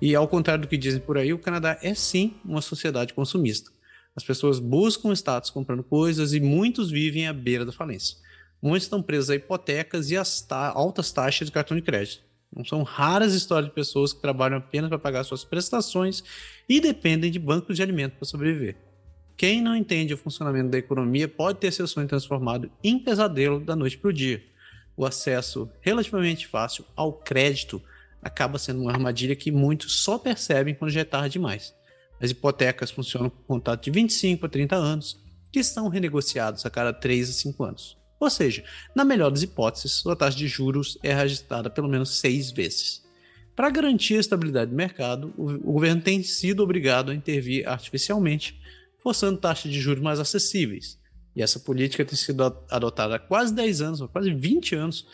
[0.00, 3.70] E ao contrário do que dizem por aí, o Canadá é sim uma sociedade consumista.
[4.16, 8.16] As pessoas buscam status comprando coisas e muitos vivem à beira da falência.
[8.62, 12.22] Muitos estão presos a hipotecas e as ta altas taxas de cartão de crédito.
[12.54, 16.24] Não são raras histórias de pessoas que trabalham apenas para pagar suas prestações
[16.68, 18.76] e dependem de bancos de alimento para sobreviver.
[19.36, 23.76] Quem não entende o funcionamento da economia pode ter seu sonho transformado em pesadelo da
[23.76, 24.42] noite para o dia.
[24.96, 27.80] O acesso relativamente fácil ao crédito
[28.22, 31.74] acaba sendo uma armadilha que muitos só percebem quando já é tarde demais.
[32.20, 35.18] As hipotecas funcionam com contrato de 25 a 30 anos,
[35.50, 37.98] que são renegociados a cada 3 a 5 anos.
[38.20, 38.62] Ou seja,
[38.94, 43.02] na melhor das hipóteses, sua taxa de juros é registrada pelo menos seis vezes.
[43.56, 48.60] Para garantir a estabilidade do mercado, o governo tem sido obrigado a intervir artificialmente,
[48.98, 50.98] forçando taxas de juros mais acessíveis.
[51.34, 55.06] E essa política tem sido adotada há quase 10 anos, quase 20 anos,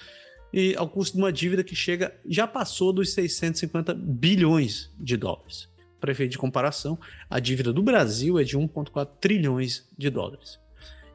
[0.53, 5.69] e ao custo de uma dívida que chega já passou dos 650 bilhões de dólares.
[6.01, 6.99] Para efeito de comparação,
[7.29, 10.59] a dívida do Brasil é de 1,4 trilhões de dólares.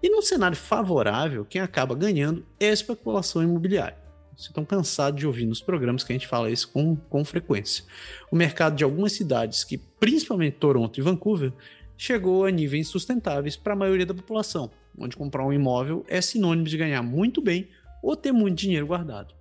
[0.04, 3.98] E num cenário favorável, quem acaba ganhando é a especulação imobiliária.
[4.36, 7.84] Vocês estão cansados de ouvir nos programas que a gente fala isso com, com frequência.
[8.32, 11.54] O mercado de algumas cidades, que principalmente Toronto e Vancouver,
[11.96, 16.68] chegou a níveis insustentáveis para a maioria da população, onde comprar um imóvel é sinônimo
[16.68, 17.70] de ganhar muito bem
[18.02, 19.34] ou ter muito dinheiro guardado.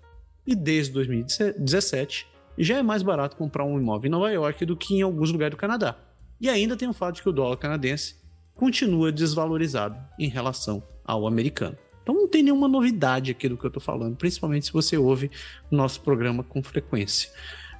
[0.46, 2.26] E desde 2017,
[2.58, 5.52] já é mais barato comprar um imóvel em Nova York do que em alguns lugares
[5.52, 5.96] do Canadá.
[6.40, 8.16] E ainda tem o fato de que o dólar canadense
[8.54, 11.76] continua desvalorizado em relação ao americano.
[12.02, 15.30] Então não tem nenhuma novidade aqui do que eu estou falando, principalmente se você ouve
[15.70, 17.30] o nosso programa com frequência.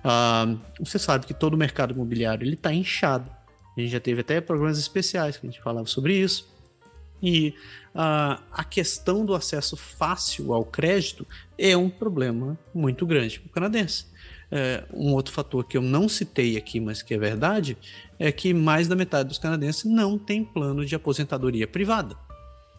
[0.05, 3.31] Uh, você sabe que todo o mercado imobiliário ele está inchado.
[3.77, 6.49] A gente já teve até programas especiais que a gente falava sobre isso.
[7.23, 7.55] E
[7.95, 11.27] uh, a questão do acesso fácil ao crédito
[11.59, 14.07] é um problema muito grande para o canadense.
[14.53, 17.79] É, um outro fator que eu não citei aqui, mas que é verdade,
[18.19, 22.17] é que mais da metade dos canadenses não tem plano de aposentadoria privada.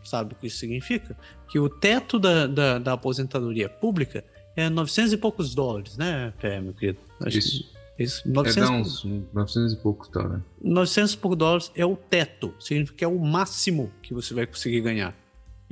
[0.04, 1.16] Sabe o que isso significa?
[1.50, 6.60] Que o teto da, da, da aposentadoria pública é 900 e poucos dólares, né, Pé,
[6.60, 7.00] meu querido?
[7.22, 7.64] Acho isso.
[7.64, 10.44] Que, isso 900, é, uns 900 e poucos dólares.
[10.62, 14.46] 900 e poucos dólares é o teto, significa que é o máximo que você vai
[14.46, 15.16] conseguir ganhar.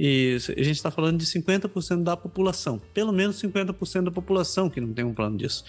[0.01, 4.79] E a gente está falando de 50% da população, pelo menos 50% da população que
[4.79, 5.65] não tem um plano disso.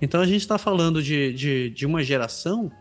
[0.00, 2.72] Então a gente está falando de, de, de, uma geração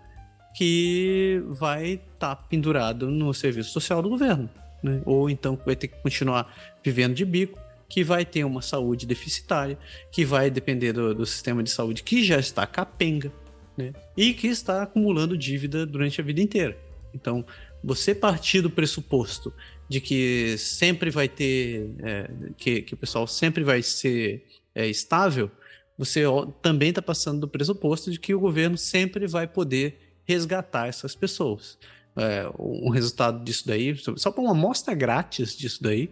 [0.56, 4.49] que vai estar tá pendurado no serviço social do governo,
[4.81, 5.02] né?
[5.06, 9.78] ou então vai ter que continuar vivendo de bico, que vai ter uma saúde deficitária,
[10.12, 13.32] que vai depender do, do sistema de saúde que já está capenga,
[13.78, 13.94] né?
[14.16, 16.78] e que está acumulando dívida durante a vida inteira.
[17.14, 17.45] Então,
[17.84, 19.53] você partir do pressuposto
[19.88, 25.52] de que sempre vai ter, é, que, que o pessoal sempre vai ser é, estável,
[25.98, 26.24] você
[26.62, 31.78] também está passando do pressuposto de que o governo sempre vai poder resgatar essas pessoas.
[32.18, 32.45] É,
[32.91, 36.10] resultado disso daí, só para uma amostra grátis disso daí,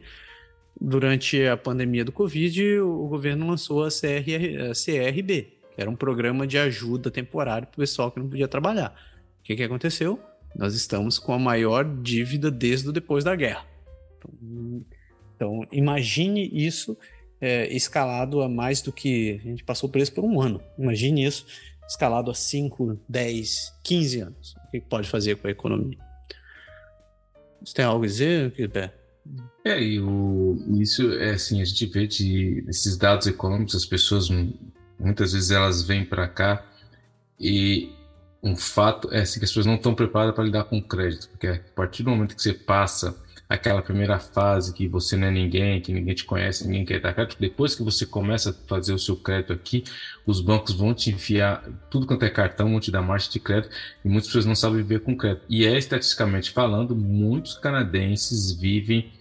[0.83, 5.95] durante a pandemia do Covid, o governo lançou a, CR, a CRB, que era um
[5.95, 8.93] programa de ajuda temporária para o pessoal que não podia trabalhar.
[9.39, 10.19] O que, que aconteceu?
[10.53, 13.65] Nós estamos com a maior dívida desde depois da guerra.
[14.17, 14.85] Então,
[15.35, 16.97] então imagine isso
[17.39, 20.61] é, escalado a mais do que a gente passou por isso por um ano.
[20.77, 21.45] Imagine isso
[21.87, 24.55] escalado a 5, 10, 15 anos.
[24.67, 25.97] O que pode fazer com a economia?
[27.63, 28.91] Você tem algo a dizer, Guilherme?
[29.65, 34.27] É, e o, isso é assim, a gente vê de esses dados econômicos, as pessoas
[34.99, 36.65] muitas vezes elas vêm para cá
[37.39, 37.89] e
[38.43, 41.47] um fato é assim, que as pessoas não estão preparadas para lidar com crédito, porque
[41.47, 43.17] a partir do momento que você passa
[43.47, 47.13] aquela primeira fase que você não é ninguém, que ninguém te conhece, ninguém quer dar
[47.13, 49.85] crédito, depois que você começa a fazer o seu crédito aqui,
[50.25, 53.73] os bancos vão te enfiar tudo quanto é cartão, vão te dar marcha de crédito
[54.03, 55.45] e muitas pessoas não sabem viver com crédito.
[55.47, 59.11] E é estatisticamente falando, muitos canadenses vivem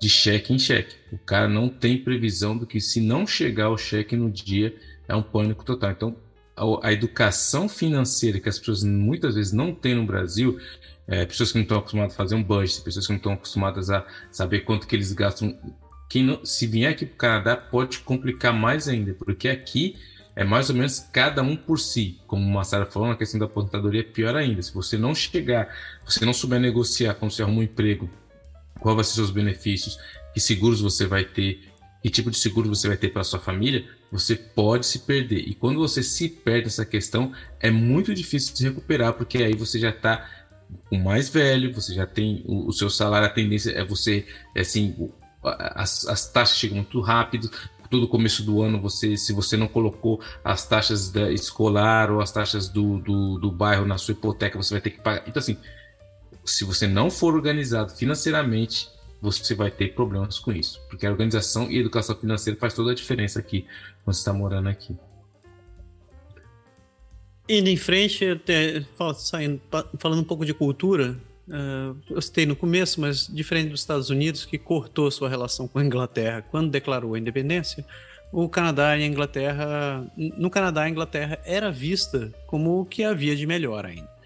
[0.00, 0.96] de cheque em cheque.
[1.12, 4.74] O cara não tem previsão do que se não chegar o cheque no dia
[5.06, 5.90] é um pânico total.
[5.90, 6.16] Então,
[6.82, 10.58] a, educação financeira que as pessoas muitas vezes não têm no Brasil,
[11.06, 13.90] é, pessoas que não estão acostumadas a fazer um budget, pessoas que não estão acostumadas
[13.90, 15.58] a saber quanto que eles gastam.
[16.08, 19.96] Quem não, se vier aqui para o Canadá, pode complicar mais ainda, porque aqui
[20.34, 22.18] é mais ou menos cada um por si.
[22.26, 24.62] Como o Massara falou, na questão da aposentadoria é pior ainda.
[24.62, 25.68] Se você não chegar,
[26.04, 28.08] você não souber negociar quando você arruma um emprego,
[28.80, 29.98] qual vai ser seus benefícios,
[30.32, 31.68] que seguros você vai ter,
[32.02, 35.40] que tipo de seguro você vai ter para sua família, você pode se perder.
[35.40, 39.78] E quando você se perde nessa questão, é muito difícil de recuperar, porque aí você
[39.78, 40.28] já está
[40.90, 44.60] o mais velho, você já tem o, o, seu salário, a tendência é você, é
[44.60, 45.10] assim,
[45.42, 47.50] as, as taxas chegam muito rápido.
[47.90, 52.30] Todo começo do ano, você, se você não colocou as taxas da escolar ou as
[52.30, 55.24] taxas do, do, do bairro na sua hipoteca, você vai ter que pagar.
[55.26, 55.56] Então, assim,
[56.44, 58.88] se você não for organizado financeiramente,
[59.20, 62.92] você vai ter problemas com isso, porque a organização e a educação financeira faz toda
[62.92, 63.66] a diferença aqui
[64.02, 64.96] quando você está morando aqui.
[67.48, 68.84] Indo em frente, até,
[69.16, 69.60] saindo,
[69.98, 71.16] falando um pouco de cultura,
[71.48, 75.80] uh, eu citei no começo, mas diferente dos Estados Unidos, que cortou sua relação com
[75.80, 77.84] a Inglaterra quando declarou a independência,
[78.32, 80.06] o Canadá e a Inglaterra.
[80.16, 84.19] No Canadá, a Inglaterra era vista como o que havia de melhor ainda.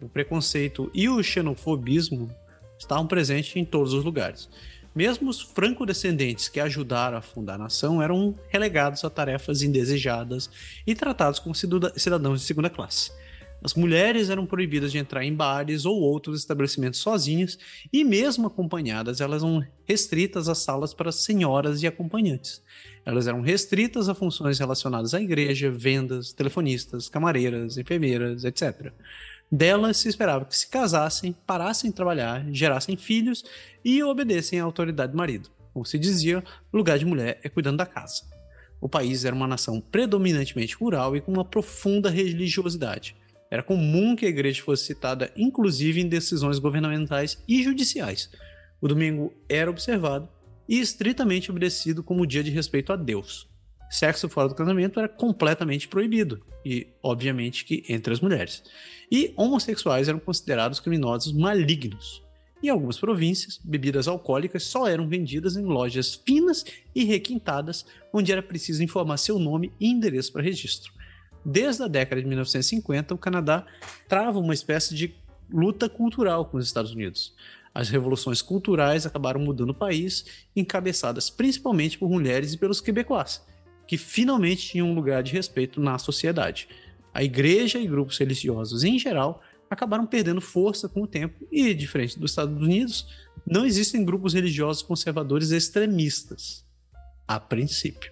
[0.00, 2.30] O preconceito e o xenofobismo
[2.78, 4.48] estavam presentes em todos os lugares.
[4.94, 10.50] Mesmo os franco-descendentes que ajudaram a fundar a nação eram relegados a tarefas indesejadas
[10.86, 13.12] e tratados como cidadãos de segunda classe.
[13.62, 17.58] As mulheres eram proibidas de entrar em bares ou outros estabelecimentos sozinhas
[17.92, 22.62] e, mesmo acompanhadas, elas eram restritas a salas para senhoras e acompanhantes.
[23.04, 28.92] Elas eram restritas a funções relacionadas à igreja, vendas, telefonistas, camareiras, enfermeiras, etc.
[29.50, 33.44] Delas se esperava que se casassem, parassem de trabalhar, gerassem filhos
[33.84, 35.50] e obedecem à autoridade do marido.
[35.72, 38.24] Como se dizia, o lugar de mulher é cuidando da casa.
[38.80, 43.16] O país era uma nação predominantemente rural e com uma profunda religiosidade.
[43.50, 48.30] Era comum que a igreja fosse citada, inclusive em decisões governamentais e judiciais.
[48.80, 50.28] O domingo era observado
[50.68, 53.48] e estritamente obedecido como dia de respeito a Deus.
[53.90, 58.62] Sexo fora do casamento era completamente proibido, e obviamente que entre as mulheres.
[59.10, 62.22] E homossexuais eram considerados criminosos malignos.
[62.62, 66.64] Em algumas províncias, bebidas alcoólicas só eram vendidas em lojas finas
[66.94, 70.92] e requintadas, onde era preciso informar seu nome e endereço para registro.
[71.44, 73.64] Desde a década de 1950, o Canadá
[74.08, 75.14] trava uma espécie de
[75.50, 77.34] luta cultural com os Estados Unidos.
[77.72, 83.40] As revoluções culturais acabaram mudando o país, encabeçadas principalmente por mulheres e pelos quebecois,
[83.86, 86.68] que finalmente tinham um lugar de respeito na sociedade.
[87.12, 92.18] A igreja e grupos religiosos em geral acabaram perdendo força com o tempo e, diferente
[92.18, 93.06] dos Estados Unidos,
[93.46, 96.64] não existem grupos religiosos conservadores extremistas,
[97.26, 98.10] a princípio.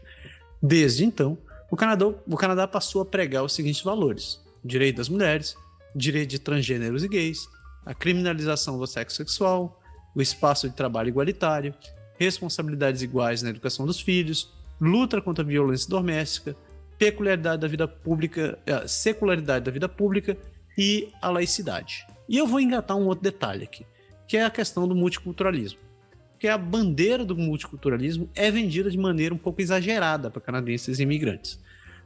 [0.63, 1.39] Desde então,
[1.71, 5.57] o Canadá, o Canadá passou a pregar os seguintes valores: direito das mulheres,
[5.95, 7.49] direito de transgêneros e gays,
[7.85, 9.81] a criminalização do sexo sexual,
[10.15, 11.75] o espaço de trabalho igualitário,
[12.19, 16.57] responsabilidades iguais na educação dos filhos, luta contra a violência doméstica,
[16.99, 20.37] peculiaridade da vida pública, a secularidade da vida pública
[20.77, 22.07] e a laicidade.
[22.29, 23.87] E eu vou engatar um outro detalhe aqui,
[24.27, 25.79] que é a questão do multiculturalismo.
[26.33, 31.59] Porque a bandeira do multiculturalismo é vendida de maneira um pouco exagerada para canadenses imigrantes.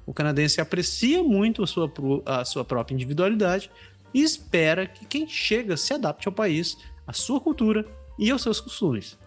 [0.06, 1.92] O canadense aprecia muito a sua,
[2.24, 3.70] a sua própria individualidade
[4.14, 7.84] e espera que quem chega se adapte ao país, à sua cultura
[8.18, 9.18] e aos seus costumes.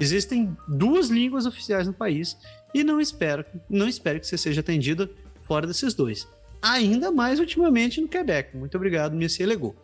[0.00, 2.36] Existem duas línguas oficiais no país
[2.74, 5.10] e não espero, não espero que você seja atendida
[5.42, 6.28] fora desses dois.
[6.62, 8.56] Ainda mais ultimamente no Quebec.
[8.56, 9.76] Muito obrigado, Monsieur Legault.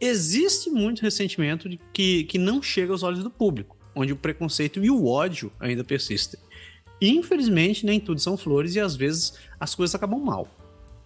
[0.00, 4.82] Existe muito ressentimento de que, que não chega aos olhos do público, onde o preconceito
[4.82, 6.40] e o ódio ainda persistem.
[7.00, 10.48] Infelizmente, nem tudo são flores e às vezes as coisas acabam mal.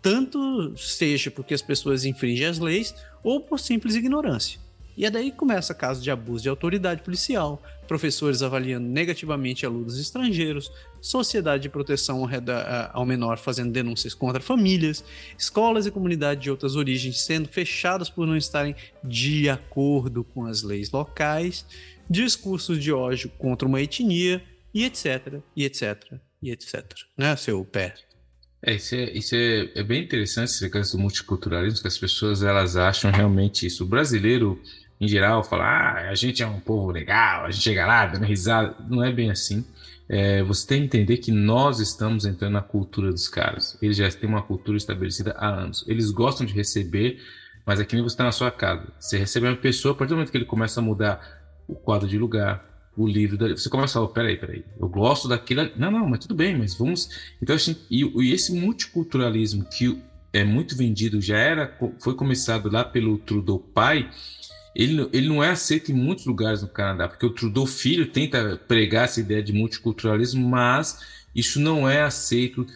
[0.02, 4.60] Tanto seja porque as pessoas infringem as leis ou por simples ignorância.
[4.96, 9.98] E é daí que começa casos de abuso de autoridade policial, professores avaliando negativamente alunos
[9.98, 12.28] estrangeiros, sociedade de proteção
[12.92, 15.04] ao menor fazendo denúncias contra famílias,
[15.38, 20.62] escolas e comunidades de outras origens sendo fechadas por não estarem de acordo com as
[20.62, 21.66] leis locais,
[22.08, 24.42] discursos de ódio contra uma etnia,
[24.74, 26.84] e etc, e etc, e etc.
[27.16, 27.94] Né, seu pé?
[28.60, 32.42] É, isso, é, isso é, é bem interessante, esse caso do multiculturalismo, que as pessoas
[32.42, 33.84] elas acham realmente isso.
[33.84, 34.60] O brasileiro
[35.04, 38.24] em geral, fala, ah, a gente é um povo legal, a gente chega lá dando
[38.24, 38.74] risada.
[38.88, 39.64] Não é bem assim.
[40.08, 43.78] É, você tem que entender que nós estamos entrando na cultura dos caras.
[43.80, 45.84] Eles já têm uma cultura estabelecida há anos.
[45.88, 47.20] Eles gostam de receber,
[47.64, 48.86] mas aqui nem você está na sua casa.
[48.98, 51.20] Você recebe uma pessoa, a partir do momento que ele começa a mudar
[51.66, 52.64] o quadro de lugar,
[52.96, 55.68] o livro, você começa a falar, peraí, peraí, eu gosto daquilo.
[55.76, 57.08] Não, não, mas tudo bem, mas vamos.
[57.42, 60.00] Então, assim, e, e esse multiculturalismo que
[60.32, 64.10] é muito vendido, já era, foi começado lá pelo Trudeau pai,
[64.74, 68.56] ele, ele não é aceito em muitos lugares no Canadá, porque o Trudeau Filho tenta
[68.68, 71.00] pregar essa ideia de multiculturalismo, mas
[71.34, 72.66] isso não é aceito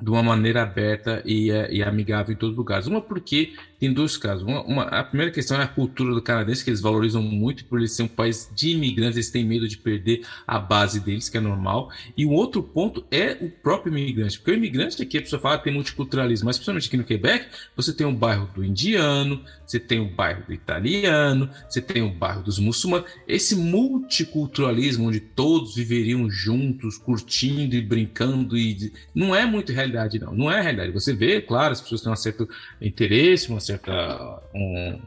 [0.00, 2.86] de uma maneira aberta e, é, e, amigável em todos os lugares.
[2.86, 4.42] Uma porque tem dois casos.
[4.42, 7.78] Uma, uma, a primeira questão é a cultura do canadense, que eles valorizam muito por
[7.78, 11.36] eles ser um país de imigrantes, eles têm medo de perder a base deles, que
[11.36, 11.90] é normal.
[12.16, 15.58] E o outro ponto é o próprio imigrante, porque o imigrante aqui, a pessoa fala
[15.58, 20.00] tem multiculturalismo, mas principalmente aqui no Quebec, você tem um bairro do indiano, você tem
[20.00, 23.08] um bairro do italiano, você tem um bairro dos muçulmanos.
[23.26, 30.34] Esse multiculturalismo, onde todos viveriam juntos, curtindo e brincando, e não é muito realidade, não.
[30.34, 30.92] Não é realidade.
[30.92, 32.48] Você vê, claro, as pessoas têm um certo
[32.80, 34.42] interesse, uma certa.
[34.54, 35.00] Um,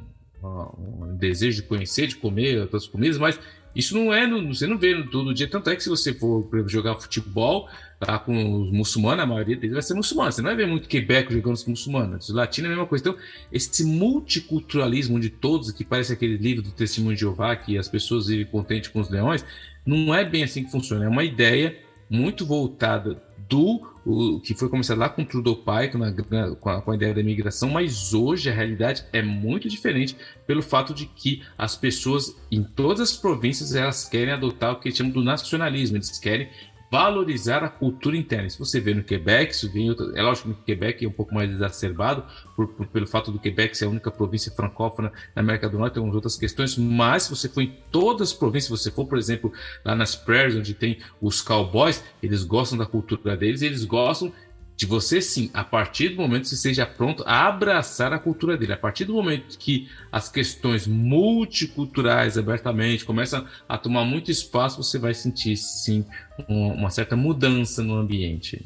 [0.43, 3.39] um desejo de conhecer, de comer outras comidas, mas
[3.75, 5.47] Isso não é, você não vê todo dia.
[5.47, 9.55] Tanto é que se você for exemplo, jogar futebol tá, com os muçulmanos, a maioria
[9.55, 10.31] deles vai ser muçulmana.
[10.31, 12.27] Você não vai ver muito Quebec jogando com muçulmanos.
[12.27, 13.07] Os latinos é a mesma coisa.
[13.07, 13.17] Então,
[13.51, 18.27] esse multiculturalismo de todos, que parece aquele livro do Testemunho de Jeová, que as pessoas
[18.27, 19.45] vivem contentes com os leões,
[19.85, 21.05] não é bem assim que funciona.
[21.05, 21.77] É uma ideia
[22.09, 26.91] muito voltada do o, que foi começado lá com o Trudeau Pai, com a, com
[26.91, 30.15] a ideia da imigração, mas hoje a realidade é muito diferente
[30.47, 34.91] pelo fato de que as pessoas em todas as províncias elas querem adotar o que
[34.91, 36.49] chamam do nacionalismo, eles querem
[36.91, 38.49] valorizar a cultura interna.
[38.49, 41.11] Se você vê no Quebec, isso vem outra, é lógico que o Quebec é um
[41.11, 45.41] pouco mais exacerbado por, por, pelo fato do Quebec ser a única província francófona na
[45.41, 48.65] América do Norte, tem algumas outras questões, mas se você for em todas as províncias,
[48.65, 49.53] se você for, por exemplo,
[49.85, 54.33] lá nas prairies, onde tem os cowboys, eles gostam da cultura deles, eles gostam
[54.81, 58.57] de você sim, a partir do momento que você esteja pronto a abraçar a cultura
[58.57, 64.81] dele, a partir do momento que as questões multiculturais abertamente começam a tomar muito espaço,
[64.81, 66.03] você vai sentir sim
[66.49, 68.65] uma certa mudança no ambiente.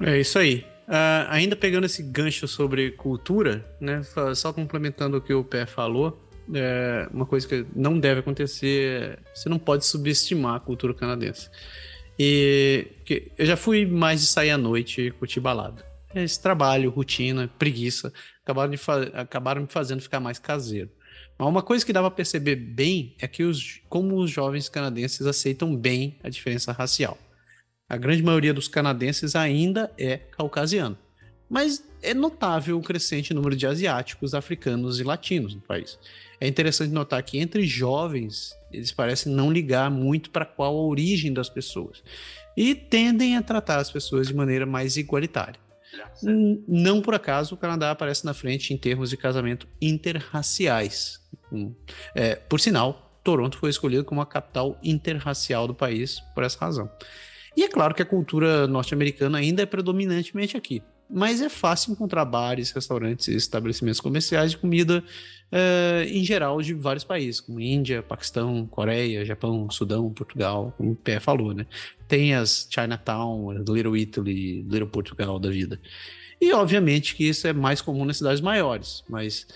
[0.00, 0.66] É isso aí.
[0.88, 4.02] Uh, ainda pegando esse gancho sobre cultura, né,
[4.34, 6.20] só complementando o que o Pé falou,
[6.52, 11.48] é, uma coisa que não deve acontecer, você não pode subestimar a cultura canadense.
[12.18, 12.86] E
[13.38, 15.84] eu já fui mais de sair à noite e curtir balada.
[16.14, 18.74] Esse trabalho, rotina, preguiça, acabaram,
[19.14, 20.90] acabaram me fazendo ficar mais caseiro.
[21.38, 25.26] Mas uma coisa que dá para perceber bem é que os, como os jovens canadenses
[25.26, 27.18] aceitam bem a diferença racial.
[27.88, 30.96] A grande maioria dos canadenses ainda é caucasiano.
[31.52, 35.98] Mas é notável o crescente número de asiáticos, africanos e latinos no país.
[36.40, 41.30] É interessante notar que entre jovens, eles parecem não ligar muito para qual a origem
[41.30, 42.02] das pessoas
[42.56, 45.60] e tendem a tratar as pessoas de maneira mais igualitária.
[46.66, 51.20] Não por acaso o Canadá aparece na frente em termos de casamento interraciais.
[51.52, 51.74] Hum.
[52.14, 56.90] É, por sinal, Toronto foi escolhido como a capital interracial do país por essa razão.
[57.54, 62.24] E é claro que a cultura norte-americana ainda é predominantemente aqui mas é fácil encontrar
[62.24, 65.04] bares, restaurantes e estabelecimentos comerciais de comida
[65.52, 70.96] uh, em geral de vários países, como Índia, Paquistão, Coreia, Japão, Sudão, Portugal, como o
[70.96, 71.66] Pé falou, né?
[72.08, 75.78] Tem as Chinatown, Little Italy, Little Portugal da vida.
[76.40, 79.46] E obviamente que isso é mais comum nas cidades maiores, mas,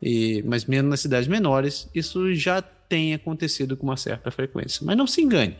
[0.00, 4.84] e, mas menos nas cidades menores, isso já tem acontecido com uma certa frequência.
[4.84, 5.56] Mas não se engane,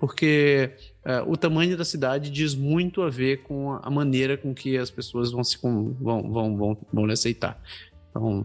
[0.00, 0.70] porque
[1.04, 4.90] uh, o tamanho da cidade diz muito a ver com a maneira com que as
[4.90, 7.62] pessoas vão se vão, vão, vão, vão lhe aceitar.
[8.10, 8.44] Então,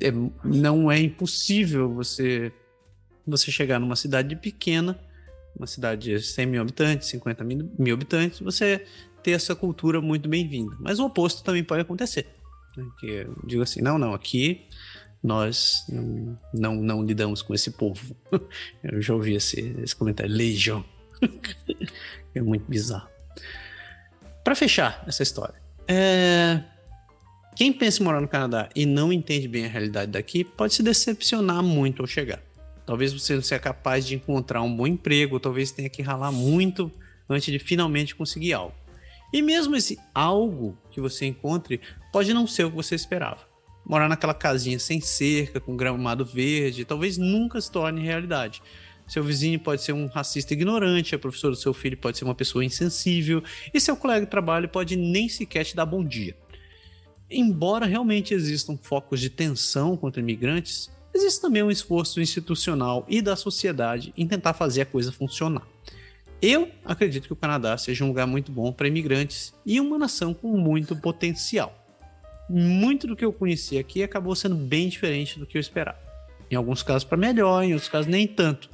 [0.00, 0.10] é,
[0.44, 2.52] não é impossível você
[3.24, 4.98] você chegar numa cidade pequena,
[5.54, 8.84] uma cidade de 100 mil habitantes, 50 mil, mil habitantes, você
[9.22, 10.74] ter essa cultura muito bem-vinda.
[10.80, 12.26] Mas o oposto também pode acontecer.
[12.76, 12.84] Né?
[12.98, 14.66] Que digo assim, não, não, aqui
[15.22, 15.84] nós
[16.52, 18.16] não, não, lidamos com esse povo.
[18.82, 20.84] Eu já ouvi esse, esse comentário, legião.
[22.34, 23.08] é muito bizarro.
[24.44, 25.54] Para fechar essa história,
[25.86, 26.62] é...
[27.56, 30.82] quem pensa em morar no Canadá e não entende bem a realidade daqui pode se
[30.82, 32.40] decepcionar muito ao chegar.
[32.86, 36.90] Talvez você não seja capaz de encontrar um bom emprego, talvez tenha que ralar muito
[37.28, 38.74] antes de finalmente conseguir algo.
[39.30, 43.47] E mesmo esse algo que você encontre pode não ser o que você esperava
[43.88, 48.62] morar naquela casinha sem cerca, com gramado verde, talvez nunca se torne realidade.
[49.06, 52.34] Seu vizinho pode ser um racista ignorante, a professora do seu filho pode ser uma
[52.34, 53.42] pessoa insensível,
[53.72, 56.36] e seu colega de trabalho pode nem sequer te dar bom dia.
[57.30, 63.34] Embora realmente existam focos de tensão contra imigrantes, existe também um esforço institucional e da
[63.34, 65.66] sociedade em tentar fazer a coisa funcionar.
[66.40, 70.32] Eu acredito que o Canadá seja um lugar muito bom para imigrantes e uma nação
[70.34, 71.87] com muito potencial
[72.48, 75.98] muito do que eu conheci aqui acabou sendo bem diferente do que eu esperava.
[76.50, 78.70] Em alguns casos para melhor, em outros casos nem tanto.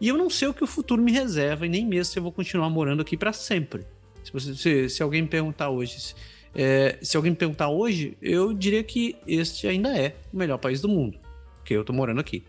[0.00, 2.22] E eu não sei o que o futuro me reserva e nem mesmo se eu
[2.22, 3.86] vou continuar morando aqui para sempre.
[4.24, 6.14] Se, você, se, se, alguém me perguntar hoje,
[6.54, 10.80] é, se alguém me perguntar hoje, eu diria que este ainda é o melhor país
[10.80, 11.18] do mundo,
[11.64, 12.42] que eu tô morando aqui.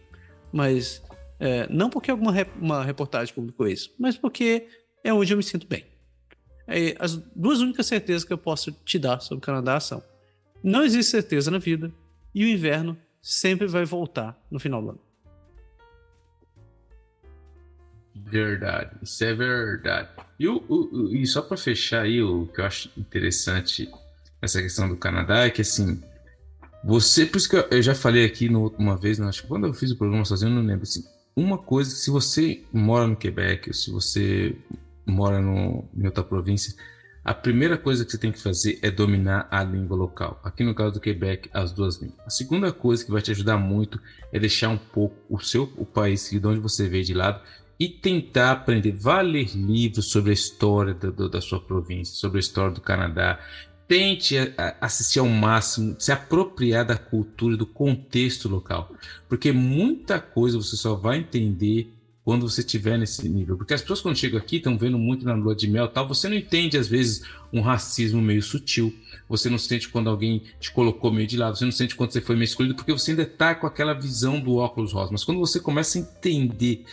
[0.52, 1.04] Mas
[1.40, 4.68] é, não porque alguma rep, uma reportagem publicou isso, mas porque
[5.04, 5.86] é onde eu me sinto bem.
[6.68, 10.02] É, as duas únicas certezas que eu posso te dar sobre o Canadá são
[10.64, 11.92] não existe certeza na vida
[12.34, 15.00] e o inverno sempre vai voltar no final do ano.
[18.16, 20.10] Verdade, isso é verdade.
[20.40, 23.90] E, o, o e só para fechar aí, o que eu acho interessante
[24.42, 26.02] essa questão do Canadá é que assim,
[26.84, 29.68] você, por isso que eu, já falei aqui no, uma vez, não, acho que quando
[29.68, 31.04] eu fiz o programa sozinho, eu não lembro assim.
[31.36, 34.56] Uma coisa, se você mora no Quebec, ou se você
[35.06, 36.76] mora no, em outra província,
[37.24, 40.40] a primeira coisa que você tem que fazer é dominar a língua local.
[40.44, 42.20] Aqui no caso do Quebec, as duas línguas.
[42.26, 44.00] A segunda coisa que vai te ajudar muito
[44.32, 47.40] é deixar um pouco o seu o país de onde você veio de lado
[47.80, 48.92] e tentar aprender.
[48.94, 53.40] Vá ler livros sobre a história do, da sua província, sobre a história do Canadá.
[53.88, 54.36] Tente
[54.80, 58.96] assistir ao máximo, se apropriar da cultura do contexto local.
[59.28, 61.94] Porque muita coisa você só vai entender
[62.24, 63.58] quando você estiver nesse nível.
[63.58, 66.30] Porque as pessoas quando chegam aqui estão vendo muito na lua de mel tal, você
[66.30, 68.94] não entende às vezes um racismo meio sutil,
[69.28, 72.22] você não sente quando alguém te colocou meio de lado, você não sente quando você
[72.22, 75.12] foi meio excluído, porque você ainda está com aquela visão do óculos rosa.
[75.12, 76.86] Mas quando você começa a entender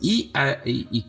[0.00, 1.04] e, a, e,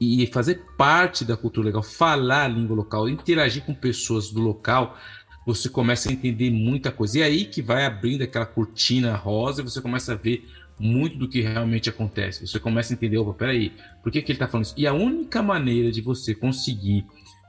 [0.00, 4.96] e fazer parte da cultura legal, falar a língua local, interagir com pessoas do local,
[5.44, 7.18] você começa a entender muita coisa.
[7.18, 10.46] E é aí que vai abrindo aquela cortina rosa e você começa a ver
[10.78, 12.46] muito do que realmente acontece.
[12.46, 14.74] Você começa a entender, opa, peraí, por que, que ele está falando isso?
[14.76, 17.04] E a única maneira de você conseguir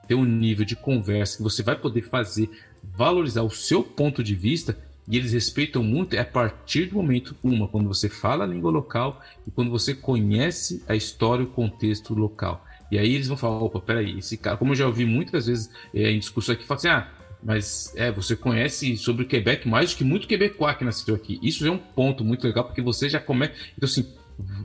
[0.07, 2.49] ter um nível de conversa que você vai poder fazer,
[2.83, 4.77] valorizar o seu ponto de vista,
[5.07, 8.69] e eles respeitam muito, é a partir do momento, uma, quando você fala a língua
[8.69, 12.63] local e quando você conhece a história o contexto local.
[12.91, 15.71] E aí eles vão falar, opa, peraí, esse cara, como eu já ouvi muitas vezes
[15.93, 17.07] é, em discussão aqui, fala assim, ah,
[17.41, 21.39] mas é, você conhece sobre o Quebec mais do que muito quebecois que nasceu aqui.
[21.41, 23.53] Isso é um ponto muito legal, porque você já começa.
[23.77, 24.05] Então, assim,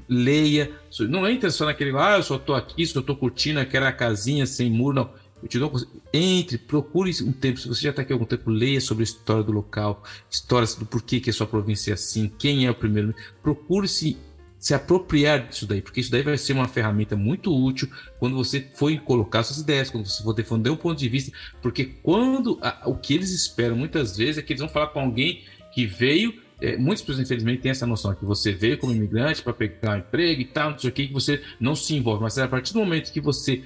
[0.09, 0.71] leia.
[1.01, 4.71] Não entra só naquele, ah, eu só tô aqui, só tô curtindo aquela casinha sem
[4.71, 5.25] muro, não.
[5.43, 5.71] Eu te dou
[6.13, 7.61] Entre, procure um tempo.
[7.61, 10.67] Se você já está aqui há algum tempo, leia sobre a história do local, história
[10.79, 13.15] do porquê que a sua província é assim, quem é o primeiro.
[13.43, 14.17] Procure se
[14.65, 17.87] se apropriar disso daí, porque isso daí vai ser uma ferramenta muito útil
[18.19, 21.85] quando você for colocar suas ideias, quando você for defender um ponto de vista, porque
[22.03, 25.43] quando a, o que eles esperam muitas vezes é que eles vão falar com alguém
[25.75, 29.53] que veio é, muitas pessoas, infelizmente, têm essa noção que você veio como imigrante para
[29.53, 32.23] pegar um emprego e tal, não sei o que, que você não se envolve.
[32.23, 33.63] Mas a partir do momento que você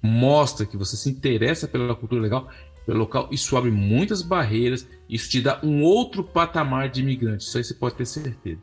[0.00, 2.48] mostra que você se interessa pela cultura legal,
[2.86, 7.44] pelo local, isso abre muitas barreiras, isso te dá um outro patamar de imigrante.
[7.44, 8.62] Isso aí você pode ter certeza.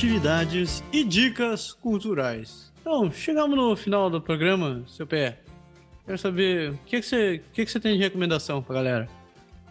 [0.00, 2.72] Atividades e dicas culturais.
[2.80, 5.40] Então, chegamos no final do programa, seu pé.
[6.06, 9.06] Quero saber o que, que, você, o que, que você tem de recomendação pra galera.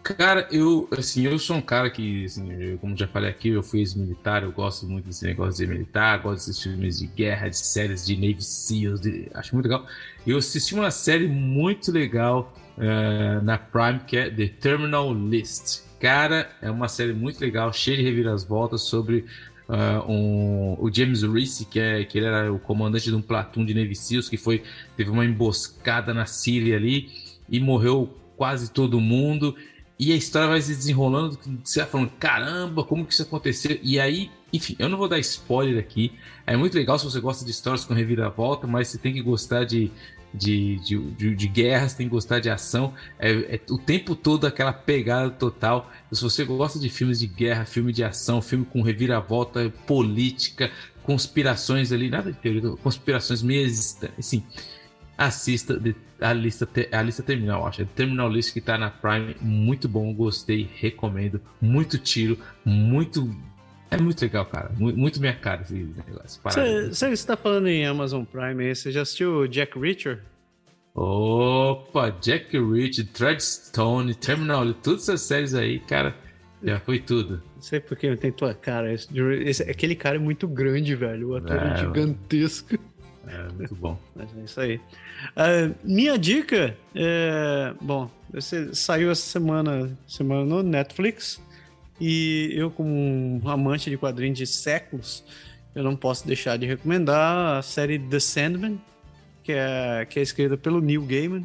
[0.04, 3.60] Cara, eu, assim, eu sou um cara que, assim, eu, como já falei aqui, eu
[3.60, 7.58] fui ex-militar, eu gosto muito desse negócio de militar, gosto desses filmes de guerra, de
[7.58, 9.84] séries de Navy Seals, de, acho muito legal.
[10.24, 15.90] Eu assisti uma série muito legal uh, na Prime, que é The Terminal List.
[16.00, 19.26] Cara, é uma série muito legal, cheia de reviravoltas sobre
[19.70, 23.64] Uh, um, o James Reese, que, é, que ele era o comandante de um platão
[23.64, 24.64] de Navy Seals, que foi,
[24.96, 27.08] teve uma emboscada na Síria ali
[27.48, 29.54] e morreu quase todo mundo.
[29.96, 33.78] E a história vai se desenrolando, você vai falando, caramba, como que isso aconteceu?
[33.80, 36.14] E aí, enfim, eu não vou dar spoiler aqui.
[36.44, 39.64] É muito legal se você gosta de histórias com reviravolta, mas você tem que gostar
[39.64, 39.92] de,
[40.32, 42.94] de, de, de, de guerras, tem que gostar de ação.
[43.18, 45.90] É, é, o tempo todo aquela pegada total.
[46.12, 50.70] Se você gosta de filmes de guerra, filme de ação, filme com reviravolta política,
[51.02, 53.66] conspirações ali, nada de teoria, conspirações meio
[54.18, 54.44] assim,
[55.16, 55.80] assista
[56.20, 57.82] a lista, a lista terminal, acho.
[57.82, 61.40] É terminal list que tá na Prime, muito bom, gostei, recomendo.
[61.60, 63.34] Muito tiro, muito
[63.90, 64.70] é muito legal, cara.
[64.78, 66.40] Muito minha cara esse negócio.
[66.88, 70.20] Você está falando em Amazon Prime aí, você já assistiu Jack Reacher?
[70.94, 76.14] Opa, Jack Reacher, Treadstone, Terminal, todas essas séries aí, cara,
[76.62, 77.42] já foi tudo.
[77.54, 78.92] Não sei porque tem tua cara.
[78.92, 79.08] Esse,
[79.44, 81.30] esse, aquele cara é muito grande, velho.
[81.30, 82.78] O ator é, é gigantesco.
[83.26, 83.98] É, muito bom.
[84.14, 84.76] Mas é isso aí.
[84.76, 87.74] Uh, minha dica é.
[87.80, 91.40] Bom, você saiu essa semana, semana no Netflix.
[92.00, 95.22] E eu, como um amante de quadrinhos de séculos,
[95.74, 98.80] eu não posso deixar de recomendar a série The Sandman,
[99.42, 101.44] que é, que é escrita pelo Neil Gaiman.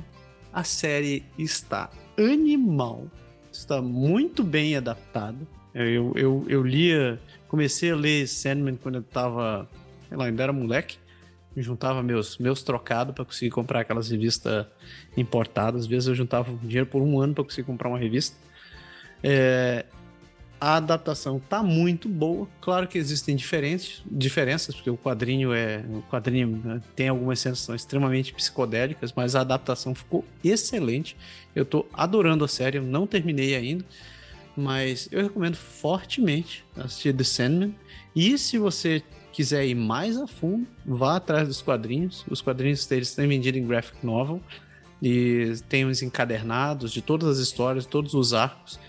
[0.53, 3.05] A série está animal,
[3.51, 5.37] está muito bem adaptada.
[5.73, 7.19] Eu, eu, eu lia,
[7.49, 9.69] comecei a ler Sandman quando eu estava,
[10.07, 10.97] sei lá, ainda era moleque.
[11.57, 14.65] juntava meus, meus trocados para conseguir comprar aquelas revistas
[15.17, 15.81] importadas.
[15.81, 18.37] Às vezes eu juntava dinheiro por um ano para conseguir comprar uma revista.
[19.21, 19.85] É,
[20.59, 22.47] a adaptação tá muito boa.
[22.61, 25.83] Claro que existem diferentes, diferenças, porque o quadrinho é.
[25.89, 31.15] O quadrinho né, tem algumas são extremamente psicodélicas, mas a adaptação ficou excelente.
[31.55, 33.85] Eu tô adorando a série, eu não terminei ainda,
[34.55, 37.75] mas eu recomendo fortemente assistir The Sandman.
[38.15, 42.23] E se você quiser ir mais a fundo, vá atrás dos quadrinhos.
[42.29, 44.41] Os quadrinhos deles têm vendido em graphic novel
[45.01, 48.79] e tem os encadernados de todas as histórias, todos os arcos.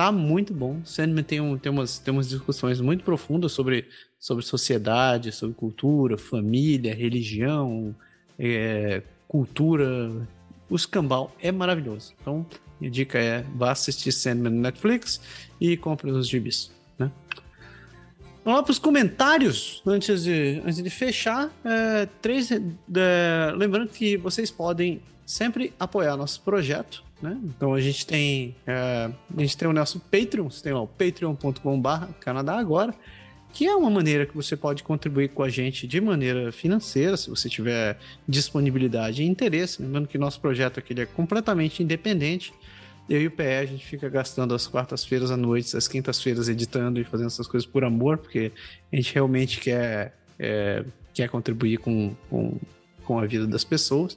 [0.00, 0.80] Tá muito bom.
[0.82, 3.86] Sandman tem, um, tem, umas, tem umas discussões muito profundas sobre,
[4.18, 7.94] sobre sociedade, sobre cultura, família, religião,
[8.38, 10.10] é, cultura.
[10.70, 12.14] O escambau é maravilhoso.
[12.18, 12.46] Então,
[12.80, 15.20] minha dica é vá assistir Sandman no Netflix
[15.60, 16.70] e compre os gibis.
[16.98, 17.12] Né?
[18.42, 21.50] Vamos lá para os comentários antes de, antes de fechar.
[21.62, 27.04] É, três, é, lembrando que vocês podem sempre apoiar nosso projeto.
[27.22, 27.38] Né?
[27.44, 30.86] Então a gente tem é, a gente tem o nosso Patreon, você tem lá o
[30.86, 32.94] patreon.com.br Canadá Agora,
[33.52, 37.28] que é uma maneira que você pode contribuir com a gente de maneira financeira, se
[37.28, 39.82] você tiver disponibilidade e interesse.
[39.82, 42.54] Lembrando que nosso projeto aqui é completamente independente.
[43.08, 47.00] Eu e o PE, a gente fica gastando as quartas-feiras à noite, as quintas-feiras editando
[47.00, 48.52] e fazendo essas coisas por amor, porque
[48.92, 52.56] a gente realmente quer, é, quer contribuir com, com,
[53.04, 54.16] com a vida das pessoas.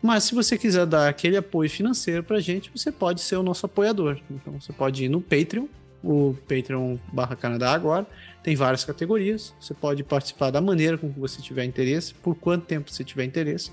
[0.00, 3.66] Mas se você quiser dar aquele apoio financeiro pra gente, você pode ser o nosso
[3.66, 4.18] apoiador.
[4.30, 5.66] Então você pode ir no Patreon,
[6.02, 8.06] o Patreon barra Canadá agora.
[8.42, 9.54] Tem várias categorias.
[9.60, 13.24] Você pode participar da maneira com que você tiver interesse, por quanto tempo você tiver
[13.24, 13.72] interesse.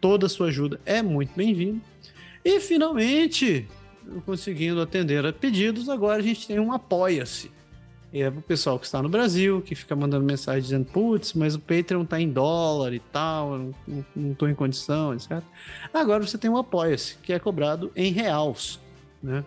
[0.00, 1.80] Toda a sua ajuda é muito bem-vinda.
[2.44, 3.66] E finalmente,
[4.24, 7.50] conseguindo atender a pedidos, agora a gente tem um Apoia-se.
[8.12, 11.54] E é pro pessoal que está no Brasil, que fica mandando mensagem dizendo, putz, mas
[11.54, 15.42] o Patreon tá em dólar e tal, não, não tô em condição, etc.
[15.92, 18.80] Agora você tem um Apoia-se, que é cobrado em reais,
[19.22, 19.44] né?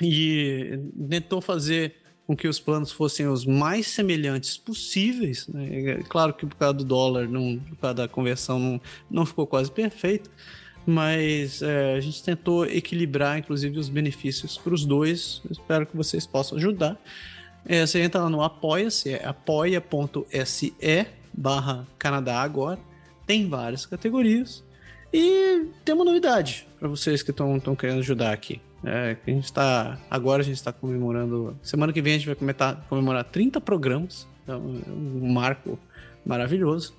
[0.00, 1.94] E tentou fazer
[2.26, 5.48] com que os planos fossem os mais semelhantes possíveis.
[5.48, 5.92] Né?
[5.92, 9.46] É claro que por causa do dólar, não, por causa da conversão, não, não ficou
[9.46, 10.30] quase perfeito
[10.86, 15.42] mas é, a gente tentou equilibrar, inclusive, os benefícios para os dois.
[15.50, 16.96] espero que vocês possam ajudar.
[17.68, 20.74] É, você entra lá no Apoia-se, é apoia.se
[21.32, 22.78] barra Canadá Agora.
[23.26, 24.64] Tem várias categorias.
[25.12, 28.60] E tem uma novidade para vocês que estão querendo ajudar aqui.
[28.84, 31.58] É, a gente está agora a gente está comemorando.
[31.62, 34.28] Semana que vem a gente vai comemorar, comemorar 30 programas.
[34.46, 35.78] É um marco
[36.24, 36.94] maravilhoso.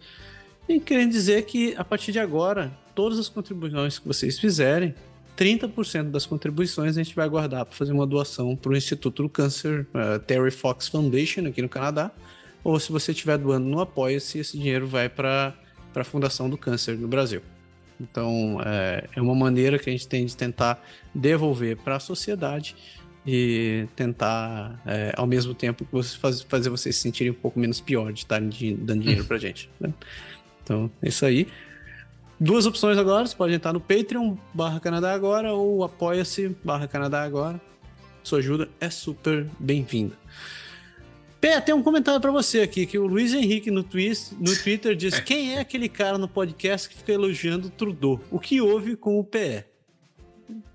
[0.68, 4.94] E querendo dizer que a partir de agora todas as contribuições que vocês fizerem,
[5.38, 9.30] 30% das contribuições a gente vai guardar para fazer uma doação para o Instituto do
[9.30, 12.12] Câncer uh, Terry Fox Foundation aqui no Canadá.
[12.64, 15.54] Ou se você estiver doando no Apoia-se, esse dinheiro vai para
[15.96, 17.42] a Fundação do Câncer no Brasil.
[18.00, 20.84] Então, é, é uma maneira que a gente tem de tentar
[21.14, 22.76] devolver para a sociedade
[23.26, 25.86] e tentar, é, ao mesmo tempo,
[26.20, 28.50] faz, fazer vocês se sentirem um pouco menos pior de estarem
[28.80, 29.70] dando dinheiro para a gente.
[29.80, 29.94] Né?
[30.64, 31.48] Então, é isso aí.
[32.40, 37.24] Duas opções agora, você pode entrar no Patreon barra Canadá Agora ou apoia-se barra Canadá
[37.24, 37.60] Agora.
[38.24, 40.16] Sua ajuda é super bem-vinda.
[41.42, 44.96] Pé, tem um comentário para você aqui, que o Luiz Henrique no, twist, no Twitter
[44.96, 48.22] diz quem é aquele cara no podcast que fica elogiando o Trudeau?
[48.30, 49.64] O que houve com o PE?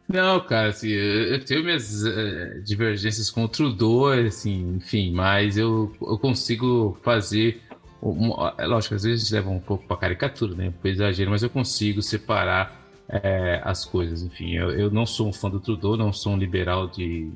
[0.09, 5.95] Não, cara, assim, eu tenho minhas uh, divergências com o Trudeau, assim, enfim, mas eu,
[6.01, 7.72] eu consigo fazer é
[8.03, 10.73] lógico, às vezes leva um pouco para caricatura, né?
[10.81, 14.23] Por exagero, mas eu consigo separar é, as coisas.
[14.23, 17.31] Enfim, eu, eu, não sou um fã do Trudeau, não sou um liberal de.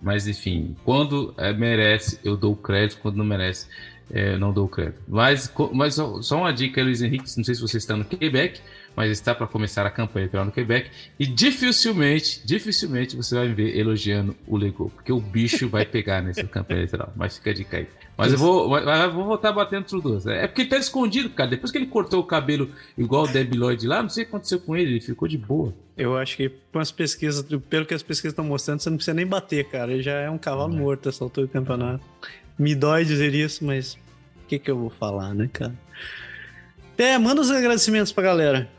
[0.00, 3.68] Mas, enfim, quando é, merece, eu dou crédito, quando não merece,
[4.10, 5.02] é, não dou crédito.
[5.08, 8.60] Mas, mas só uma dica, Luiz Henrique, não sei se você está no Quebec,
[8.96, 13.54] mas está para começar a campanha eleitoral no Quebec e dificilmente, dificilmente você vai me
[13.54, 17.12] ver elogiando o Lego, porque o bicho vai pegar nessa campanha eleitoral.
[17.14, 17.86] Mas fica dica aí.
[18.16, 20.18] Mas eu vou, mas vou voltar batendo Trudeau.
[20.32, 21.50] É porque ele tá escondido, cara.
[21.50, 24.30] Depois que ele cortou o cabelo igual o Debbie Lloyd lá, não sei o que
[24.30, 25.74] aconteceu com ele, ele ficou de boa.
[25.94, 29.14] Eu acho que com as pesquisas, pelo que as pesquisas estão mostrando, você não precisa
[29.14, 29.92] nem bater, cara.
[29.92, 30.78] Ele já é um cavalo é.
[30.78, 32.02] morto essa altura do campeonato.
[32.58, 35.74] Me dói dizer isso, mas o que, que eu vou falar, né, cara?
[36.96, 38.75] É, manda os agradecimentos pra galera.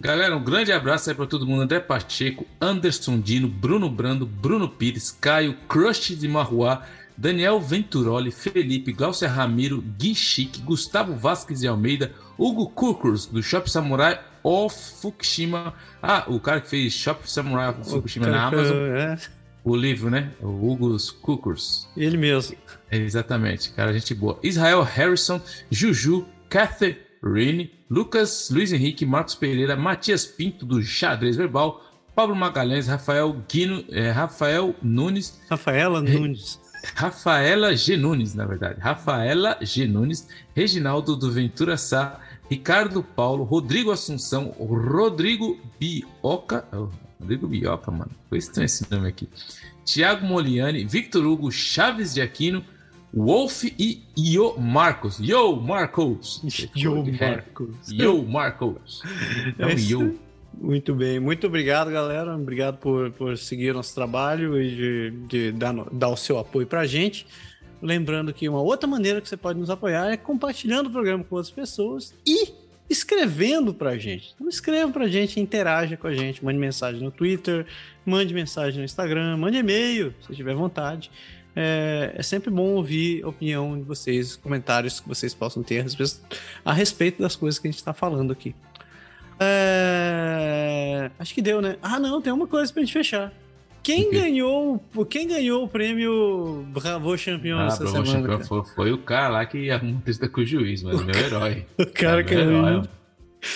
[0.00, 1.60] Galera, um grande abraço aí para todo mundo.
[1.60, 6.86] André Pacheco, Anderson Dino, Bruno Brando, Bruno Pires, Caio, Crush de Marruá,
[7.18, 13.70] Daniel Venturoli, Felipe, Glaucia Ramiro, Gui Chique, Gustavo Vasquez de Almeida, Hugo Kukurs, do Shop
[13.70, 15.74] Samurai of Fukushima.
[16.02, 18.76] Ah, o cara que fez Shop Samurai of Fukushima na Amazon.
[18.96, 19.18] É.
[19.62, 20.30] O livro, né?
[20.40, 21.86] O Hugo Kukurs.
[21.94, 22.56] Ele mesmo.
[22.90, 24.38] exatamente, cara, gente boa.
[24.42, 26.26] Israel Harrison, Juju,
[27.20, 31.84] Catherine, Lucas, Luiz Henrique, Marcos Pereira, Matias Pinto, do Xadrez Verbal,
[32.14, 35.40] Pablo Magalhães, Rafael Guino, é, Rafael Nunes.
[35.48, 36.58] Rafaela Nunes.
[36.94, 37.96] Rafaela G.
[37.96, 38.80] Nunes, na verdade.
[38.80, 39.86] Rafaela G.
[39.86, 40.26] Nunes,
[40.56, 42.18] Reginaldo do Ventura Sá,
[42.48, 46.66] Ricardo Paulo, Rodrigo Assunção, Rodrigo Bioca.
[46.72, 46.88] Oh,
[47.20, 48.10] Rodrigo Bioca, mano.
[48.28, 49.28] Foi estranho esse nome aqui.
[49.84, 52.64] Tiago Moliani, Victor Hugo Chaves de Aquino,
[53.12, 55.18] Wolf e Yo Marcos.
[55.18, 56.42] Yo Marcos.
[56.74, 57.90] Yo Marcos.
[57.90, 59.02] Yo Marcos.
[59.58, 60.18] É um Yo.
[60.60, 62.34] Muito bem, muito obrigado, galera.
[62.36, 66.86] Obrigado por, por seguir nosso trabalho e de, de dar, dar o seu apoio pra
[66.86, 67.26] gente.
[67.80, 71.36] Lembrando que uma outra maneira que você pode nos apoiar é compartilhando o programa com
[71.36, 72.52] outras pessoas e
[72.90, 74.32] escrevendo pra gente.
[74.34, 77.64] Então escreva pra gente, interaja com a gente, mande mensagem no Twitter,
[78.04, 81.10] mande mensagem no Instagram, mande e-mail, se tiver vontade.
[81.54, 85.82] É, é, sempre bom ouvir a opinião de vocês, comentários que vocês possam ter a
[85.82, 86.20] respeito,
[86.64, 88.54] a respeito das coisas que a gente está falando aqui.
[89.38, 91.76] É, acho que deu, né?
[91.82, 93.32] Ah, não, tem uma coisa pra gente fechar.
[93.82, 98.28] Quem ganhou, quem ganhou o prêmio Bravo Champion ah, essa Bravo semana?
[98.28, 101.14] Champion foi, foi, o cara lá que arrumou treta com o juiz, mas o meu
[101.14, 101.66] herói.
[101.78, 102.82] o cara que herói.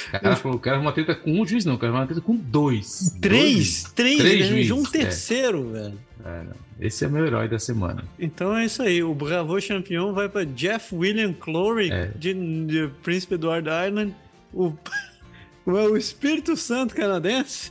[0.09, 2.21] O cara falou, o cara uma treta com um juiz, não, o cara uma treta
[2.21, 3.17] com dois.
[3.21, 3.83] Três?
[3.83, 5.73] Dois, três, três ele juízes, um terceiro, é.
[5.83, 5.99] velho.
[6.25, 6.43] É,
[6.87, 8.03] esse é meu herói da semana.
[8.19, 12.07] Então é isso aí, o Bravo Champion vai para Jeff William Clory, É.
[12.17, 12.33] de,
[12.67, 14.15] de Príncipe Edward Island,
[14.53, 14.73] o,
[15.67, 17.71] o Espírito Santo canadense.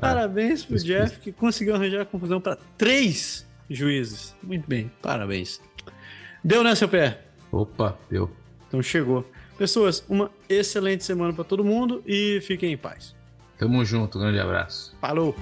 [0.00, 4.34] Parabéns pro É, Espírito- Jeff, que conseguiu arranjar a confusão para três juízes.
[4.42, 5.60] Muito bem, parabéns.
[6.44, 7.20] Deu, né, seu pé?
[7.52, 8.30] Opa, deu.
[8.68, 9.28] Então chegou.
[9.60, 13.14] Pessoas, uma excelente semana para todo mundo e fiquem em paz.
[13.58, 14.96] Tamo junto, grande abraço.
[15.02, 15.36] Falou!